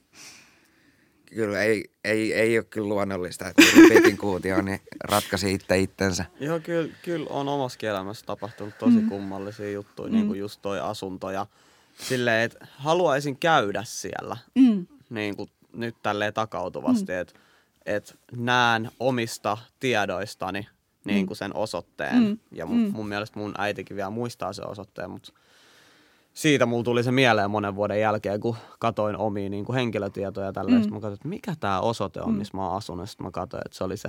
Kyllä 1.35 1.63
ei, 1.63 1.85
ei, 2.05 2.35
ei 2.35 2.59
ole 2.59 2.65
kyllä 2.65 2.89
luonnollista, 2.89 3.49
että 3.49 3.63
Petin 3.89 4.17
kuutio 4.17 4.63
niin 4.63 4.81
ratkaisi 5.05 5.55
itse 5.55 5.79
itsensä. 5.79 6.25
Joo, 6.41 6.61
kyllä, 6.61 6.95
kyllä 7.03 7.27
on 7.31 7.49
omassa 7.49 7.87
elämässä 7.87 8.27
tapahtunut 8.27 8.79
tosi 8.79 8.97
mm. 8.97 9.09
kummallisia 9.09 9.71
juttuja, 9.71 10.09
mm. 10.09 10.15
niin 10.15 10.27
kuin 10.27 10.39
just 10.39 10.63
toi 10.63 10.81
asunto 10.81 11.31
ja 11.31 11.47
silleen, 11.99 12.43
että 12.43 12.67
haluaisin 12.79 13.37
käydä 13.37 13.83
siellä 13.85 14.37
Mm. 14.55 14.87
niin 15.11 15.37
kuin 15.37 15.51
nyt 15.73 15.97
tälleen 16.03 16.35
takautuvasti, 16.35 17.13
mm. 17.13 17.19
että 17.19 17.35
et 17.87 18.19
näen 18.37 18.91
omista 19.01 19.59
tiedoistani 19.81 20.69
niin 21.05 21.27
kuin 21.27 21.37
sen 21.37 21.57
osoitteen. 21.57 22.23
Mm. 22.23 22.39
Ja 22.53 22.67
mun, 22.67 22.91
mun 22.93 23.09
mielestä 23.09 23.39
mun 23.39 23.55
äitikin 23.59 23.97
vielä 23.97 24.11
muistaa 24.11 24.53
sen 24.53 24.69
osoitteen, 24.69 25.11
mutta 25.11 25.33
siitä 26.35 26.67
mulla 26.67 26.85
tuli 26.85 27.03
se 27.03 27.13
mieleen 27.13 27.51
monen 27.51 27.75
vuoden 27.75 28.01
jälkeen, 28.01 28.41
kun 28.41 28.57
katoin 28.79 29.17
omia 29.17 29.49
niin 29.49 29.65
kuin 29.65 29.77
henkilötietoja 29.77 30.47
ja 30.47 30.53
tälleen. 30.53 30.83
Mm. 30.83 30.89
Mä 30.89 30.95
katsoin, 30.95 31.15
että 31.15 31.29
mikä 31.29 31.55
tämä 31.61 31.81
osoite 31.81 32.21
on, 32.21 32.35
missä 32.35 32.57
mä 32.57 32.69
oon 32.69 32.77
asunut. 32.77 33.11
Sitten 33.11 33.27
mä 33.27 33.31
katsoin, 33.31 33.63
että 33.67 33.79
se 33.79 33.85
oli 33.85 33.97
se 33.97 34.09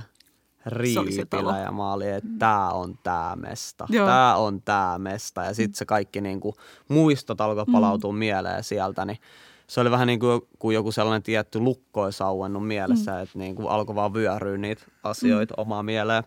riipilä 0.65 1.59
ja 1.59 1.71
mä 1.71 1.93
olin, 1.93 2.13
että 2.13 2.29
tää 2.39 2.71
on 2.71 2.95
tää 3.03 3.35
mesta. 3.35 3.87
Joo. 3.89 4.07
Tää 4.07 4.35
on 4.37 4.61
tää 4.61 4.97
mesta. 4.97 5.43
Ja 5.43 5.53
sitten 5.53 5.77
se 5.77 5.85
kaikki 5.85 6.21
niin 6.21 6.39
kuin, 6.39 6.55
muistot 6.87 7.41
alkoi 7.41 7.65
palautua 7.71 8.11
mm. 8.11 8.17
mieleen 8.17 8.63
sieltä, 8.63 9.05
niin 9.05 9.17
se 9.67 9.81
oli 9.81 9.91
vähän 9.91 10.07
niin 10.07 10.19
kuin, 10.19 10.41
kuin 10.59 10.73
joku 10.73 10.91
sellainen 10.91 11.23
tietty 11.23 11.59
lukko 11.59 12.01
olisi 12.01 12.23
auennut 12.23 12.67
mielessä, 12.67 13.11
mm. 13.11 13.21
että 13.21 13.39
niin 13.39 13.55
kuin 13.55 13.67
alkoi 13.67 13.95
vaan 13.95 14.13
vyöryä 14.13 14.57
niitä 14.57 14.85
asioita 15.03 15.53
mm. 15.57 15.61
omaa 15.61 15.83
mieleen. 15.83 16.23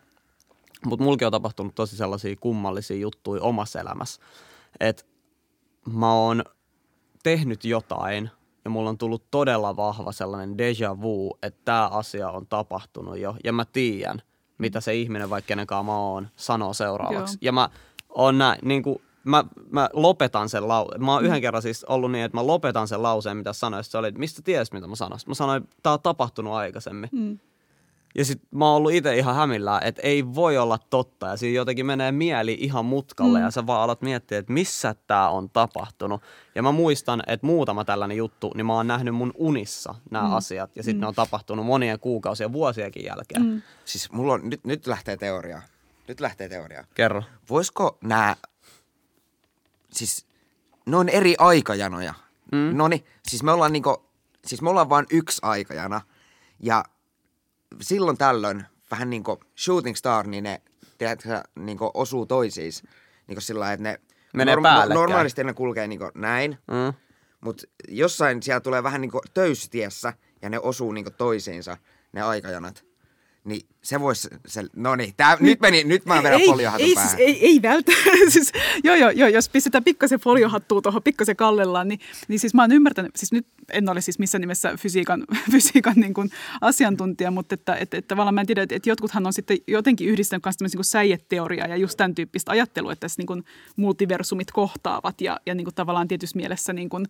Mutta 0.87 1.05
mulki 1.05 1.25
on 1.25 1.33
tapahtunut 1.33 1.75
tosi 1.75 1.97
sellaisia 1.97 2.37
kummallisia 2.41 2.97
juttuja 2.97 3.43
omassa 3.43 3.81
elämässä, 3.81 4.23
että 4.81 5.05
mä 5.93 6.13
oon 6.13 6.45
tehnyt 7.23 7.65
jotain 7.65 8.31
ja 8.65 8.71
mulla 8.71 8.91
on 8.91 8.99
tullut 8.99 9.25
todella 9.31 9.77
vahva 9.77 10.13
sellainen 10.13 10.59
deja 10.59 11.01
vu, 11.01 11.39
että 11.43 11.61
tämä 11.65 11.89
asia 11.89 12.31
on 12.31 12.47
tapahtunut 12.47 13.19
jo 13.19 13.37
ja 13.45 13.53
mä 13.53 13.65
tiedän, 13.65 14.23
mitä 14.59 14.81
se 14.81 14.95
ihminen, 14.95 15.31
vaikka 15.31 15.47
kenenkaan 15.49 15.87
mä 15.87 15.97
oon, 15.97 16.29
sanoo 16.37 16.73
seuraavaksi. 16.73 17.35
Joo. 17.35 17.39
Ja 17.49 17.53
mä 17.53 17.69
oon 18.09 18.39
näin, 18.39 18.59
niin 18.63 18.83
kuin, 18.83 19.03
mä, 19.25 19.45
mä 19.71 19.91
lopetan 19.93 20.49
sen 20.49 20.69
lauseen. 20.69 21.05
Mä 21.05 21.13
oon 21.13 21.25
yhden 21.25 21.41
kerran 21.41 21.63
siis 21.63 21.85
ollut 21.85 22.13
niin, 22.13 22.25
että 22.25 22.37
mä 22.37 22.47
lopetan 22.47 22.89
sen 22.89 23.03
lauseen, 23.03 23.37
mitä 23.37 23.53
sanoin. 23.53 23.85
Se 23.85 23.99
oli, 23.99 24.09
että 24.09 24.21
mistä 24.21 24.43
tiesit, 24.43 24.75
mitä 24.75 24.87
mä 24.87 24.97
sanoin? 24.97 25.21
Mä 25.27 25.35
sanoin, 25.35 25.63
että 25.63 25.77
tää 25.83 25.93
on 25.93 26.03
tapahtunut 26.03 26.53
aikaisemmin. 26.53 27.11
Mm. 27.13 27.39
Ja 28.15 28.25
sit 28.25 28.43
mä 28.51 28.67
oon 28.67 28.77
ollut 28.77 28.93
itse 28.93 29.17
ihan 29.17 29.35
hämillään, 29.35 29.83
että 29.83 30.03
ei 30.03 30.35
voi 30.35 30.59
olla 30.59 30.79
totta. 30.91 31.27
Ja 31.27 31.37
siinä 31.37 31.57
jotenkin 31.57 31.87
menee 31.87 32.13
mieli 32.13 32.57
ihan 32.61 32.85
mutkalle 32.85 33.39
mm. 33.39 33.45
ja 33.45 33.51
sä 33.51 33.67
vaan 33.67 33.83
alat 33.83 34.03
miettiä, 34.03 34.39
että 34.39 34.53
missä 34.53 34.95
tää 35.07 35.29
on 35.29 35.51
tapahtunut. 35.51 36.23
Ja 36.55 36.63
mä 36.63 36.73
muistan, 36.73 37.23
että 37.27 37.47
muutama 37.47 37.85
tällainen 37.85 38.17
juttu, 38.17 38.53
niin 38.55 38.67
mä 38.67 38.75
oon 38.75 38.87
nähnyt 38.87 39.15
mun 39.15 39.33
unissa 39.35 39.95
nämä 40.11 40.29
mm. 40.29 40.35
asiat. 40.35 40.77
Ja 40.77 40.83
sitten 40.83 40.99
mm. 40.99 41.01
ne 41.01 41.07
on 41.07 41.15
tapahtunut 41.15 41.67
monien 41.67 42.01
kuukausien 42.01 42.53
vuosienkin 42.53 43.05
jälkeen. 43.05 43.43
Mm. 43.43 43.63
Siis 43.85 44.13
mulla 44.13 44.33
on, 44.33 44.51
nyt, 44.51 44.65
nyt 44.65 44.87
lähtee 44.87 45.17
teoria. 45.17 45.63
Nyt 46.09 46.21
lähtee 46.21 46.49
teoria. 46.49 46.85
Kerro. 46.95 47.23
Voisiko 47.51 47.99
nämä, 48.05 48.37
siis 49.93 50.27
ne 50.87 50.97
on 50.97 51.09
eri 51.09 51.35
aikajanoja. 51.39 52.15
Mm. 52.53 52.77
No 52.77 52.89
niin, 52.89 53.05
siis 53.29 53.43
me 53.43 53.53
ollaan 53.53 53.73
niinku, 53.73 54.11
siis 54.47 54.63
me 54.63 54.71
ollaan 54.71 54.89
vain 54.89 55.07
yksi 55.11 55.39
aikajana. 55.43 56.01
Ja 56.61 56.85
silloin 57.81 58.19
tällöin 58.19 58.65
vähän 58.91 59.11
niinku 59.11 59.41
shooting 59.59 59.97
star, 59.97 60.27
niin 60.27 60.45
ne, 60.45 60.63
tiedätkö, 60.99 61.43
niinku 61.59 61.91
osuu 61.95 62.27
toisiinsa. 62.27 62.85
Niinku 63.27 63.41
sillä 63.41 63.61
lailla, 63.61 63.73
että 63.73 63.83
ne 63.83 63.99
Menee 64.35 64.57
päällekkäin. 64.63 64.95
normaalisti 64.95 65.45
ne 65.45 65.53
kulkee 65.55 65.87
niinku 65.87 66.11
näin. 66.15 66.59
Mm. 66.67 66.95
Mutta 67.41 67.63
jossain 67.89 68.43
siellä 68.43 68.61
tulee 68.61 68.83
vähän 68.83 69.01
niinku 69.01 69.21
töystiessä 69.35 70.13
ja 70.43 70.51
ne 70.51 70.59
osuu 70.59 70.93
niinku 70.93 71.11
toisiinsa, 71.11 71.77
ne 72.13 72.23
aikajanat. 72.23 72.85
Niin 73.49 73.67
se 73.83 74.01
voisi, 74.01 74.29
se, 74.47 74.65
no 74.77 74.97
niin, 74.97 75.15
tää, 75.17 75.37
nyt 75.41 75.61
meni, 75.61 75.85
nyt 75.85 76.05
mä 76.07 76.23
vedän 76.23 76.41
foliohatun 76.47 76.87
ei, 76.87 76.95
päähän. 76.95 77.11
siis, 77.11 77.21
ei, 77.21 77.47
ei 77.47 77.63
välttämättä. 77.63 78.11
siis, 78.31 78.53
joo, 78.85 78.97
joo, 78.97 79.11
joo, 79.11 79.29
jos 79.29 79.49
pistetään 79.49 79.85
pikkasen 79.85 80.21
foliohattua 80.21 80.83
tuohon, 80.83 81.03
pikkasen 81.03 81.37
kallellaan, 81.37 81.89
niin, 81.89 82.01
niin 82.29 82.39
siis 82.39 82.55
mä 82.55 82.63
oon 82.63 82.73
ymmärtänyt, 82.73 83.17
siis 83.17 83.33
nyt 83.33 83.47
en 83.73 83.89
ole 83.89 84.01
siis 84.01 84.19
missään 84.19 84.41
nimessä 84.41 84.77
fysiikan, 84.77 85.25
fysiikan 85.53 85.95
niin 85.97 86.15
kuin 86.15 86.31
asiantuntija, 86.61 87.31
mutta 87.31 87.55
että, 87.55 87.75
että, 87.75 87.97
että 87.97 88.09
tavallaan 88.09 88.35
mä 88.35 88.41
en 88.41 88.47
tiedä, 88.47 88.63
että, 88.63 88.75
että 88.75 88.91
jotkuthan 88.91 89.27
on 89.27 89.33
sitten 89.33 89.59
jotenkin 89.67 90.09
yhdistänyt 90.09 90.45
myös 90.45 90.57
tämmöisen 90.57 90.79
niin 90.79 90.85
säijeteoriaa 90.85 91.67
ja 91.67 91.77
just 91.77 91.97
tämän 91.97 92.15
tyyppistä 92.15 92.51
ajattelua, 92.51 92.93
että 92.93 93.01
tässä 93.01 93.21
niin 93.21 93.27
kuin 93.27 93.45
multiversumit 93.77 94.51
kohtaavat 94.51 95.21
ja, 95.21 95.41
ja 95.47 95.55
niin 95.55 95.65
kuin 95.65 95.75
tavallaan 95.75 96.09
tietyssä 96.09 96.37
mielessä, 96.37 96.73
niin 96.73 96.89
kuin, 96.89 97.07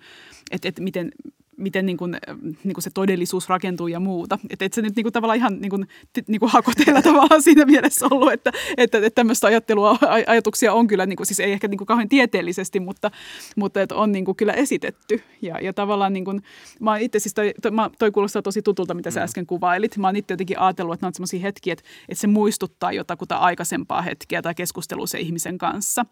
että, 0.50 0.68
että 0.68 0.82
miten 0.82 1.12
miten 1.58 1.86
niin 1.86 1.96
kuin, 1.96 2.16
niin 2.42 2.74
kuin 2.74 2.82
se 2.82 2.90
todellisuus 2.94 3.48
rakentuu 3.48 3.88
ja 3.88 4.00
muuta. 4.00 4.38
Että 4.50 4.64
et 4.64 4.72
se 4.72 4.82
nyt 4.82 4.96
niin 4.96 5.04
kuin 5.04 5.12
tavallaan 5.12 5.36
ihan 5.36 5.60
niin 5.60 5.70
kuin, 5.70 5.86
niin 6.26 6.40
kuin 6.40 6.50
hakoteilla 6.50 7.02
tavallaan 7.12 7.42
siinä 7.42 7.64
mielessä 7.64 8.06
ollut, 8.10 8.32
että, 8.32 8.52
että, 8.76 8.98
että 8.98 9.10
tämmöistä 9.10 9.46
ajattelua, 9.46 9.98
ajatuksia 10.26 10.72
on 10.72 10.86
kyllä, 10.86 11.06
niin 11.06 11.16
kuin, 11.16 11.26
siis 11.26 11.40
ei 11.40 11.52
ehkä 11.52 11.68
niin 11.68 11.78
kuin 11.78 11.86
kauhean 11.86 12.08
tieteellisesti, 12.08 12.80
mutta, 12.80 13.10
mutta 13.56 13.82
että 13.82 13.94
on 13.94 14.12
niin 14.12 14.24
kuin 14.24 14.36
kyllä 14.36 14.52
esitetty. 14.52 15.22
Ja, 15.42 15.58
ja 15.60 15.72
tavallaan 15.72 16.12
niin 16.12 16.24
kuin, 16.24 16.42
mä 16.80 16.98
itse 16.98 17.18
siis, 17.18 17.34
toi, 17.34 17.54
toi, 17.62 17.72
toi 17.98 18.10
kuulostaa 18.10 18.42
tosi 18.42 18.62
tutulta, 18.62 18.94
mitä 18.94 19.10
sä 19.10 19.20
mm. 19.20 19.24
äsken 19.24 19.46
kuvailit. 19.46 19.96
Mä 19.96 20.06
oon 20.08 20.16
itse 20.16 20.32
jotenkin 20.32 20.58
ajatellut, 20.58 20.94
että 20.94 21.06
ne 21.06 21.08
on 21.08 21.14
sellaisia 21.14 21.40
hetkiä, 21.40 21.72
että, 21.72 21.84
että 22.08 22.20
se 22.20 22.26
muistuttaa 22.26 22.92
jotakuta 22.92 23.36
aikaisempaa 23.36 24.02
hetkeä 24.02 24.42
tai 24.42 24.54
keskustelua 24.54 25.06
se 25.06 25.20
ihmisen 25.20 25.58
kanssa. 25.58 26.06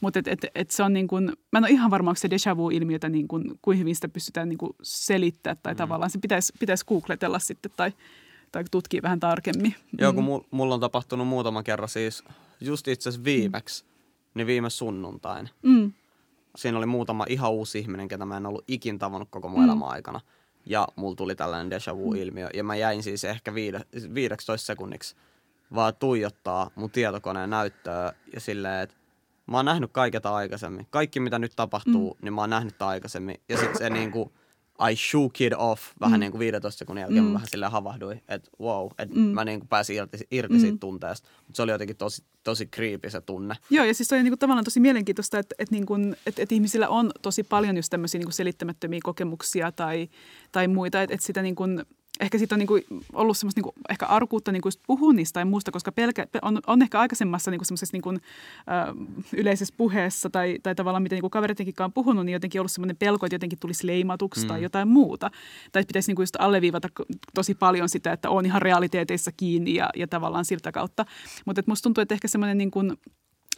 Mutta 0.00 0.18
et, 0.18 0.28
et, 0.28 0.46
et 0.54 0.70
se 0.70 0.82
on 0.82 0.92
niin 0.92 1.08
kuin, 1.08 1.24
mä 1.52 1.58
en 1.58 1.64
ole 1.64 1.70
ihan 1.70 1.90
varma, 1.90 2.10
onko 2.10 2.18
se 2.18 2.28
déjà 2.28 2.56
vu-ilmiötä, 2.56 3.08
niin 3.08 3.28
kuin, 3.28 3.44
kuin 3.62 3.78
hyvin 3.78 3.94
sitä 3.94 4.08
pystytään 4.08 4.48
niin 4.48 4.58
kuin 4.58 4.72
selittää 4.92 5.54
tai 5.54 5.72
mm. 5.74 5.76
tavallaan 5.76 6.10
se 6.10 6.18
pitäisi, 6.18 6.52
pitäisi 6.60 6.84
googletella 6.84 7.38
sitten 7.38 7.72
tai, 7.76 7.92
tai 8.52 8.64
tutkia 8.70 9.02
vähän 9.02 9.20
tarkemmin. 9.20 9.74
Joo, 9.98 10.12
kun 10.12 10.24
mm. 10.24 10.46
mulla 10.50 10.74
on 10.74 10.80
tapahtunut 10.80 11.28
muutama 11.28 11.62
kerran 11.62 11.88
siis 11.88 12.24
just 12.60 12.88
itse 12.88 13.08
asiassa 13.08 13.24
viimeksi, 13.24 13.84
mm. 13.84 13.90
niin 14.34 14.46
viime 14.46 14.70
sunnuntain. 14.70 15.50
Mm. 15.62 15.92
Siinä 16.56 16.78
oli 16.78 16.86
muutama 16.86 17.26
ihan 17.28 17.52
uusi 17.52 17.78
ihminen, 17.78 18.08
ketä 18.08 18.24
mä 18.24 18.36
en 18.36 18.46
ollut 18.46 18.64
ikin 18.68 18.98
tavannut 18.98 19.28
koko 19.30 19.48
mun 19.48 19.60
mm. 19.60 19.64
elämän 19.64 19.88
aikana. 19.88 20.20
Ja 20.66 20.88
mulla 20.96 21.16
tuli 21.16 21.34
tällainen 21.34 21.72
déjà 21.72 21.96
vu-ilmiö. 21.96 22.48
Ja 22.54 22.64
mä 22.64 22.76
jäin 22.76 23.02
siis 23.02 23.24
ehkä 23.24 23.54
viide, 23.54 23.80
15 24.14 24.66
sekunniksi 24.66 25.16
vaan 25.74 25.96
tuijottaa 25.98 26.70
mun 26.74 26.90
tietokoneen 26.90 27.50
näyttöä 27.50 28.12
ja 28.34 28.40
silleen, 28.40 28.82
että 28.82 28.96
mä 29.46 29.56
oon 29.56 29.64
nähnyt 29.64 29.90
kaiketa 29.92 30.34
aikaisemmin. 30.34 30.86
Kaikki 30.90 31.20
mitä 31.20 31.38
nyt 31.38 31.52
tapahtuu, 31.56 32.14
mm. 32.14 32.24
niin 32.24 32.34
mä 32.34 32.40
oon 32.40 32.50
nähnyt 32.50 32.82
aikaisemmin. 32.82 33.40
Ja 33.48 33.56
sitten 33.58 33.78
se 33.78 33.90
niinku, 33.90 34.32
I 34.90 34.96
shook 34.96 35.40
it 35.40 35.52
off 35.56 35.82
vähän 36.00 36.18
mm. 36.18 36.20
niin 36.20 36.32
kuin 36.32 36.38
15 36.38 36.78
sekunnin 36.78 37.02
jälkeen, 37.02 37.24
mm. 37.24 37.32
vähän 37.32 37.48
silleen 37.48 37.72
havahduin, 37.72 38.22
että 38.28 38.50
wow, 38.60 38.90
että 38.98 39.16
mm. 39.16 39.20
mä 39.20 39.44
niin 39.44 39.60
kuin 39.60 39.68
pääsin 39.68 39.96
irti, 39.96 40.18
irti 40.30 40.54
mm. 40.54 40.60
siitä 40.60 40.78
tunteesta. 40.78 41.28
Mutta 41.46 41.56
se 41.56 41.62
oli 41.62 41.72
jotenkin 41.72 41.96
tosi, 41.96 42.24
tosi 42.44 42.66
creepy 42.66 43.10
se 43.10 43.20
tunne. 43.20 43.54
Joo, 43.70 43.84
ja 43.84 43.94
siis 43.94 44.08
se 44.08 44.14
oli 44.14 44.22
niin 44.22 44.30
kuin 44.30 44.38
tavallaan 44.38 44.64
tosi 44.64 44.80
mielenkiintoista, 44.80 45.38
että, 45.38 45.54
että, 45.58 45.74
niin 45.74 45.86
kuin, 45.86 46.16
että, 46.26 46.42
että 46.42 46.54
ihmisillä 46.54 46.88
on 46.88 47.10
tosi 47.22 47.42
paljon 47.42 47.76
just 47.76 47.90
tämmöisiä 47.90 48.18
niin 48.18 48.26
kuin 48.26 48.34
selittämättömiä 48.34 49.00
kokemuksia 49.02 49.72
tai, 49.72 50.08
tai 50.52 50.68
muita, 50.68 51.02
että, 51.02 51.14
että 51.14 51.26
sitä 51.26 51.42
niin 51.42 51.54
kuin, 51.54 51.84
ehkä 52.22 52.38
siitä 52.38 52.54
on 52.54 52.58
niin 52.58 52.66
kuin 52.66 52.82
ollut 53.12 53.38
semmoista 53.38 53.58
niin 53.58 53.62
kuin, 53.62 53.74
ehkä 53.90 54.06
arkuutta 54.06 54.52
niin 54.52 54.62
kuin 54.62 54.72
puhua 54.86 55.12
niistä 55.12 55.32
tai 55.34 55.44
muusta, 55.44 55.70
koska 55.70 55.92
pelkä, 55.92 56.26
on, 56.42 56.60
on 56.66 56.82
ehkä 56.82 57.00
aikaisemmassa 57.00 57.50
niin 57.50 57.58
kuin 57.58 57.66
semmoisessa 57.66 57.94
niin 57.94 58.02
kuin, 58.02 58.20
äh, 58.70 58.94
yleisessä 59.32 59.74
puheessa 59.76 60.30
tai, 60.30 60.58
tai 60.62 60.74
tavallaan 60.74 61.02
miten 61.02 61.18
niin 61.22 61.30
kaverittenkin 61.30 61.74
on 61.80 61.92
puhunut, 61.92 62.26
niin 62.26 62.32
jotenkin 62.32 62.60
ollut 62.60 62.72
semmoinen 62.72 62.96
pelko, 62.96 63.26
että 63.26 63.34
jotenkin 63.34 63.58
tulisi 63.58 63.86
leimatuksi 63.86 64.40
mm. 64.40 64.48
tai 64.48 64.62
jotain 64.62 64.88
muuta. 64.88 65.30
Tai 65.72 65.84
pitäisi 65.84 66.10
niin 66.10 66.16
kuin 66.16 66.22
just 66.22 66.36
alleviivata 66.38 66.88
tosi 67.34 67.54
paljon 67.54 67.88
sitä, 67.88 68.12
että 68.12 68.30
on 68.30 68.46
ihan 68.46 68.62
realiteeteissa 68.62 69.32
kiinni 69.32 69.74
ja, 69.74 69.90
ja 69.96 70.06
tavallaan 70.06 70.44
siltä 70.44 70.72
kautta. 70.72 71.04
Mutta 71.46 71.62
musta 71.66 71.82
tuntuu, 71.82 72.02
että 72.02 72.14
ehkä 72.14 72.28
semmoinen 72.28 72.58
niin 72.58 72.70
kuin, 72.70 72.96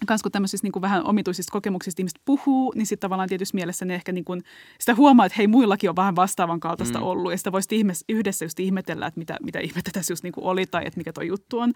kans 0.06 0.22
kun 0.22 0.32
tämmöisistä 0.32 0.64
niin 0.64 0.72
kuin 0.72 0.80
vähän 0.80 1.04
omituisista 1.04 1.52
kokemuksista 1.52 2.02
ihmiset 2.02 2.20
puhuu, 2.24 2.72
niin 2.76 2.86
sitten 2.86 3.00
tavallaan 3.06 3.28
tietysti 3.28 3.56
mielessä 3.56 3.84
ne 3.84 3.94
ehkä 3.94 4.12
niin 4.12 4.24
kuin, 4.24 4.42
sitä 4.80 4.94
huomaa, 4.94 5.26
että 5.26 5.36
hei 5.38 5.46
muillakin 5.46 5.90
on 5.90 5.96
vähän 5.96 6.16
vastaavan 6.16 6.60
kaltaista 6.60 6.98
mm. 6.98 7.04
ollut. 7.04 7.32
Ja 7.32 7.38
sitä 7.38 7.52
voisi 7.52 7.84
yhdessä 8.08 8.44
just 8.44 8.60
ihmetellä, 8.60 9.06
että 9.06 9.18
mitä, 9.18 9.36
mitä 9.42 9.58
ihmettä 9.58 9.90
tässä 9.94 10.12
just 10.12 10.24
niin 10.24 10.32
kuin 10.32 10.44
oli 10.44 10.66
tai 10.66 10.86
että 10.86 11.00
mikä 11.00 11.12
tuo 11.12 11.22
juttu 11.22 11.58
on. 11.58 11.72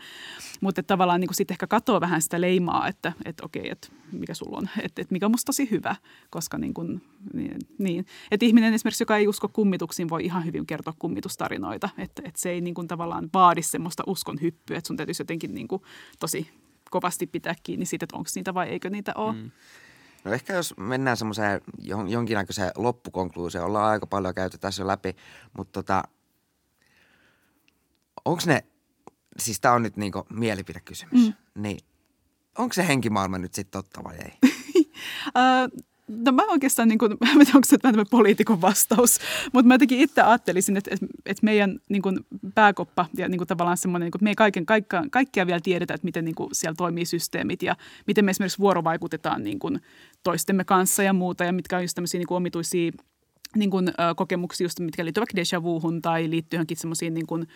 Mutta 0.61 0.83
tavallaan 0.83 1.21
niin 1.21 1.35
sitten 1.35 1.55
ehkä 1.55 1.67
katoaa 1.67 2.01
vähän 2.01 2.23
sitä 2.23 2.41
leimaa, 2.41 2.89
että, 2.89 3.13
että 3.25 3.47
okei, 3.47 3.71
että 3.71 3.89
mikä 4.13 4.35
sulla 4.35 4.59
on, 4.59 4.69
että, 4.83 5.03
että 5.03 5.13
mikä 5.13 5.27
on 5.27 5.31
musta 5.33 5.47
tosi 5.47 5.71
hyvä. 5.71 5.97
Koska 6.31 6.59
niin 6.59 6.75
kuin, 6.75 7.03
niin, 7.33 7.59
niin. 7.79 8.07
Että 8.31 8.47
ihminen 8.47 8.75
esimerkiksi, 8.75 9.03
joka 9.03 9.17
ei 9.17 9.29
usko 9.29 9.49
kummituksiin, 9.49 10.09
voi 10.09 10.25
ihan 10.25 10.45
hyvin 10.45 10.67
kertoa 10.67 10.95
kummitustarinoita. 10.99 11.89
Että, 11.99 12.23
että 12.25 12.41
se 12.41 12.51
ei 12.51 12.61
niin 12.61 12.75
kuin 12.75 12.89
tavallaan 12.89 13.31
vaadi 13.35 13.63
semmoista 13.63 14.03
uskon 14.07 14.39
hyppyä, 14.43 14.79
että 14.79 14.89
sun 14.89 14.97
täytyisi 14.97 15.21
jotenkin 15.21 15.55
niin 15.55 15.69
kuin 15.69 15.83
tosi 16.21 16.51
kovasti 16.91 17.27
pitää 17.27 17.55
kiinni 17.63 17.87
siitä, 17.87 18.05
että 18.05 18.17
onko 18.17 18.31
niitä 18.35 18.55
vai 18.55 18.69
eikö 18.69 18.91
niitä 18.91 19.13
ole. 19.15 19.33
Mm. 19.33 19.51
No 20.25 20.33
ehkä 20.33 20.53
jos 20.53 20.75
mennään 20.77 21.17
semmoiseen 21.17 21.61
jonkinnäköiseen 22.09 22.71
loppukonkluusioon, 22.77 23.67
ollaan 23.67 23.91
aika 23.91 24.07
paljon 24.07 24.35
käyty 24.35 24.59
tässä 24.59 24.83
jo 24.83 24.87
läpi, 24.87 25.17
mutta 25.57 25.73
tota, 25.73 26.03
onko 28.25 28.43
ne, 28.47 28.65
siis 29.39 29.61
tämä 29.61 29.75
on 29.75 29.83
nyt 29.83 29.97
niinku 29.97 30.27
mielipidekysymys, 30.31 31.27
mm. 31.27 31.63
niin 31.63 31.79
onko 32.59 32.73
se 32.73 32.87
henkimaailma 32.87 33.39
nyt 33.39 33.55
sitten 33.55 33.83
totta 33.83 34.05
vai 34.05 34.17
ei? 34.17 34.39
uh, 36.09 36.17
No 36.25 36.33
mä 36.33 36.43
oikeastaan, 36.49 36.89
niin 36.89 36.99
kuin, 36.99 37.13
mä 37.25 37.31
en 37.31 37.39
tiedä, 37.39 37.51
onko 37.55 37.67
se 37.67 37.79
vähän 37.83 38.07
poliitikon 38.11 38.61
vastaus, 38.61 39.19
mutta 39.53 39.69
mä 39.69 39.75
jotenkin 39.75 40.01
itse 40.01 40.23
ajattelisin, 40.23 40.77
että, 40.77 40.91
että, 41.27 41.43
meidän 41.43 41.79
niin 41.89 42.03
kuin, 42.03 42.21
pääkoppa 42.55 43.07
ja 43.17 43.29
niin 43.29 43.39
kuin, 43.39 43.49
tavallaan 43.49 43.77
semmoinen, 43.77 44.07
niin 44.07 44.13
kuin, 44.13 44.25
me 44.25 44.31
ei 44.31 44.35
kaiken, 44.35 44.67
kaikkea, 44.67 45.05
kaikkea 45.11 45.47
vielä 45.47 45.61
tiedetä, 45.61 45.95
että 45.95 46.05
miten 46.05 46.25
niin 46.25 46.35
kuin, 46.35 46.51
siellä 46.53 46.75
toimii 46.75 47.05
systeemit 47.05 47.63
ja 47.63 47.77
miten 48.07 48.25
me 48.25 48.31
esimerkiksi 48.31 48.59
vuorovaikutetaan 48.59 49.45
niin 49.45 49.59
kuin, 49.59 49.81
toistemme 50.23 50.65
kanssa 50.65 51.03
ja 51.03 51.13
muuta 51.13 51.45
ja 51.45 51.53
mitkä 51.53 51.77
on 51.77 51.83
just 51.83 51.95
tämmöisiä 51.95 52.19
niin 52.19 52.29
kuin, 52.29 52.37
omituisia 52.37 52.93
niin 53.57 53.71
kuin, 53.71 53.89
kokemuksia, 54.17 54.65
just, 54.65 54.81
mitkä 54.81 55.05
liittyvät 55.05 55.29
déjà 55.37 55.63
vuuhun 55.63 56.03
tai 56.03 56.31
liittyy 56.31 56.57
johonkin 56.57 56.77
semmoisiin 56.77 57.15
niin 57.15 57.27
kuin, 57.27 57.47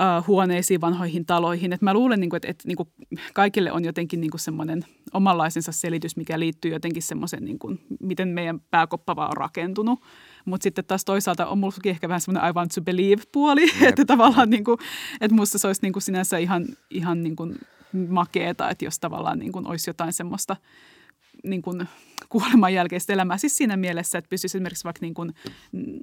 uh, 0.00 0.26
huoneisiin, 0.26 0.80
vanhoihin 0.80 1.26
taloihin. 1.26 1.72
Et 1.72 1.82
mä 1.82 1.92
luulen, 1.92 2.20
niin 2.20 2.30
kuin, 2.30 2.36
että, 2.36 2.50
että 2.50 2.68
niin 2.68 2.76
kuin 2.76 2.88
kaikille 3.34 3.72
on 3.72 3.84
jotenkin 3.84 4.20
niin 4.20 4.30
kuin 4.30 4.40
semmoinen 4.40 4.84
omanlaisensa 5.12 5.72
selitys, 5.72 6.16
mikä 6.16 6.38
liittyy 6.38 6.72
jotenkin 6.72 7.02
semmoisen, 7.02 7.44
niin 7.44 7.58
kuin, 7.58 7.80
miten 8.00 8.28
meidän 8.28 8.60
pääkoppa 8.60 9.16
vaan 9.16 9.30
on 9.30 9.36
rakentunut. 9.36 10.00
Mutta 10.44 10.62
sitten 10.62 10.84
taas 10.84 11.04
toisaalta 11.04 11.46
on 11.46 11.58
mullakin 11.58 11.90
ehkä 11.90 12.08
vähän 12.08 12.20
semmoinen 12.20 12.50
I 12.50 12.52
want 12.52 12.72
to 12.74 12.80
believe-puoli, 12.80 13.62
yep. 13.62 13.82
että 13.88 14.04
tavallaan 14.04 14.50
niin 14.50 14.64
kuin, 14.64 14.78
että 15.20 15.34
musta 15.34 15.58
se 15.58 15.66
olisi 15.66 15.82
niin 15.82 15.92
kuin 15.92 16.02
sinänsä 16.02 16.38
ihan, 16.38 16.66
ihan 16.90 17.22
niin 17.22 17.36
kuin 17.36 17.58
makeeta, 18.08 18.70
että 18.70 18.84
jos 18.84 18.98
tavallaan 18.98 19.38
niin 19.38 19.52
kuin 19.52 19.66
olisi 19.66 19.90
jotain 19.90 20.12
semmoista– 20.12 20.56
niin 21.44 21.62
kuin 21.62 21.88
kuoleman 22.30 22.74
jälkeistä 22.74 23.12
elämää. 23.12 23.38
Siis 23.38 23.56
siinä 23.56 23.76
mielessä, 23.76 24.18
että 24.18 24.28
pystyisi 24.28 24.56
esimerkiksi 24.56 24.84
vaikka 24.84 24.98
niin 25.00 25.14
kuin 25.14 25.34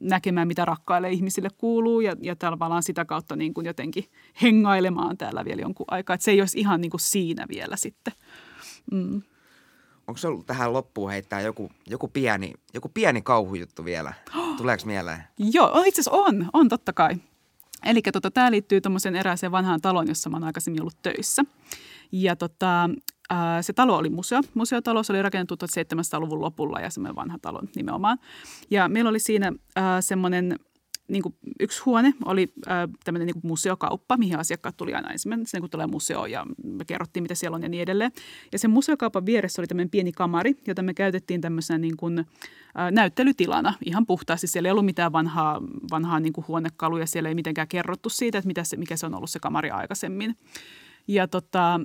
näkemään, 0.02 0.48
mitä 0.48 0.66
rakkaille 0.66 1.12
ihmisille 1.12 1.50
kuuluu 1.58 2.02
ja, 2.02 2.16
ja 2.22 2.36
tavallaan 2.36 2.84
sitä 2.84 3.06
kautta 3.06 3.36
niin 3.36 3.54
kuin 3.54 3.66
jotenkin 3.66 4.06
hengailemaan 4.42 5.18
täällä 5.18 5.46
vielä 5.46 5.62
jonkun 5.62 5.86
aikaa. 5.90 6.14
Että 6.14 6.24
se 6.26 6.32
ei 6.32 6.42
olisi 6.42 6.60
ihan 6.60 6.82
niin 6.82 6.92
kuin 6.92 7.02
siinä 7.02 7.46
vielä 7.50 7.76
sitten. 7.76 8.14
Mm. 8.92 9.22
Onko 10.08 10.18
se 10.18 10.28
ollut 10.28 10.46
tähän 10.46 10.74
loppuun 10.74 11.10
heittää 11.10 11.42
joku, 11.42 11.72
joku, 11.88 12.08
pieni, 12.08 12.54
joku 12.74 12.90
pieni 12.90 13.22
kauhujuttu 13.22 13.86
vielä? 13.86 14.14
Tuleeko 14.58 14.84
mieleen? 14.86 15.24
Joo, 15.38 15.84
itse 15.86 16.02
asiassa 16.02 16.12
on, 16.12 16.50
on 16.54 16.70
totta 16.70 16.94
kai. 16.94 17.16
Eli 17.86 18.02
tota, 18.02 18.32
tämä 18.32 18.52
liittyy 18.52 18.82
tuommoiseen 18.82 19.16
erääseen 19.16 19.52
vanhaan 19.52 19.82
taloon, 19.82 20.08
jossa 20.08 20.30
mä 20.30 20.36
oon 20.36 20.44
aikaisemmin 20.44 20.82
ollut 20.82 21.02
töissä. 21.02 21.44
Ja 22.12 22.36
tota, 22.36 22.90
se 23.62 23.74
talo 23.74 23.98
oli 23.98 24.10
museo. 24.10 24.42
Museotalo 24.54 25.04
se 25.04 25.14
oli 25.14 25.22
rakennettu 25.22 25.56
1700-luvun 25.56 26.42
lopulla 26.42 26.80
ja 26.80 26.90
semmoinen 26.90 27.16
vanha 27.16 27.38
talo 27.42 27.62
nimenomaan. 27.76 28.18
Ja 28.72 28.90
meillä 28.90 29.10
oli 29.10 29.20
siinä 29.20 29.54
äh, 29.78 29.84
semmoinen 30.00 30.60
niin 31.08 31.24
kuin 31.24 31.36
yksi 31.60 31.82
huone 31.86 32.14
oli 32.26 32.54
äh, 32.68 32.90
tämmöinen 33.04 33.26
niin 33.26 33.42
kuin 33.42 33.48
museokauppa, 33.48 34.18
mihin 34.18 34.40
asiakkaat 34.40 34.78
tuli 34.78 34.94
aina 34.94 35.12
ensimmäisenä, 35.12 35.62
kun 35.62 35.70
tulee 35.70 35.88
museo 35.88 36.26
ja 36.26 36.46
me 36.64 36.86
kerrottiin, 36.86 37.24
mitä 37.24 37.36
siellä 37.36 37.56
on 37.56 37.64
ja 37.64 37.70
niin 37.70 37.84
edelleen. 37.84 38.12
Ja 38.52 38.60
sen 38.60 38.72
museokaupan 38.72 39.26
vieressä 39.26 39.62
oli 39.62 39.68
tämmöinen 39.68 39.90
pieni 39.90 40.12
kamari, 40.12 40.56
jota 40.68 40.82
me 40.82 40.94
käytettiin 40.94 41.42
tämmöisenä 41.42 41.78
niin 41.78 41.98
kuin, 41.98 42.20
äh, 42.20 42.26
näyttelytilana 42.92 43.74
ihan 43.86 44.06
puhtaasti. 44.06 44.48
Siellä 44.48 44.68
ei 44.68 44.72
ollut 44.72 44.86
mitään 44.86 45.12
vanhaa, 45.12 45.62
vanhaa 45.92 46.20
niin 46.20 46.34
kuin 46.34 46.48
huonekaluja, 46.48 47.08
siellä 47.08 47.30
ei 47.30 47.36
mitenkään 47.36 47.68
kerrottu 47.68 48.10
siitä, 48.10 48.38
että 48.38 48.48
mitä 48.48 48.64
se, 48.64 48.78
mikä 48.78 48.98
se 48.98 49.06
on 49.06 49.16
ollut 49.16 49.30
se 49.30 49.40
kamari 49.40 49.70
aikaisemmin. 49.70 50.36
Ja 51.08 51.28
tota, 51.28 51.80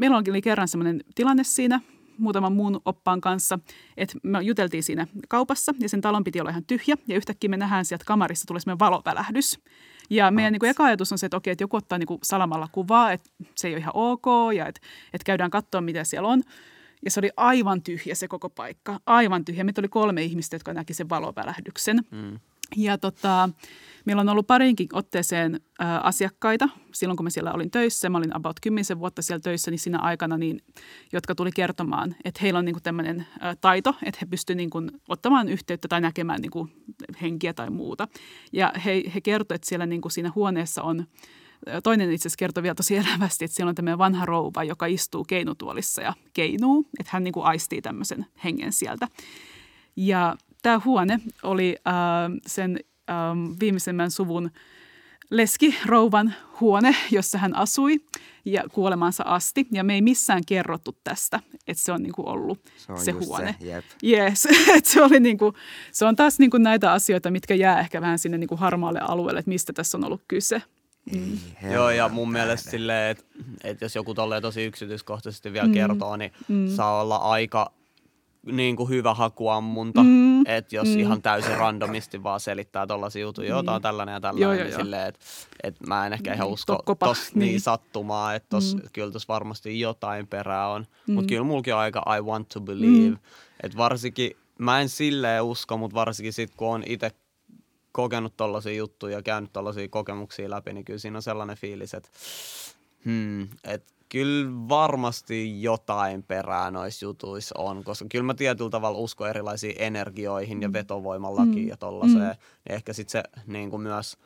meillä 0.00 0.16
oli 0.16 0.42
kerran 0.42 0.68
sellainen 0.68 1.04
tilanne 1.14 1.44
siinä 1.44 1.80
muutaman 2.18 2.52
muun 2.52 2.80
oppaan 2.84 3.20
kanssa, 3.20 3.58
että 3.96 4.18
me 4.22 4.42
juteltiin 4.42 4.82
siinä 4.82 5.06
kaupassa 5.28 5.74
ja 5.78 5.88
sen 5.88 6.00
talon 6.00 6.24
piti 6.24 6.40
olla 6.40 6.50
ihan 6.50 6.64
tyhjä 6.64 6.96
ja 7.08 7.16
yhtäkkiä 7.16 7.50
me 7.50 7.56
nähdään 7.56 7.84
sieltä 7.84 8.04
kamarissa 8.04 8.46
tulee 8.46 8.60
semmoinen 8.60 8.78
valovälähdys. 8.78 9.60
Ja 10.10 10.30
meidän 10.30 10.52
niin 10.52 10.60
kuin, 10.60 10.70
eka 10.70 10.84
ajatus 10.84 11.12
on 11.12 11.18
se, 11.18 11.26
että 11.26 11.36
okei, 11.36 11.52
että 11.52 11.64
joku 11.64 11.76
ottaa 11.76 11.98
niin 11.98 12.06
kuin 12.06 12.18
salamalla 12.22 12.68
kuvaa, 12.72 13.12
että 13.12 13.30
se 13.54 13.68
ei 13.68 13.74
ole 13.74 13.80
ihan 13.80 13.92
ok 13.94 14.26
ja 14.56 14.66
että, 14.66 14.80
että 15.12 15.24
käydään 15.24 15.50
katsoa, 15.50 15.80
mitä 15.80 16.04
siellä 16.04 16.28
on. 16.28 16.42
Ja 17.04 17.10
se 17.10 17.20
oli 17.20 17.30
aivan 17.36 17.82
tyhjä 17.82 18.14
se 18.14 18.28
koko 18.28 18.50
paikka, 18.50 19.00
aivan 19.06 19.44
tyhjä. 19.44 19.64
Meitä 19.64 19.80
oli 19.80 19.88
kolme 19.88 20.22
ihmistä, 20.22 20.54
jotka 20.54 20.72
näki 20.72 20.94
sen 20.94 21.08
valovälähdyksen. 21.08 21.96
Mm. 22.10 22.38
Ja 22.76 22.98
tota, 22.98 23.48
meillä 24.04 24.20
on 24.20 24.28
ollut 24.28 24.46
parinkin 24.46 24.88
otteeseen 24.92 25.60
ä, 25.82 25.98
asiakkaita 25.98 26.68
silloin, 26.94 27.16
kun 27.16 27.24
mä 27.24 27.30
siellä 27.30 27.52
olin 27.52 27.70
töissä. 27.70 28.08
Mä 28.08 28.18
olin 28.18 28.36
about 28.36 28.60
kymmenisen 28.60 28.98
vuotta 28.98 29.22
siellä 29.22 29.40
töissä, 29.40 29.70
niin 29.70 29.78
siinä 29.78 29.98
aikana, 29.98 30.38
niin, 30.38 30.60
jotka 31.12 31.34
tuli 31.34 31.50
kertomaan, 31.52 32.16
että 32.24 32.40
heillä 32.42 32.58
on 32.58 32.64
niin 32.64 32.82
tämmöinen 32.82 33.26
taito, 33.60 33.94
että 34.02 34.18
he 34.20 34.26
pystyvät 34.26 34.56
niin 34.56 34.90
ottamaan 35.08 35.48
yhteyttä 35.48 35.88
tai 35.88 36.00
näkemään 36.00 36.40
niin 36.40 36.50
kuin, 36.50 36.72
henkiä 37.22 37.54
tai 37.54 37.70
muuta. 37.70 38.08
Ja 38.52 38.72
he, 38.84 39.02
he 39.14 39.20
kertoivat, 39.20 39.56
että 39.56 39.68
siellä 39.68 39.86
niin 39.86 40.00
kuin 40.00 40.12
siinä 40.12 40.32
huoneessa 40.34 40.82
on 40.82 41.06
Toinen 41.82 42.12
itse 42.12 42.28
asiassa 42.28 42.38
kertoi 42.38 42.62
vielä 42.62 42.74
tosi 42.74 42.96
elävästi, 42.96 43.44
että 43.44 43.54
siellä 43.54 43.68
on 43.68 43.74
tämmöinen 43.74 43.98
vanha 43.98 44.26
rouva, 44.26 44.64
joka 44.64 44.86
istuu 44.86 45.24
keinutuolissa 45.24 46.02
ja 46.02 46.14
keinuu, 46.32 46.86
että 47.00 47.10
hän 47.12 47.24
niin 47.24 47.32
kuin 47.32 47.46
aistii 47.46 47.82
tämmöisen 47.82 48.26
hengen 48.44 48.72
sieltä. 48.72 49.08
Ja 49.96 50.36
tämä 50.62 50.80
huone 50.84 51.20
oli 51.42 51.76
äh, 51.86 51.94
sen 52.46 52.80
ähm, 53.10 53.52
viimeisemmän 53.60 54.10
suvun 54.10 54.50
leskirouvan 55.30 56.34
huone, 56.60 56.96
jossa 57.10 57.38
hän 57.38 57.56
asui 57.56 58.00
ja 58.44 58.64
kuolemansa 58.72 59.24
asti. 59.26 59.66
Ja 59.72 59.84
me 59.84 59.94
ei 59.94 60.02
missään 60.02 60.42
kerrottu 60.46 60.96
tästä, 61.04 61.40
että 61.66 61.82
se 61.82 61.92
on 61.92 62.02
niin 62.02 62.12
kuin 62.12 62.28
ollut 62.28 62.58
Se 62.76 62.92
on 62.92 63.00
se 63.00 63.10
huone. 63.10 63.56
se, 63.60 63.66
jep. 63.66 63.84
Yes. 64.04 64.48
Et 64.76 64.86
se, 64.86 65.02
oli 65.02 65.20
niin 65.20 65.38
kuin, 65.38 65.54
se 65.92 66.04
on 66.04 66.16
taas 66.16 66.38
niin 66.38 66.50
kuin 66.50 66.62
näitä 66.62 66.92
asioita, 66.92 67.30
mitkä 67.30 67.54
jää 67.54 67.80
ehkä 67.80 68.00
vähän 68.00 68.18
sinne 68.18 68.38
niin 68.38 68.48
kuin 68.48 68.58
harmaalle 68.58 69.00
alueelle, 69.00 69.38
että 69.38 69.48
mistä 69.48 69.72
tässä 69.72 69.98
on 69.98 70.04
ollut 70.04 70.22
kyse. 70.28 70.62
Ei, 71.12 71.72
Joo, 71.72 71.90
ja 71.90 72.08
mun 72.08 72.32
mielestä 72.32 72.64
tähden. 72.64 72.80
silleen, 72.80 73.10
että 73.10 73.24
et 73.64 73.80
jos 73.80 73.94
joku 73.94 74.14
tolleen 74.14 74.42
tosi 74.42 74.64
yksityiskohtaisesti 74.64 75.52
vielä 75.52 75.66
mm. 75.66 75.74
kertoo, 75.74 76.16
niin 76.16 76.32
mm. 76.48 76.68
saa 76.68 77.00
olla 77.00 77.16
aika 77.16 77.72
niin 78.46 78.76
kuin 78.76 78.88
hyvä 78.88 79.14
hakuammunta. 79.14 80.02
Mm. 80.02 80.46
Että 80.46 80.76
jos 80.76 80.88
mm. 80.88 80.98
ihan 80.98 81.22
täysin 81.22 81.56
randomisti 81.56 82.22
vaan 82.22 82.40
selittää 82.40 82.86
tollaisia 82.86 83.22
juttuja, 83.22 83.48
joo, 83.48 83.62
tää 83.62 83.74
on 83.74 83.82
tällainen 83.82 84.12
ja 84.12 84.20
tällainen, 84.20 84.42
Joo, 84.42 84.52
joo, 84.52 84.64
niin 84.64 84.72
joo. 84.72 84.80
silleen, 84.80 85.08
että 85.08 85.20
et 85.62 85.76
mä 85.86 86.06
en 86.06 86.12
ehkä 86.12 86.34
ihan 86.34 86.46
Niin, 86.46 86.54
usko 86.54 86.76
tokkopa, 86.76 87.06
tos 87.06 87.18
niin. 87.34 87.40
niin. 87.40 87.60
sattumaa, 87.60 88.34
että 88.34 88.48
tos, 88.48 88.74
mm. 88.74 88.80
kyllä 88.92 89.10
tuossa 89.10 89.32
varmasti 89.32 89.80
jotain 89.80 90.26
perää 90.26 90.68
on. 90.68 90.86
Mm. 91.06 91.14
Mutta 91.14 91.28
kyllä 91.28 91.44
mulki 91.44 91.72
on 91.72 91.78
aika 91.78 92.16
I 92.16 92.20
want 92.20 92.48
to 92.48 92.60
believe. 92.60 93.10
Mm. 93.10 93.18
Että 93.62 93.78
varsinkin, 93.78 94.30
mä 94.58 94.80
en 94.80 94.88
silleen 94.88 95.42
usko, 95.42 95.76
mutta 95.76 95.94
varsinkin 95.94 96.32
sit 96.32 96.50
kun 96.56 96.68
on 96.68 96.82
itse 96.86 97.10
kokenut 97.92 98.36
tollaisia 98.36 98.72
juttuja 98.74 99.18
ja 99.18 99.22
käynyt 99.22 99.52
tollaisia 99.52 99.88
kokemuksia 99.88 100.50
läpi, 100.50 100.72
niin 100.72 100.84
kyllä 100.84 100.98
siinä 100.98 101.18
on 101.18 101.22
sellainen 101.22 101.56
fiilis, 101.56 101.94
että 101.94 102.08
hmm, 103.04 103.48
et 103.64 103.84
kyllä 104.10 104.50
varmasti 104.68 105.62
jotain 105.62 106.22
perää 106.22 106.70
noissa 106.70 107.04
jutuissa 107.04 107.54
on, 107.58 107.84
koska 107.84 108.06
kyllä 108.10 108.24
mä 108.24 108.34
tietyllä 108.34 108.70
tavalla 108.70 108.98
uskon 108.98 109.28
erilaisiin 109.30 109.74
energioihin 109.78 110.62
ja 110.62 110.72
vetovoimalakiin 110.72 111.68
ja 111.68 111.76
tollaiseen. 111.76 112.20
Niin 112.20 112.36
ehkä 112.66 112.92
sitten 112.92 113.12
se 113.12 113.42
niin 113.46 113.70
kuin 113.70 113.82
myös 113.82 114.18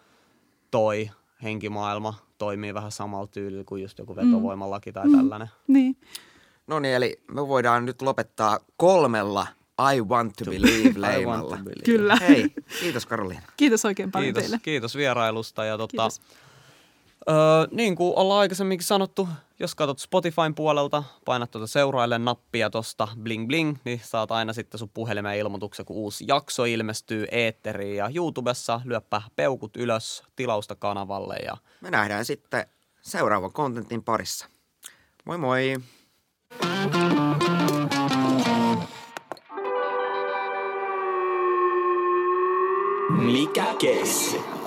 toi 0.71 1.11
henkimaailma 1.43 2.15
toimii 2.39 2.75
vähän 2.75 2.93
samalla 2.93 3.27
tyylillä 3.27 3.65
kuin 3.65 3.83
just 3.83 3.99
joku 3.99 4.17
vetovoimalaki 4.17 4.93
tai 4.93 5.11
tällainen. 5.11 5.49
Niin. 5.69 5.97
No 6.67 6.79
niin, 6.79 6.95
eli 6.95 7.21
me 7.33 7.49
voidaan 7.49 7.85
nyt 7.85 8.03
lopettaa 8.03 8.59
kolmella 8.77 9.47
I 9.95 10.01
want 10.01 10.33
to 10.37 10.45
believe 10.45 10.93
leimalla. 11.01 11.59
Kyllä. 11.85 12.17
Hei, 12.17 12.53
kiitos 12.81 13.07
Karoliina. 13.07 13.43
Kiitos 13.57 13.85
oikein 13.85 14.13
paljon 14.13 14.27
Kiitos, 14.27 14.43
teille. 14.43 14.59
kiitos 14.63 14.97
vierailusta. 14.97 15.65
Ja 15.65 15.79
tota, 15.79 15.91
Kiitos. 15.91 16.21
Öö, 17.29 17.37
niin 17.71 17.97
kuin 17.97 18.13
ollaan 18.17 18.41
aikaisemminkin 18.41 18.87
sanottu, 18.87 19.29
jos 19.59 19.75
katsot 19.75 19.99
Spotifyn 19.99 20.55
puolelta, 20.55 21.05
painat 21.25 21.51
tuota 21.51 21.67
seuraille 21.67 22.19
nappia 22.19 22.71
tosta 22.71 23.09
bling 23.23 23.47
bling, 23.47 23.77
niin 23.85 24.01
saat 24.05 24.31
aina 24.31 24.53
sitten 24.53 24.79
sun 24.79 24.89
puhelimeen 24.95 25.39
ilmoituksen, 25.39 25.87
kun 25.87 25.97
uusi 25.97 26.25
jakso 26.29 26.65
ilmestyy 26.65 27.27
eetteriin 27.31 27.97
ja 27.97 28.11
YouTubessa 28.15 28.81
lyöppä 28.85 29.23
peukut 29.37 29.77
ylös 29.77 30.23
tilausta 30.37 30.75
kanavalle 30.75 31.37
ja 31.37 31.57
Me 31.81 31.91
nähdään 31.91 32.25
sitten 32.25 32.67
seuraavan 33.03 33.53
kontentin 33.53 34.03
parissa. 34.03 34.47
Moi 35.25 35.39
moi! 35.39 35.77
Mikä 43.11 43.65
keissi? 43.79 44.64